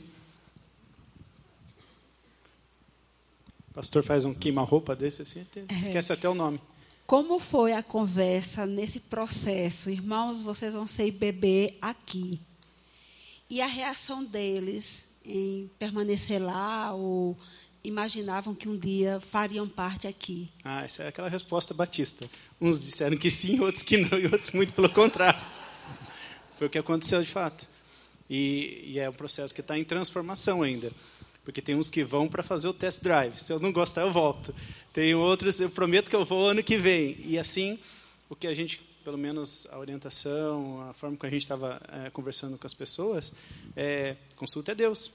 O 3.70 3.74
pastor 3.74 4.02
faz 4.02 4.26
um 4.26 4.34
queima-roupa 4.34 4.96
desse 4.96 5.22
assim, 5.22 5.46
esquece 5.70 6.12
é. 6.12 6.16
até 6.16 6.28
o 6.28 6.34
nome. 6.34 6.60
Como 7.06 7.40
foi 7.40 7.74
a 7.74 7.84
conversa 7.84 8.66
nesse 8.66 9.02
processo? 9.02 9.92
Irmãos, 9.92 10.42
vocês 10.42 10.74
vão 10.74 10.88
ser 10.88 11.12
bebê 11.12 11.76
aqui. 11.80 12.42
E 13.48 13.62
a 13.62 13.68
reação 13.68 14.24
deles 14.24 15.09
em 15.26 15.70
permanecer 15.78 16.42
lá 16.42 16.94
ou 16.94 17.38
imaginavam 17.84 18.54
que 18.54 18.68
um 18.68 18.78
dia 18.78 19.20
fariam 19.20 19.68
parte 19.68 20.08
aqui? 20.08 20.50
Ah, 20.64 20.84
essa 20.84 21.04
é 21.04 21.08
aquela 21.08 21.30
resposta 21.30 21.74
batista. 21.74 22.30
Uns 22.60 22.84
disseram 22.84 23.18
que 23.18 23.32
sim, 23.32 23.60
outros 23.62 23.84
que 23.84 23.98
não, 23.98 24.18
e 24.18 24.26
outros 24.26 24.52
muito 24.52 24.74
pelo 24.74 24.90
contrário. 24.90 25.40
Foi 26.58 26.68
o 26.68 26.70
que 26.70 26.78
aconteceu 26.78 27.22
de 27.22 27.30
fato. 27.30 27.68
E, 28.30 28.84
e 28.86 29.00
é 29.00 29.10
um 29.10 29.14
processo 29.14 29.54
que 29.54 29.62
está 29.62 29.78
em 29.78 29.84
transformação 29.84 30.62
ainda. 30.62 30.92
Porque 31.44 31.62
tem 31.62 31.76
uns 31.76 31.90
que 31.90 32.04
vão 32.04 32.28
para 32.28 32.44
fazer 32.44 32.68
o 32.68 32.74
test 32.74 33.02
drive. 33.02 33.38
Se 33.38 33.52
eu 33.52 33.60
não 33.60 33.72
gostar, 33.72 34.02
eu 34.02 34.12
volto. 34.12 34.54
Tem 34.94 35.16
outros, 35.16 35.60
eu 35.60 35.70
prometo 35.70 36.10
que 36.10 36.16
eu 36.16 36.26
vou 36.26 36.48
ano 36.48 36.62
que 36.62 36.78
vem. 36.78 37.18
E 37.22 37.40
assim, 37.40 37.80
o 38.30 38.36
que 38.36 38.46
a 38.46 38.54
gente, 38.54 38.82
pelo 39.04 39.18
menos 39.18 39.68
a 39.72 39.78
orientação, 39.78 40.90
a 40.90 40.94
forma 40.94 41.18
que 41.18 41.26
a 41.26 41.30
gente 41.30 41.44
estava 41.44 41.82
é, 41.88 42.10
conversando 42.10 42.58
com 42.58 42.68
as 42.68 42.74
pessoas, 42.74 43.34
é, 43.76 44.16
consulta 44.36 44.72
é 44.72 44.76
Deus. 44.76 45.12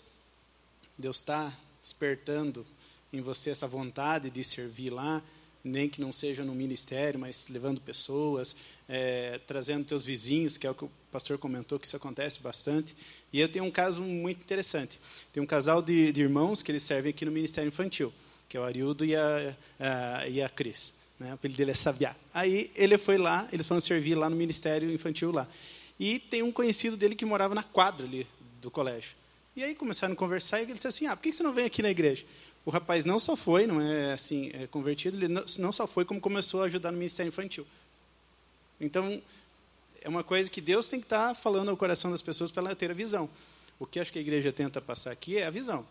Deus 0.99 1.16
está 1.16 1.57
despertando 1.82 2.66
em 3.12 3.20
você 3.20 3.51
essa 3.51 3.66
vontade 3.66 4.30
de 4.30 4.43
servir 4.43 4.91
lá, 4.91 5.22
nem 5.62 5.89
que 5.89 6.01
não 6.01 6.12
seja 6.12 6.45
no 6.45 6.55
ministério, 6.55 7.18
mas 7.18 7.49
levando 7.49 7.80
pessoas, 7.80 8.55
é, 8.89 9.41
trazendo 9.47 9.85
teus 9.85 10.05
vizinhos, 10.05 10.57
que 10.59 10.66
é 10.66 10.70
o 10.70 10.74
que 10.74 10.85
o 10.85 10.91
pastor 11.11 11.39
comentou, 11.39 11.78
que 11.78 11.87
isso 11.87 11.97
acontece 11.97 12.41
bastante. 12.41 12.95
E 13.32 13.41
eu 13.41 13.49
tenho 13.49 13.64
um 13.64 13.70
caso 13.70 14.03
muito 14.03 14.41
interessante. 14.41 15.01
Tem 15.32 15.43
um 15.43 15.47
casal 15.47 15.80
de, 15.80 16.12
de 16.12 16.22
irmãos 16.22 16.62
que 16.62 16.70
eles 16.70 16.82
servem 16.82 17.11
aqui 17.11 17.24
no 17.24 17.32
Ministério 17.32 17.68
Infantil, 17.68 18.12
que 18.49 18.57
é 18.57 18.61
o 18.61 18.64
Ariildo 18.64 19.05
e 19.05 19.16
a, 19.16 19.57
a, 19.78 20.28
e 20.28 20.43
a 20.43 20.49
Cris. 20.49 20.93
Né? 21.18 21.30
O 21.30 21.34
apelido 21.34 21.58
dele 21.58 21.70
é 21.70 21.74
Sabiá. 21.74 22.16
Aí 22.32 22.70
ele 22.74 22.98
foi 22.98 23.18
lá, 23.18 23.48
eles 23.52 23.66
foram 23.66 23.80
servir 23.80 24.14
lá 24.14 24.28
no 24.28 24.36
Ministério 24.36 24.90
Infantil 24.90 25.30
lá. 25.30 25.48
E 25.98 26.18
tem 26.18 26.42
um 26.42 26.50
conhecido 26.50 26.96
dele 26.96 27.14
que 27.14 27.24
morava 27.24 27.54
na 27.54 27.62
quadra 27.62 28.04
ali 28.06 28.26
do 28.60 28.70
colégio. 28.70 29.14
E 29.56 29.62
aí 29.62 29.74
começaram 29.74 30.14
a 30.14 30.16
conversar 30.16 30.60
e 30.60 30.64
ele 30.64 30.74
disse 30.74 30.88
assim: 30.88 31.06
ah, 31.06 31.16
por 31.16 31.22
que 31.22 31.32
você 31.32 31.42
não 31.42 31.52
vem 31.52 31.64
aqui 31.64 31.82
na 31.82 31.90
igreja? 31.90 32.24
O 32.64 32.70
rapaz 32.70 33.04
não 33.04 33.18
só 33.18 33.36
foi, 33.36 33.66
não 33.66 33.80
é 33.80 34.14
assim, 34.14 34.50
é 34.54 34.66
convertido, 34.66 35.16
ele 35.16 35.28
não, 35.28 35.70
só 35.72 35.86
foi, 35.86 36.04
como 36.04 36.20
começou 36.20 36.62
a 36.62 36.64
ajudar 36.64 36.90
no 36.90 36.96
ministério 36.96 37.28
infantil. 37.28 37.66
Então, 38.80 39.22
é 40.00 40.08
uma 40.08 40.24
coisa 40.24 40.50
que 40.50 40.62
Deus 40.62 40.88
tem 40.88 40.98
que 40.98 41.04
estar 41.04 41.28
tá 41.28 41.34
falando 41.34 41.70
ao 41.70 41.76
coração 41.76 42.10
das 42.10 42.22
pessoas 42.22 42.50
para 42.50 42.62
ela 42.62 42.74
ter 42.74 42.90
a 42.90 42.94
visão. 42.94 43.28
O 43.78 43.86
que 43.86 44.00
acho 44.00 44.10
que 44.10 44.18
a 44.18 44.22
igreja 44.22 44.50
tenta 44.50 44.80
passar 44.80 45.10
aqui 45.10 45.36
é 45.36 45.46
a 45.46 45.50
visão. 45.50 45.86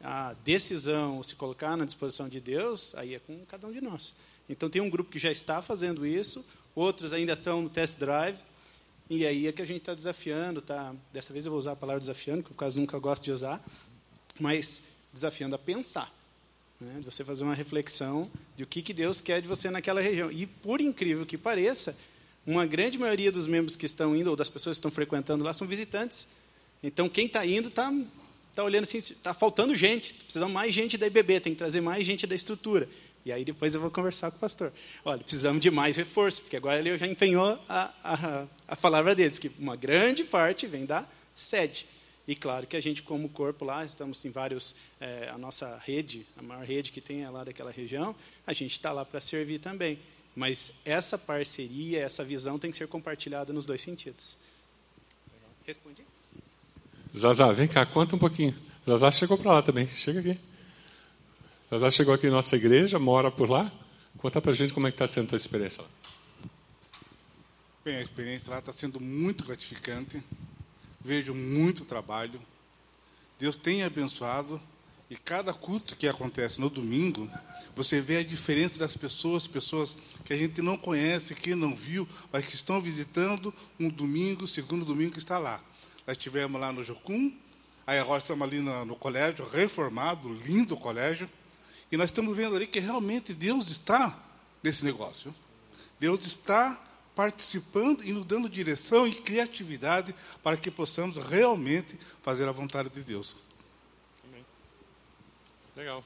A 0.00 0.34
decisão, 0.44 1.22
se 1.22 1.34
colocar 1.34 1.76
na 1.76 1.84
disposição 1.84 2.28
de 2.28 2.40
Deus, 2.40 2.94
aí 2.94 3.14
é 3.14 3.18
com 3.18 3.44
cada 3.44 3.66
um 3.66 3.72
de 3.72 3.82
nós. 3.82 4.14
Então, 4.48 4.70
tem 4.70 4.80
um 4.80 4.90
grupo 4.90 5.10
que 5.10 5.18
já 5.18 5.30
está 5.30 5.60
fazendo 5.60 6.06
isso, 6.06 6.44
outros 6.74 7.12
ainda 7.12 7.32
estão 7.32 7.62
no 7.62 7.68
test 7.68 7.98
drive, 7.98 8.38
e 9.08 9.24
aí 9.24 9.46
é 9.46 9.52
que 9.52 9.62
a 9.62 9.64
gente 9.64 9.78
está 9.78 9.94
desafiando, 9.94 10.60
tá? 10.60 10.94
Dessa 11.12 11.32
vez 11.32 11.46
eu 11.46 11.50
vou 11.50 11.58
usar 11.58 11.72
a 11.72 11.76
palavra 11.76 12.00
desafiando, 12.00 12.42
que 12.42 12.50
eu 12.50 12.56
quase 12.56 12.78
nunca 12.78 12.98
gosto 12.98 13.22
de 13.22 13.30
usar, 13.30 13.64
mas 14.38 14.82
desafiando 15.12 15.54
a 15.54 15.58
pensar, 15.58 16.12
né? 16.80 16.96
De 16.98 17.04
você 17.04 17.24
fazer 17.24 17.44
uma 17.44 17.54
reflexão 17.54 18.30
de 18.56 18.64
o 18.64 18.66
que 18.66 18.82
que 18.82 18.92
Deus 18.92 19.20
quer 19.20 19.40
de 19.40 19.46
você 19.46 19.70
naquela 19.70 20.00
região. 20.00 20.30
E 20.30 20.44
por 20.46 20.80
incrível 20.80 21.24
que 21.24 21.38
pareça, 21.38 21.96
uma 22.44 22.66
grande 22.66 22.98
maioria 22.98 23.30
dos 23.30 23.46
membros 23.46 23.76
que 23.76 23.86
estão 23.86 24.14
indo 24.14 24.28
ou 24.28 24.36
das 24.36 24.48
pessoas 24.48 24.76
que 24.76 24.78
estão 24.78 24.90
frequentando 24.90 25.44
lá 25.44 25.54
são 25.54 25.66
visitantes. 25.66 26.26
Então 26.82 27.08
quem 27.08 27.26
está 27.26 27.46
indo 27.46 27.68
está 27.68 27.92
tá 28.54 28.64
olhando 28.64 28.84
assim, 28.84 28.98
está 28.98 29.32
faltando 29.34 29.74
gente, 29.74 30.14
precisamos 30.14 30.52
mais 30.52 30.74
gente 30.74 30.98
da 30.98 31.06
IBB, 31.06 31.40
tem 31.40 31.52
que 31.52 31.58
trazer 31.58 31.80
mais 31.80 32.04
gente 32.04 32.26
da 32.26 32.34
estrutura. 32.34 32.88
E 33.26 33.32
aí 33.32 33.44
depois 33.44 33.74
eu 33.74 33.80
vou 33.80 33.90
conversar 33.90 34.30
com 34.30 34.36
o 34.36 34.40
pastor. 34.40 34.72
Olha, 35.04 35.18
precisamos 35.18 35.60
de 35.60 35.68
mais 35.68 35.96
reforço, 35.96 36.42
porque 36.42 36.56
agora 36.56 36.78
ele 36.78 36.96
já 36.96 37.08
empenhou 37.08 37.58
a, 37.68 37.92
a, 38.04 38.46
a 38.68 38.76
palavra 38.76 39.16
deles, 39.16 39.40
que 39.40 39.50
uma 39.58 39.74
grande 39.74 40.22
parte 40.22 40.64
vem 40.68 40.86
da 40.86 41.04
sede. 41.34 41.88
E 42.28 42.36
claro 42.36 42.68
que 42.68 42.76
a 42.76 42.80
gente, 42.80 43.02
como 43.02 43.28
corpo 43.28 43.64
lá, 43.64 43.84
estamos 43.84 44.24
em 44.24 44.30
vários, 44.30 44.76
é, 45.00 45.28
a 45.28 45.36
nossa 45.36 45.76
rede, 45.84 46.24
a 46.36 46.42
maior 46.42 46.64
rede 46.64 46.92
que 46.92 47.00
tem 47.00 47.24
é 47.24 47.28
lá 47.28 47.42
daquela 47.42 47.72
região, 47.72 48.14
a 48.46 48.52
gente 48.52 48.70
está 48.70 48.92
lá 48.92 49.04
para 49.04 49.20
servir 49.20 49.58
também. 49.58 49.98
Mas 50.36 50.70
essa 50.84 51.18
parceria, 51.18 52.02
essa 52.02 52.22
visão 52.22 52.60
tem 52.60 52.70
que 52.70 52.76
ser 52.76 52.86
compartilhada 52.86 53.52
nos 53.52 53.66
dois 53.66 53.82
sentidos. 53.82 54.38
Respondi? 55.66 56.04
Zazá, 57.16 57.50
vem 57.50 57.66
cá, 57.66 57.84
conta 57.84 58.14
um 58.14 58.20
pouquinho. 58.20 58.54
Zazá 58.88 59.10
chegou 59.10 59.36
para 59.36 59.50
lá 59.50 59.62
também, 59.64 59.88
chega 59.88 60.20
aqui. 60.20 60.38
Zazá 61.70 61.90
chegou 61.90 62.14
aqui 62.14 62.26
na 62.26 62.34
nossa 62.34 62.54
igreja, 62.56 62.98
mora 62.98 63.30
por 63.30 63.50
lá. 63.50 63.70
Conta 64.18 64.42
a 64.44 64.52
gente 64.52 64.72
como 64.72 64.86
é 64.86 64.90
que 64.90 64.94
está 64.94 65.06
sendo 65.06 65.26
a 65.26 65.28
tua 65.30 65.36
experiência 65.36 65.82
lá. 65.82 65.88
Bem, 67.84 67.96
a 67.96 68.02
experiência 68.02 68.50
lá 68.50 68.58
está 68.58 68.72
sendo 68.72 69.00
muito 69.00 69.44
gratificante 69.44 70.22
vejo 71.06 71.32
muito 71.32 71.84
trabalho. 71.84 72.40
Deus 73.38 73.54
tem 73.54 73.84
abençoado 73.84 74.60
e 75.08 75.14
cada 75.14 75.54
culto 75.54 75.96
que 75.96 76.08
acontece 76.08 76.60
no 76.60 76.68
domingo, 76.68 77.30
você 77.76 78.00
vê 78.00 78.16
a 78.16 78.24
diferença 78.24 78.76
das 78.76 78.96
pessoas, 78.96 79.46
pessoas 79.46 79.96
que 80.24 80.32
a 80.32 80.36
gente 80.36 80.60
não 80.60 80.76
conhece, 80.76 81.32
que 81.32 81.54
não 81.54 81.76
viu, 81.76 82.08
mas 82.32 82.44
que 82.44 82.54
estão 82.56 82.80
visitando 82.80 83.54
um 83.78 83.88
domingo, 83.88 84.48
segundo 84.48 84.84
domingo 84.84 85.12
que 85.12 85.20
está 85.20 85.38
lá. 85.38 85.62
Nós 86.04 86.16
estivemos 86.16 86.60
lá 86.60 86.72
no 86.72 86.82
Jocum, 86.82 87.32
aí 87.86 88.00
agora 88.00 88.18
estamos 88.18 88.44
ali 88.44 88.58
no, 88.58 88.84
no 88.84 88.96
colégio, 88.96 89.48
reformado, 89.48 90.32
lindo 90.32 90.76
colégio, 90.76 91.30
e 91.90 91.96
nós 91.96 92.06
estamos 92.06 92.36
vendo 92.36 92.56
ali 92.56 92.66
que 92.66 92.80
realmente 92.80 93.32
Deus 93.32 93.70
está 93.70 94.18
nesse 94.62 94.84
negócio. 94.84 95.34
Deus 95.98 96.26
está 96.26 96.80
participando 97.14 98.04
e 98.04 98.12
nos 98.12 98.26
dando 98.26 98.48
direção 98.48 99.06
e 99.06 99.12
criatividade 99.14 100.14
para 100.42 100.56
que 100.56 100.70
possamos 100.70 101.16
realmente 101.16 101.98
fazer 102.22 102.46
a 102.46 102.52
vontade 102.52 102.90
de 102.90 103.00
Deus. 103.00 103.36
Amém. 104.24 104.44
Legal. 105.74 106.04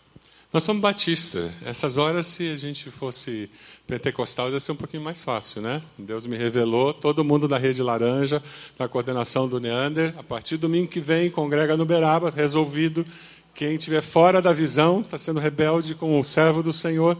Nós 0.53 0.65
somos 0.65 0.83
batistas. 0.83 1.53
Essas 1.65 1.97
horas, 1.97 2.27
se 2.27 2.51
a 2.51 2.57
gente 2.57 2.91
fosse 2.91 3.49
pentecostal, 3.87 4.51
ia 4.51 4.59
ser 4.59 4.73
um 4.73 4.77
pouquinho 4.77 5.03
mais 5.03 5.23
fácil, 5.23 5.63
né? 5.63 5.81
Deus 5.97 6.27
me 6.27 6.37
revelou, 6.37 6.93
todo 6.93 7.25
mundo 7.25 7.47
da 7.47 7.57
Rede 7.57 7.81
Laranja, 7.83 8.43
da 8.77 8.89
coordenação 8.89 9.49
do 9.49 9.61
Neander, 9.61 10.13
a 10.19 10.25
partir 10.25 10.57
do 10.57 10.63
domingo 10.63 10.89
que 10.89 11.01
vem, 11.01 11.31
congrega 11.31 11.77
no 11.77 11.85
Beraba, 11.85 12.31
resolvido. 12.31 13.07
Quem 13.55 13.75
estiver 13.75 14.03
fora 14.03 14.41
da 14.41 14.53
visão, 14.53 15.01
está 15.01 15.19
sendo 15.19 15.41
rebelde 15.41 15.95
com 15.95 16.19
o 16.19 16.25
servo 16.25 16.63
do 16.63 16.73
Senhor, 16.73 17.17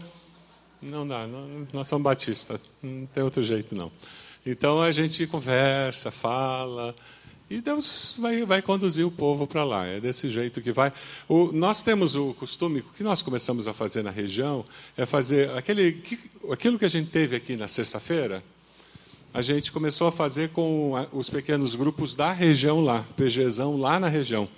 não 0.81 1.07
dá, 1.07 1.27
não, 1.27 1.67
nós 1.71 1.87
somos 1.87 2.03
batistas, 2.03 2.59
não 2.81 3.05
tem 3.05 3.21
outro 3.21 3.43
jeito 3.43 3.75
não. 3.75 3.91
Então 4.43 4.81
a 4.81 4.91
gente 4.91 5.27
conversa, 5.27 6.09
fala, 6.09 6.95
e 7.51 7.59
Deus 7.59 8.15
vai, 8.17 8.45
vai 8.45 8.61
conduzir 8.61 9.05
o 9.05 9.11
povo 9.11 9.45
para 9.45 9.63
lá. 9.65 9.85
É 9.85 9.99
desse 9.99 10.29
jeito 10.29 10.61
que 10.61 10.71
vai. 10.71 10.91
O, 11.27 11.51
nós 11.51 11.83
temos 11.83 12.15
o 12.15 12.33
costume, 12.33 12.79
o 12.79 12.83
que 12.95 13.03
nós 13.03 13.21
começamos 13.21 13.67
a 13.67 13.73
fazer 13.73 14.01
na 14.01 14.09
região, 14.09 14.63
é 14.97 15.05
fazer 15.05 15.49
aquele, 15.51 15.91
que, 15.91 16.17
aquilo 16.49 16.79
que 16.79 16.85
a 16.85 16.89
gente 16.89 17.11
teve 17.11 17.35
aqui 17.35 17.57
na 17.57 17.67
sexta-feira, 17.67 18.41
a 19.33 19.41
gente 19.41 19.71
começou 19.71 20.07
a 20.07 20.11
fazer 20.11 20.49
com 20.49 20.93
os 21.11 21.29
pequenos 21.29 21.75
grupos 21.75 22.15
da 22.15 22.31
região 22.31 22.79
lá, 22.79 23.05
PGzão 23.17 23.77
lá 23.77 23.99
na 23.99 24.07
região 24.07 24.49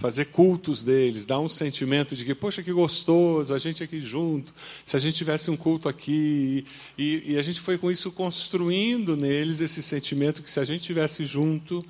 fazer 0.00 0.24
cultos 0.26 0.82
deles, 0.82 1.26
dar 1.26 1.38
um 1.40 1.48
sentimento 1.48 2.16
de 2.16 2.24
que, 2.24 2.34
poxa, 2.34 2.62
que 2.62 2.72
gostoso, 2.72 3.52
a 3.52 3.58
gente 3.58 3.82
aqui 3.82 4.00
junto, 4.00 4.52
se 4.82 4.96
a 4.96 4.98
gente 4.98 5.14
tivesse 5.14 5.50
um 5.50 5.56
culto 5.56 5.90
aqui. 5.90 6.64
E, 6.96 7.32
e, 7.32 7.38
a 7.38 7.42
gente 7.42 7.60
foi 7.60 7.76
com 7.76 7.90
isso 7.90 8.10
construindo 8.10 9.14
neles 9.14 9.60
esse 9.60 9.82
sentimento 9.82 10.42
que 10.42 10.50
se 10.50 10.58
a 10.58 10.64
gente 10.64 10.82
tivesse 10.82 11.26
junto. 11.26 11.84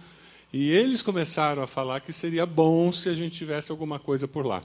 E 0.52 0.70
eles 0.72 1.00
começaram 1.00 1.62
a 1.62 1.66
falar 1.68 2.00
que 2.00 2.12
seria 2.12 2.44
bom 2.44 2.90
se 2.90 3.08
a 3.08 3.14
gente 3.14 3.38
tivesse 3.38 3.70
alguma 3.70 4.00
coisa 4.00 4.26
por 4.26 4.44
lá. 4.44 4.64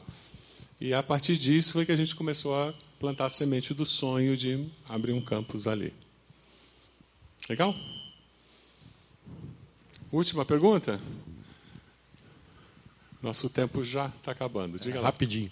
E 0.81 0.91
a 0.91 1.03
partir 1.03 1.37
disso 1.37 1.73
foi 1.73 1.85
que 1.85 1.91
a 1.91 1.95
gente 1.95 2.15
começou 2.15 2.55
a 2.55 2.73
plantar 2.99 3.27
a 3.27 3.29
semente 3.29 3.75
do 3.75 3.85
sonho 3.85 4.35
de 4.35 4.65
abrir 4.89 5.13
um 5.13 5.21
campus 5.21 5.67
ali. 5.67 5.93
Legal? 7.47 7.75
Última 10.11 10.43
pergunta? 10.43 10.99
Nosso 13.25 13.49
tempo 13.49 13.83
já 13.83 14.05
está 14.05 14.33
acabando. 14.33 14.79
Diga 14.79 14.99
é, 14.99 15.01
lá. 15.01 15.07
Rapidinho. 15.07 15.51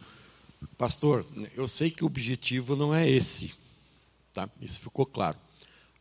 Pastor, 0.78 1.26
eu 1.56 1.68
sei 1.68 1.90
que 1.90 2.04
o 2.04 2.06
objetivo 2.06 2.76
não 2.76 2.94
é 2.94 3.10
esse. 3.10 3.52
Tá? 4.32 4.48
Isso 4.62 4.80
ficou 4.80 5.08
claro. 5.08 5.40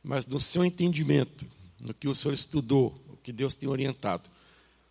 Mas 0.05 0.27
no 0.27 0.39
seu 0.39 0.67
entendimento, 0.67 1.47
no 1.81 1.95
que 1.95 2.09
o 2.09 2.15
senhor 2.15 2.35
estudou, 2.35 2.95
o 3.09 3.17
que 3.17 3.33
Deus 3.33 3.55
tem 3.55 3.71
orientado, 3.71 4.29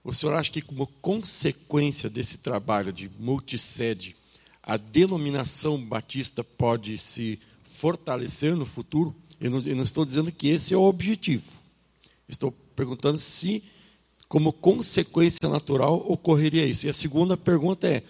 o 0.04 0.12
senhor 0.12 0.34
acha 0.34 0.50
que, 0.50 0.60
como 0.60 0.88
consequência 0.88 2.10
desse 2.10 2.40
trabalho 2.40 2.92
de 2.92 3.08
multisede, 3.20 4.16
a 4.64 4.76
denominação 4.76 5.78
batista 5.78 6.44
pode 6.44 6.98
se 6.98 7.40
fortalecer 7.62 8.56
no 8.56 8.66
futuro? 8.66 9.16
Eu 9.40 9.52
não, 9.52 9.60
eu 9.60 9.76
não 9.76 9.84
estou 9.84 10.04
dizendo 10.04 10.32
que 10.32 10.48
esse 10.48 10.74
é 10.74 10.78
o 10.78 10.82
objetivo. 10.82 11.46
Estou 12.28 12.52
perguntando 12.52 13.20
se 13.20 13.64
como 14.32 14.54
consequência 14.54 15.50
natural, 15.50 16.06
ocorreria 16.08 16.66
isso. 16.66 16.86
E 16.86 16.90
a 16.90 16.94
segunda 16.94 17.36
pergunta 17.36 17.86
é: 17.86 18.02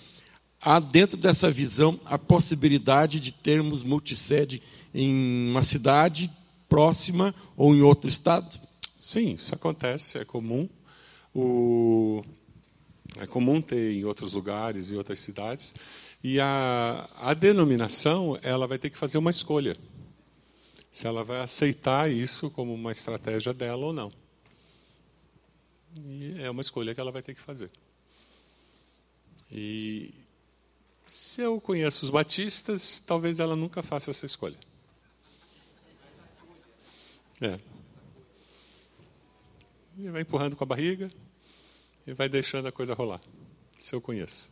há 0.62 0.80
dentro 0.80 1.18
dessa 1.18 1.50
visão 1.50 2.00
a 2.06 2.16
possibilidade 2.16 3.20
de 3.20 3.32
termos 3.32 3.82
multisede 3.82 4.62
em 4.94 5.50
uma 5.50 5.64
cidade 5.64 6.32
próxima 6.70 7.34
ou 7.58 7.74
em 7.74 7.82
outro 7.82 8.08
estado? 8.08 8.60
Sim, 9.00 9.32
isso 9.32 9.56
acontece, 9.56 10.20
é 10.20 10.24
comum. 10.24 10.70
O... 11.34 12.24
É 13.18 13.26
comum 13.26 13.60
ter 13.60 13.94
em 13.94 14.06
outros 14.06 14.34
lugares, 14.34 14.92
em 14.92 14.98
outras 14.98 15.20
cidades. 15.20 15.74
E 16.24 16.40
a, 16.40 17.10
a 17.18 17.34
denominação, 17.34 18.38
ela 18.44 18.68
vai 18.68 18.78
ter 18.78 18.92
que 18.92 18.98
fazer 18.98 19.18
uma 19.18 19.32
escolha. 19.32 19.76
Se 20.92 21.08
ela 21.08 21.24
vai 21.24 21.42
aceitar 21.42 22.12
isso 22.12 22.52
como 22.52 22.76
uma 22.76 22.92
estratégia 22.92 23.56
dela 23.56 23.88
ou 23.88 23.92
não. 23.92 24.12
E 25.96 26.42
é 26.42 26.50
uma 26.50 26.62
escolha 26.62 26.94
que 26.96 27.02
ela 27.02 27.12
vai 27.12 27.22
ter 27.22 27.34
que 27.34 27.42
fazer. 27.42 27.70
E 29.52 30.14
se 31.08 31.42
eu 31.42 31.60
conheço 31.60 32.06
os 32.06 32.10
batistas, 32.10 33.00
talvez 33.00 33.40
ela 33.40 33.56
nunca 33.56 33.84
faça 33.84 34.12
essa 34.12 34.26
escolha. 34.26 34.58
É. 37.42 37.60
E 39.98 40.10
vai 40.10 40.22
empurrando 40.22 40.56
com 40.56 40.64
a 40.64 40.68
barriga 40.68 41.12
e 42.08 42.14
vai 42.14 42.30
deixando 42.30 42.68
a 42.68 42.72
coisa 42.72 42.94
rolar. 42.94 43.20
Se 43.78 43.94
eu 43.94 44.00
conheço. 44.00 44.50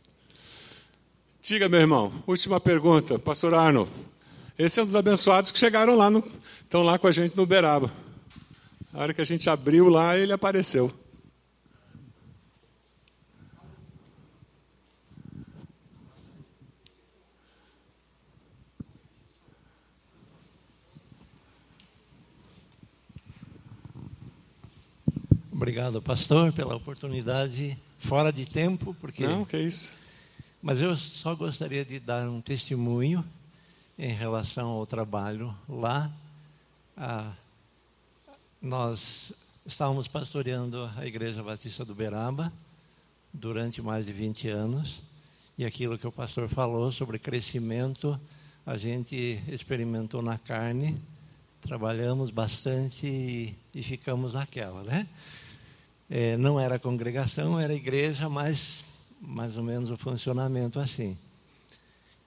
Diga, 1.40 1.68
meu 1.68 1.80
irmão, 1.80 2.22
última 2.26 2.60
pergunta, 2.60 3.18
pastor 3.18 3.54
Arno. 3.54 3.88
Esse 4.58 4.78
é 4.78 4.82
um 4.82 4.86
dos 4.86 4.94
abençoados 4.94 5.50
que 5.50 5.58
chegaram 5.58 5.96
lá, 5.96 6.10
no, 6.10 6.22
estão 6.62 6.82
lá 6.82 6.98
com 6.98 7.06
a 7.06 7.12
gente 7.12 7.34
no 7.34 7.44
Uberaba. 7.44 7.90
A 8.92 9.00
hora 9.00 9.14
que 9.14 9.22
a 9.22 9.24
gente 9.24 9.48
abriu 9.48 9.88
lá, 9.88 10.18
ele 10.18 10.32
apareceu. 10.32 10.92
Obrigado, 25.60 26.00
pastor, 26.00 26.54
pela 26.54 26.74
oportunidade 26.74 27.76
fora 27.98 28.32
de 28.32 28.46
tempo, 28.46 28.96
porque 28.98 29.26
Não, 29.26 29.44
que 29.44 29.56
é 29.56 29.60
isso. 29.60 29.92
Mas 30.62 30.80
eu 30.80 30.96
só 30.96 31.34
gostaria 31.34 31.84
de 31.84 32.00
dar 32.00 32.26
um 32.30 32.40
testemunho 32.40 33.22
em 33.98 34.08
relação 34.10 34.68
ao 34.68 34.86
trabalho 34.86 35.54
lá. 35.68 36.10
Ah, 36.96 37.32
nós 38.58 39.34
estávamos 39.66 40.08
pastoreando 40.08 40.90
a 40.96 41.06
Igreja 41.06 41.42
Batista 41.42 41.84
do 41.84 41.94
Beraba 41.94 42.50
durante 43.30 43.82
mais 43.82 44.06
de 44.06 44.14
20 44.14 44.48
anos, 44.48 45.02
e 45.58 45.66
aquilo 45.66 45.98
que 45.98 46.06
o 46.06 46.12
pastor 46.12 46.48
falou 46.48 46.90
sobre 46.90 47.18
crescimento, 47.18 48.18
a 48.64 48.78
gente 48.78 49.42
experimentou 49.46 50.22
na 50.22 50.38
carne, 50.38 50.98
trabalhamos 51.60 52.30
bastante 52.30 53.06
e, 53.06 53.54
e 53.74 53.82
ficamos 53.82 54.32
naquela, 54.32 54.82
né? 54.82 55.06
É, 56.12 56.36
não 56.36 56.58
era 56.58 56.76
congregação, 56.76 57.60
era 57.60 57.72
igreja, 57.72 58.28
mas 58.28 58.84
mais 59.20 59.56
ou 59.56 59.62
menos 59.62 59.92
o 59.92 59.96
funcionamento 59.96 60.80
assim. 60.80 61.16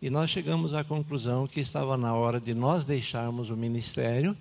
E 0.02 0.10
nós 0.10 0.30
chegamos 0.30 0.74
à 0.74 0.86
conclusão 0.86 1.46
que 1.46 1.60
estava 1.60 1.98
na 1.98 2.14
hora 2.14 2.40
de 2.40 2.54
nós 2.54 2.86
deixarmos 2.86 3.50
o 3.50 3.58
ministério 3.58 4.38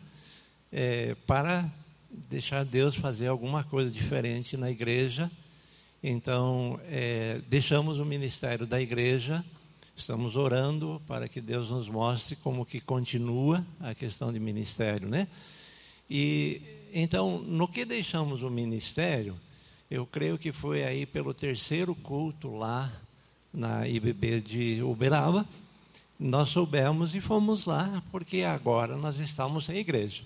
é, 0.70 1.16
para 1.26 1.68
deixar 2.30 2.64
Deus 2.64 2.95
fazer 2.95 3.26
alguma 3.26 3.64
coisa 3.64 3.90
diferente 3.90 4.57
na 4.57 4.70
igreja. 4.70 5.28
Então, 6.01 6.78
é, 6.84 7.40
deixamos 7.49 7.99
o 7.99 8.05
ministério 8.05 8.64
da 8.64 8.80
igreja, 8.80 9.45
estamos 9.97 10.36
orando 10.36 11.03
para 11.09 11.26
que 11.28 11.40
Deus 11.40 11.68
nos 11.68 11.88
mostre 11.88 12.36
como 12.36 12.64
que 12.64 12.80
continua 12.80 13.66
a 13.80 13.93
questão 13.93 14.32
de 14.32 14.38
ministério, 14.38 15.09
né? 15.09 15.26
E 16.09 16.82
então, 16.93 17.38
no 17.38 17.66
que 17.66 17.84
deixamos 17.84 18.43
o 18.43 18.51
ministério, 18.51 19.36
Eu 19.95 20.07
creio 20.07 20.38
que 20.38 20.53
foi 20.53 20.82
aí 20.84 21.05
pelo 21.05 21.34
terceiro 21.34 21.95
culto 21.95 22.57
lá 22.57 22.90
na 23.53 23.86
IBB 23.86 24.40
de 24.40 24.82
Uberaba. 24.82 25.47
Nós 26.18 26.49
soubemos 26.49 27.14
e 27.14 27.20
fomos 27.20 27.66
lá, 27.66 28.03
porque 28.11 28.43
agora 28.43 28.97
nós 28.97 29.18
estamos 29.18 29.66
sem 29.66 29.76
igreja. 29.76 30.22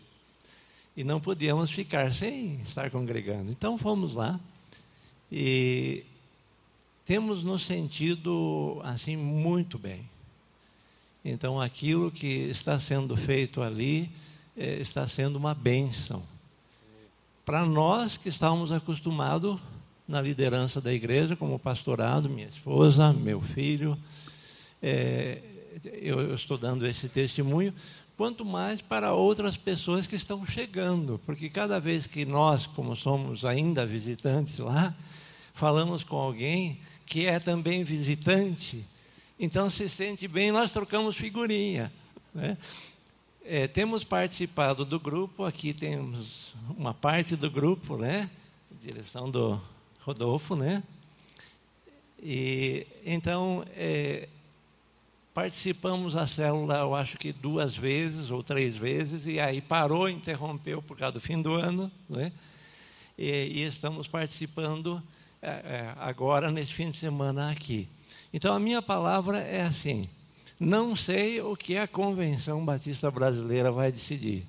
E 0.96 1.02
não 1.02 1.20
podíamos 1.20 1.72
ficar 1.72 2.12
sem 2.12 2.60
estar 2.60 2.92
congregando. 2.92 3.50
Então 3.50 3.76
fomos 3.76 4.14
lá 4.14 4.38
e 5.32 6.04
temos 7.04 7.42
nos 7.42 7.66
sentido 7.66 8.80
assim 8.84 9.16
muito 9.16 9.80
bem. 9.80 10.08
Então 11.24 11.60
aquilo 11.60 12.12
que 12.12 12.28
está 12.28 12.78
sendo 12.78 13.16
feito 13.16 13.60
ali 13.62 14.08
eh, 14.56 14.78
está 14.80 15.08
sendo 15.08 15.34
uma 15.34 15.54
bênção. 15.54 16.22
Para 17.46 17.64
nós 17.64 18.16
que 18.16 18.28
estávamos 18.28 18.72
acostumados 18.72 19.60
na 20.08 20.20
liderança 20.20 20.80
da 20.80 20.92
igreja, 20.92 21.36
como 21.36 21.60
pastorado, 21.60 22.28
minha 22.28 22.48
esposa, 22.48 23.12
meu 23.12 23.40
filho, 23.40 23.96
é, 24.82 25.40
eu, 25.84 26.34
estou 26.34 26.58
dando 26.58 26.84
esse 26.84 27.08
testemunho, 27.08 27.72
quanto 28.16 28.44
mais 28.44 28.82
para 28.82 29.12
outras 29.12 29.56
pessoas 29.56 30.08
que 30.08 30.16
estão 30.16 30.44
chegando, 30.44 31.20
porque 31.24 31.48
cada 31.48 31.78
vez 31.78 32.04
que 32.04 32.24
nós, 32.24 32.66
como 32.66 32.96
somos 32.96 33.44
ainda 33.44 33.86
visitantes 33.86 34.58
lá, 34.58 34.92
falamos 35.54 36.02
com 36.02 36.16
alguém 36.16 36.80
que 37.06 37.26
é 37.26 37.38
também 37.38 37.84
visitante, 37.84 38.84
então 39.38 39.70
se 39.70 39.88
sente 39.88 40.26
bem, 40.26 40.50
nós 40.50 40.72
trocamos 40.72 41.16
figurinha. 41.16 41.92
Né? 42.34 42.58
É, 43.48 43.68
temos 43.68 44.02
participado 44.02 44.84
do 44.84 44.98
grupo, 44.98 45.44
aqui 45.44 45.72
temos 45.72 46.52
uma 46.76 46.92
parte 46.92 47.36
do 47.36 47.48
grupo, 47.48 47.96
né? 47.96 48.28
Direção 48.82 49.30
do 49.30 49.62
Rodolfo, 50.00 50.56
né? 50.56 50.82
E 52.20 52.84
então 53.04 53.64
é, 53.76 54.28
participamos 55.32 56.14
da 56.14 56.26
célula, 56.26 56.78
eu 56.78 56.92
acho 56.92 57.16
que 57.18 57.32
duas 57.32 57.76
vezes 57.76 58.32
ou 58.32 58.42
três 58.42 58.74
vezes, 58.74 59.26
e 59.26 59.38
aí 59.38 59.60
parou, 59.60 60.08
interrompeu 60.08 60.82
por 60.82 60.98
causa 60.98 61.12
do 61.12 61.20
fim 61.20 61.40
do 61.40 61.54
ano, 61.54 61.88
né? 62.10 62.32
E, 63.16 63.30
e 63.30 63.62
estamos 63.62 64.08
participando 64.08 65.00
é, 65.40 65.50
é, 65.50 65.94
agora 65.98 66.50
nesse 66.50 66.72
fim 66.72 66.90
de 66.90 66.96
semana 66.96 67.52
aqui. 67.52 67.88
Então 68.32 68.52
a 68.52 68.58
minha 68.58 68.82
palavra 68.82 69.38
é 69.38 69.62
assim: 69.62 70.08
não 70.58 70.96
sei 70.96 71.40
o 71.40 71.56
que 71.56 71.76
a 71.76 71.86
Convenção 71.86 72.64
Batista 72.64 73.10
Brasileira 73.10 73.70
vai 73.70 73.92
decidir, 73.92 74.46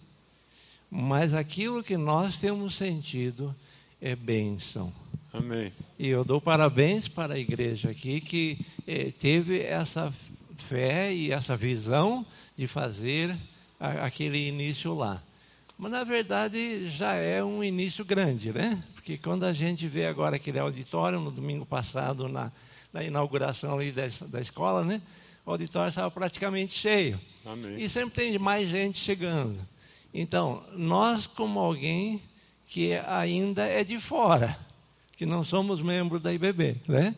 mas 0.90 1.34
aquilo 1.34 1.84
que 1.84 1.98
nós 1.98 2.40
temos 2.40 2.76
sentido 2.76 3.54
é 4.02 4.16
bênção. 4.16 4.94
Amém. 5.34 5.74
E 6.00 6.08
eu 6.08 6.24
dou 6.24 6.40
parabéns 6.40 7.08
para 7.08 7.34
a 7.34 7.40
igreja 7.40 7.90
aqui 7.90 8.22
que 8.22 8.66
eh, 8.88 9.12
teve 9.20 9.62
essa 9.62 10.14
fé 10.58 11.14
e 11.14 11.32
essa 11.32 11.58
visão 11.58 12.26
de 12.56 12.68
fazer 12.68 13.38
a, 13.80 14.06
aquele 14.06 14.48
início 14.48 14.94
lá. 14.96 15.22
Mas 15.78 15.92
na 15.92 16.04
verdade 16.04 16.90
já 16.90 17.14
é 17.14 17.44
um 17.44 17.64
início 17.64 18.04
grande, 18.04 18.52
né? 18.52 18.82
Porque 18.96 19.18
quando 19.18 19.44
a 19.44 19.54
gente 19.54 19.88
vê 19.88 20.08
agora 20.08 20.38
aquele 20.38 20.60
auditório 20.60 21.20
no 21.20 21.32
domingo 21.32 21.66
passado 21.66 22.28
na, 22.28 22.52
na 22.92 23.04
inauguração 23.04 23.78
ali 23.78 23.92
da, 23.92 24.08
da 24.28 24.42
escola, 24.42 24.84
né? 24.84 25.02
O 25.48 25.52
auditório 25.52 25.88
estava 25.88 26.12
praticamente 26.12 26.74
cheio. 26.74 27.18
Amém. 27.46 27.82
E 27.82 27.88
sempre 27.88 28.16
tem 28.16 28.38
mais 28.38 28.68
gente 28.68 28.98
chegando. 28.98 29.58
Então, 30.14 30.62
nós, 30.76 31.26
como 31.26 31.58
alguém 31.58 32.22
que 32.68 32.94
ainda 33.08 33.64
é 33.66 33.82
de 33.82 33.98
fora, 33.98 34.60
que 35.16 35.26
não 35.26 35.46
somos 35.46 35.82
membros 35.82 36.22
da 36.22 36.34
IBB, 36.34 36.76
né? 36.86 37.16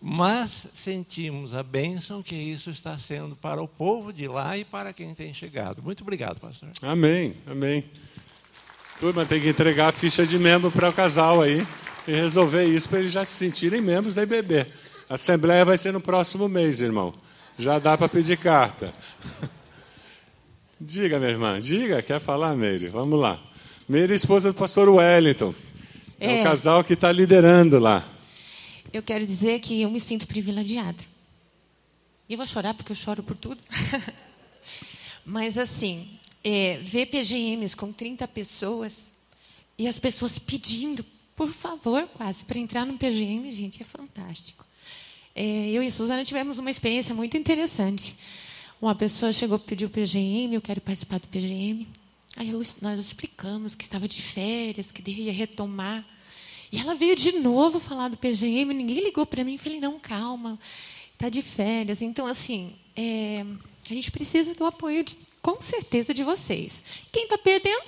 mas 0.00 0.68
sentimos 0.72 1.54
a 1.54 1.62
bênção 1.64 2.22
que 2.22 2.36
isso 2.36 2.70
está 2.70 2.96
sendo 2.96 3.34
para 3.34 3.60
o 3.60 3.66
povo 3.66 4.12
de 4.12 4.28
lá 4.28 4.56
e 4.56 4.64
para 4.64 4.92
quem 4.92 5.12
tem 5.12 5.34
chegado. 5.34 5.82
Muito 5.82 6.02
obrigado, 6.02 6.38
pastor. 6.38 6.68
Amém, 6.82 7.34
amém. 7.48 7.84
Turma, 9.00 9.26
tem 9.26 9.40
que 9.40 9.48
entregar 9.48 9.88
a 9.88 9.92
ficha 9.92 10.24
de 10.24 10.38
membro 10.38 10.70
para 10.70 10.90
o 10.90 10.92
casal 10.92 11.42
aí 11.42 11.66
e 12.06 12.12
resolver 12.12 12.64
isso 12.64 12.88
para 12.88 13.00
eles 13.00 13.10
já 13.10 13.24
se 13.24 13.32
sentirem 13.32 13.80
membros 13.80 14.14
da 14.14 14.22
IBB. 14.22 14.66
A 15.08 15.14
assembleia 15.14 15.64
vai 15.64 15.76
ser 15.76 15.92
no 15.92 16.00
próximo 16.00 16.48
mês, 16.48 16.80
irmão. 16.80 17.12
Já 17.58 17.78
dá 17.78 17.96
para 17.96 18.08
pedir 18.08 18.38
carta. 18.38 18.92
Diga, 20.78 21.18
minha 21.18 21.30
irmã, 21.30 21.58
diga, 21.58 22.02
quer 22.02 22.20
falar, 22.20 22.54
Meire? 22.54 22.88
Vamos 22.88 23.18
lá. 23.18 23.42
Meire 23.88 24.12
é 24.12 24.16
esposa 24.16 24.52
do 24.52 24.58
pastor 24.58 24.90
Wellington. 24.90 25.54
É, 26.20 26.36
é 26.36 26.40
o 26.40 26.44
casal 26.44 26.84
que 26.84 26.92
está 26.92 27.10
liderando 27.10 27.78
lá. 27.78 28.06
Eu 28.92 29.02
quero 29.02 29.24
dizer 29.24 29.60
que 29.60 29.80
eu 29.80 29.90
me 29.90 29.98
sinto 29.98 30.26
privilegiada. 30.26 31.02
E 32.28 32.34
eu 32.34 32.36
vou 32.36 32.46
chorar 32.46 32.74
porque 32.74 32.92
eu 32.92 32.96
choro 32.96 33.22
por 33.22 33.38
tudo. 33.38 33.58
Mas, 35.24 35.56
assim, 35.56 36.18
é, 36.44 36.78
ver 36.82 37.06
PGMs 37.06 37.74
com 37.74 37.90
30 37.90 38.28
pessoas 38.28 39.12
e 39.78 39.88
as 39.88 39.98
pessoas 39.98 40.38
pedindo, 40.38 41.04
por 41.34 41.52
favor, 41.52 42.06
quase, 42.14 42.44
para 42.44 42.58
entrar 42.58 42.84
no 42.84 42.98
PGM, 42.98 43.50
gente, 43.50 43.80
é 43.80 43.84
fantástico. 43.84 44.64
É, 45.38 45.68
eu 45.68 45.82
e 45.82 45.88
a 45.88 45.92
Suzana 45.92 46.24
tivemos 46.24 46.58
uma 46.58 46.70
experiência 46.70 47.14
muito 47.14 47.36
interessante. 47.36 48.16
Uma 48.80 48.94
pessoa 48.94 49.34
chegou 49.34 49.58
pediu 49.58 49.90
PGM, 49.90 50.54
eu 50.54 50.62
quero 50.62 50.80
participar 50.80 51.20
do 51.20 51.28
PGM. 51.28 51.86
Aí 52.36 52.48
eu, 52.48 52.62
nós 52.80 52.98
explicamos 52.98 53.74
que 53.74 53.84
estava 53.84 54.08
de 54.08 54.22
férias, 54.22 54.90
que 54.90 55.02
ia 55.10 55.32
retomar. 55.32 56.06
E 56.72 56.78
ela 56.78 56.94
veio 56.94 57.14
de 57.14 57.32
novo 57.32 57.78
falar 57.78 58.08
do 58.08 58.16
PGM, 58.16 58.72
ninguém 58.72 59.04
ligou 59.04 59.26
para 59.26 59.44
mim. 59.44 59.58
Falei, 59.58 59.78
não, 59.78 60.00
calma, 60.00 60.58
está 61.12 61.28
de 61.28 61.42
férias. 61.42 62.00
Então, 62.00 62.26
assim, 62.26 62.74
é, 62.96 63.44
a 63.90 63.92
gente 63.92 64.10
precisa 64.10 64.54
do 64.54 64.64
apoio, 64.64 65.04
de, 65.04 65.18
com 65.42 65.60
certeza, 65.60 66.14
de 66.14 66.24
vocês. 66.24 66.82
Quem 67.12 67.24
está 67.24 67.36
perdendo 67.36 67.84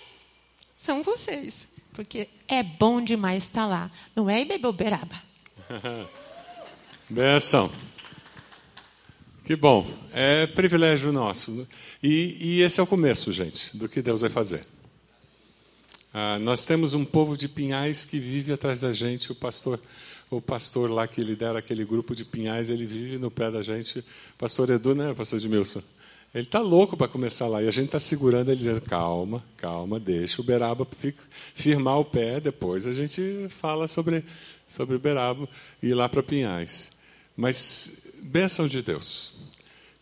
são 0.79 1.03
vocês. 1.03 1.67
Porque 1.95 2.29
é 2.47 2.63
bom 2.63 3.01
demais 3.01 3.45
estar 3.45 3.65
lá. 3.65 3.91
Não 4.15 4.29
é 4.29 4.43
Ibebelberaba. 4.43 5.23
Benção. 7.11 7.73
Que 9.43 9.57
bom. 9.57 9.87
É 10.13 10.47
privilégio 10.47 11.11
nosso. 11.11 11.67
E, 12.03 12.37
e, 12.39 12.63
esse 12.63 12.81
é 12.81 12.83
o 12.83 12.87
começo, 12.87 13.33
gente, 13.33 13.75
do 13.75 13.89
que 13.89 14.03
Deus 14.03 14.21
vai 14.21 14.29
fazer. 14.29 14.67
Ah, 16.13 16.39
nós 16.39 16.67
temos 16.67 16.93
um 16.93 17.03
povo 17.03 17.35
de 17.35 17.49
pinhais 17.49 18.05
que 18.05 18.21
vive 18.21 18.53
atrás 18.53 18.83
da 18.83 18.93
gente. 18.93 19.33
O 19.33 19.35
pastor, 19.35 19.81
o 20.29 20.39
pastor 20.39 20.91
lá 20.91 21.09
que 21.09 21.25
lidera 21.25 21.61
aquele 21.61 21.83
grupo 21.83 22.15
de 22.15 22.27
pinhais, 22.27 22.69
ele 22.69 22.85
vive 22.85 23.17
no 23.17 23.31
pé 23.31 23.51
da 23.51 23.63
gente. 23.63 24.05
Pastor 24.37 24.69
Edu, 24.69 24.95
né, 24.95 25.15
pastor 25.15 25.39
Edmilson? 25.39 25.83
Ele 26.35 26.45
está 26.45 26.61
louco 26.61 26.95
para 26.95 27.09
começar 27.09 27.47
lá. 27.47 27.63
E 27.63 27.69
a 27.69 27.71
gente 27.71 27.87
está 27.87 27.99
segurando 27.99 28.51
ele, 28.51 28.59
dizendo: 28.59 28.83
calma, 28.83 29.43
calma, 29.57 29.99
deixa 29.99 30.43
o 30.43 30.45
Beraba 30.45 30.87
firmar 31.55 32.01
o 32.01 32.05
pé, 32.05 32.39
depois 32.39 32.87
a 32.87 32.93
gente 32.93 33.47
fala 33.49 33.89
sobre, 33.89 34.23
sobre 34.69 34.95
o 34.95 34.99
Beraba 34.99 35.49
e 35.83 35.89
ir 35.89 35.95
lá 35.95 36.07
para 36.07 36.23
Pinhais. 36.23 36.98
Mas, 37.41 38.11
bênção 38.21 38.67
de 38.67 38.83
Deus. 38.83 39.33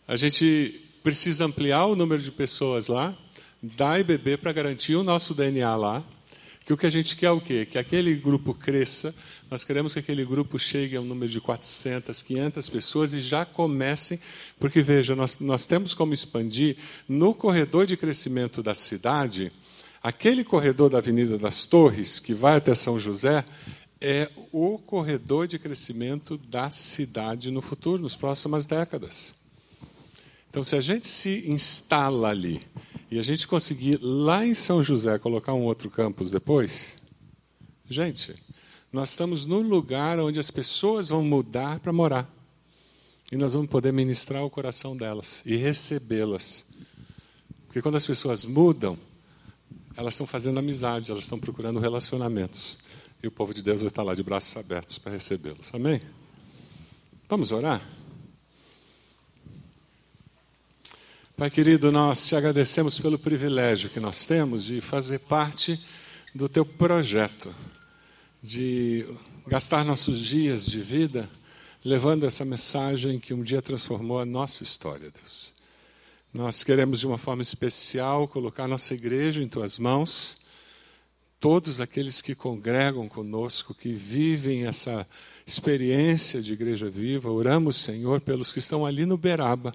A 0.07 0.15
gente 0.15 0.81
precisa 1.03 1.45
ampliar 1.45 1.85
o 1.85 1.95
número 1.95 2.19
de 2.19 2.31
pessoas 2.31 2.87
lá, 2.87 3.15
dar 3.61 3.99
IBB 3.99 4.37
para 4.37 4.51
garantir 4.51 4.95
o 4.95 5.03
nosso 5.03 5.35
DNA 5.35 5.75
lá. 5.75 6.03
Que 6.65 6.73
o 6.73 6.77
que 6.77 6.87
a 6.87 6.89
gente 6.89 7.15
quer 7.15 7.27
é 7.27 7.31
o 7.31 7.39
quê? 7.39 7.63
Que 7.63 7.77
aquele 7.77 8.15
grupo 8.15 8.55
cresça. 8.55 9.13
Nós 9.51 9.63
queremos 9.63 9.93
que 9.93 9.99
aquele 9.99 10.25
grupo 10.25 10.57
chegue 10.57 10.95
a 10.95 11.01
um 11.01 11.05
número 11.05 11.31
de 11.31 11.39
400, 11.39 12.23
500 12.23 12.69
pessoas 12.69 13.13
e 13.13 13.21
já 13.21 13.45
comecem, 13.45 14.19
porque 14.59 14.81
veja, 14.81 15.15
nós, 15.15 15.37
nós 15.37 15.67
temos 15.67 15.93
como 15.93 16.15
expandir 16.15 16.75
no 17.07 17.35
corredor 17.35 17.85
de 17.85 17.95
crescimento 17.95 18.63
da 18.63 18.73
cidade, 18.73 19.51
aquele 20.01 20.43
corredor 20.43 20.89
da 20.89 20.97
Avenida 20.97 21.37
das 21.37 21.67
Torres, 21.67 22.19
que 22.19 22.33
vai 22.33 22.57
até 22.57 22.73
São 22.73 22.97
José, 22.97 23.45
é 23.99 24.29
o 24.51 24.77
corredor 24.77 25.47
de 25.47 25.57
crescimento 25.57 26.37
da 26.37 26.69
cidade 26.69 27.49
no 27.51 27.61
futuro, 27.61 28.03
nas 28.03 28.15
próximas 28.15 28.65
décadas. 28.65 29.35
Então, 30.49 30.63
se 30.63 30.75
a 30.75 30.81
gente 30.81 31.07
se 31.07 31.49
instala 31.49 32.29
ali 32.29 32.65
e 33.11 33.19
a 33.19 33.23
gente 33.23 33.47
conseguir 33.47 33.99
lá 34.01 34.45
em 34.45 34.53
São 34.53 34.83
José 34.83 35.17
colocar 35.17 35.53
um 35.53 35.63
outro 35.63 35.89
campus 35.89 36.31
depois, 36.31 36.99
gente, 37.89 38.35
nós 38.91 39.09
estamos 39.09 39.45
no 39.45 39.59
lugar 39.59 40.19
onde 40.19 40.39
as 40.39 40.51
pessoas 40.51 41.09
vão 41.09 41.23
mudar 41.23 41.79
para 41.79 41.91
morar. 41.91 42.31
E 43.29 43.35
nós 43.35 43.51
vamos 43.51 43.69
poder 43.69 43.91
ministrar 43.91 44.43
o 44.43 44.49
coração 44.49 44.95
delas 44.95 45.41
e 45.45 45.57
recebê-las. 45.57 46.65
Porque 47.65 47.81
quando 47.81 47.95
as 47.95 48.05
pessoas 48.05 48.45
mudam, 48.45 48.97
elas 49.97 50.13
estão 50.13 50.25
fazendo 50.25 50.59
amizade, 50.59 51.11
elas 51.11 51.25
estão 51.25 51.37
procurando 51.37 51.79
relacionamentos 51.79 52.77
e 53.21 53.27
o 53.27 53.31
povo 53.31 53.53
de 53.53 53.61
Deus 53.61 53.81
vai 53.81 53.87
estar 53.87 54.03
lá 54.03 54.13
de 54.13 54.23
braços 54.23 54.55
abertos 54.55 54.97
para 54.97 55.11
recebê-los. 55.11 55.73
Amém? 55.73 56.01
Vamos 57.29 57.51
orar? 57.51 57.81
Pai 61.35 61.49
querido, 61.49 61.91
nós 61.91 62.27
te 62.27 62.35
agradecemos 62.35 62.99
pelo 62.99 63.19
privilégio 63.19 63.89
que 63.89 63.99
nós 63.99 64.25
temos 64.25 64.63
de 64.63 64.81
fazer 64.81 65.19
parte 65.19 65.79
do 66.33 66.49
teu 66.49 66.65
projeto, 66.65 67.53
de 68.41 69.05
gastar 69.45 69.85
nossos 69.85 70.19
dias 70.19 70.65
de 70.65 70.81
vida 70.81 71.29
levando 71.83 72.25
essa 72.25 72.43
mensagem 72.43 73.19
que 73.19 73.33
um 73.33 73.41
dia 73.41 73.61
transformou 73.61 74.19
a 74.19 74.25
nossa 74.25 74.63
história, 74.63 75.11
Deus. 75.11 75.53
Nós 76.33 76.63
queremos, 76.63 76.99
de 76.99 77.07
uma 77.07 77.17
forma 77.17 77.41
especial, 77.41 78.27
colocar 78.27 78.67
nossa 78.67 78.93
igreja 78.93 79.41
em 79.41 79.47
tuas 79.47 79.79
mãos, 79.79 80.37
todos 81.39 81.79
aqueles 81.79 82.21
que 82.21 82.33
congregam 82.33 83.07
conosco, 83.07 83.73
que 83.73 83.93
vivem 83.93 84.65
essa 84.65 85.07
experiência 85.45 86.41
de 86.41 86.53
igreja 86.53 86.89
viva. 86.89 87.31
Oramos, 87.31 87.77
Senhor, 87.77 88.19
pelos 88.19 88.51
que 88.51 88.59
estão 88.59 88.85
ali 88.85 89.05
no 89.05 89.17
Beraba, 89.17 89.73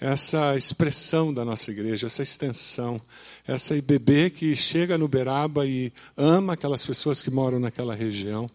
essa 0.00 0.56
expressão 0.56 1.34
da 1.34 1.44
nossa 1.44 1.70
igreja, 1.70 2.06
essa 2.06 2.22
extensão, 2.22 3.00
essa 3.46 3.76
IBB 3.76 4.30
que 4.30 4.54
chega 4.54 4.96
no 4.96 5.08
Beraba 5.08 5.66
e 5.66 5.92
ama 6.16 6.54
aquelas 6.54 6.84
pessoas 6.84 7.22
que 7.22 7.30
moram 7.30 7.58
naquela 7.58 7.94
região. 7.94 8.48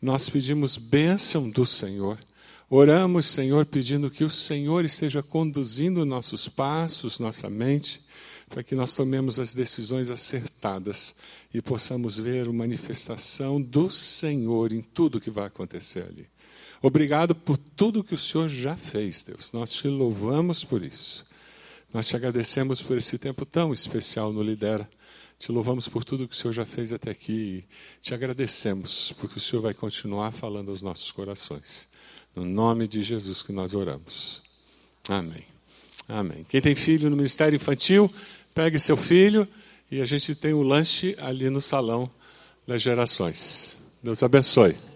Nós 0.00 0.28
pedimos 0.28 0.76
bênção 0.76 1.50
do 1.50 1.66
Senhor. 1.66 2.18
Oramos, 2.70 3.26
Senhor, 3.26 3.66
pedindo 3.66 4.10
que 4.10 4.24
o 4.24 4.30
Senhor 4.30 4.84
esteja 4.84 5.22
conduzindo 5.22 6.04
nossos 6.04 6.48
passos, 6.48 7.18
nossa 7.18 7.50
mente, 7.50 8.03
para 8.54 8.62
que 8.62 8.76
nós 8.76 8.94
tomemos 8.94 9.40
as 9.40 9.52
decisões 9.52 10.10
acertadas 10.10 11.12
e 11.52 11.60
possamos 11.60 12.20
ver 12.20 12.46
a 12.46 12.52
manifestação 12.52 13.60
do 13.60 13.90
Senhor 13.90 14.72
em 14.72 14.80
tudo 14.80 15.20
que 15.20 15.28
vai 15.28 15.48
acontecer 15.48 16.04
ali. 16.04 16.28
Obrigado 16.80 17.34
por 17.34 17.58
tudo 17.58 18.04
que 18.04 18.14
o 18.14 18.18
Senhor 18.18 18.48
já 18.48 18.76
fez, 18.76 19.24
Deus. 19.24 19.50
Nós 19.50 19.72
te 19.72 19.88
louvamos 19.88 20.62
por 20.62 20.84
isso. 20.84 21.26
Nós 21.92 22.06
te 22.06 22.14
agradecemos 22.14 22.80
por 22.80 22.96
esse 22.96 23.18
tempo 23.18 23.44
tão 23.44 23.72
especial 23.72 24.32
no 24.32 24.40
Lidera. 24.40 24.88
Te 25.36 25.50
louvamos 25.50 25.88
por 25.88 26.04
tudo 26.04 26.28
que 26.28 26.34
o 26.34 26.38
Senhor 26.38 26.52
já 26.52 26.64
fez 26.64 26.92
até 26.92 27.10
aqui. 27.10 27.64
Te 28.00 28.14
agradecemos 28.14 29.12
porque 29.18 29.38
o 29.38 29.40
Senhor 29.40 29.62
vai 29.62 29.74
continuar 29.74 30.30
falando 30.30 30.70
aos 30.70 30.80
nossos 30.80 31.10
corações. 31.10 31.88
No 32.36 32.44
nome 32.44 32.86
de 32.86 33.02
Jesus 33.02 33.42
que 33.42 33.50
nós 33.50 33.74
oramos. 33.74 34.40
Amém. 35.08 35.44
Amém. 36.08 36.44
Quem 36.48 36.60
tem 36.60 36.74
filho 36.74 37.08
no 37.08 37.16
ministério 37.16 37.56
infantil, 37.56 38.12
pegue 38.54 38.78
seu 38.78 38.96
filho 38.96 39.46
e 39.90 40.00
a 40.00 40.06
gente 40.06 40.34
tem 40.34 40.52
o 40.52 40.62
lanche 40.62 41.16
ali 41.20 41.50
no 41.50 41.60
salão 41.60 42.10
das 42.66 42.80
gerações. 42.80 43.76
Deus 44.02 44.22
abençoe. 44.22 44.93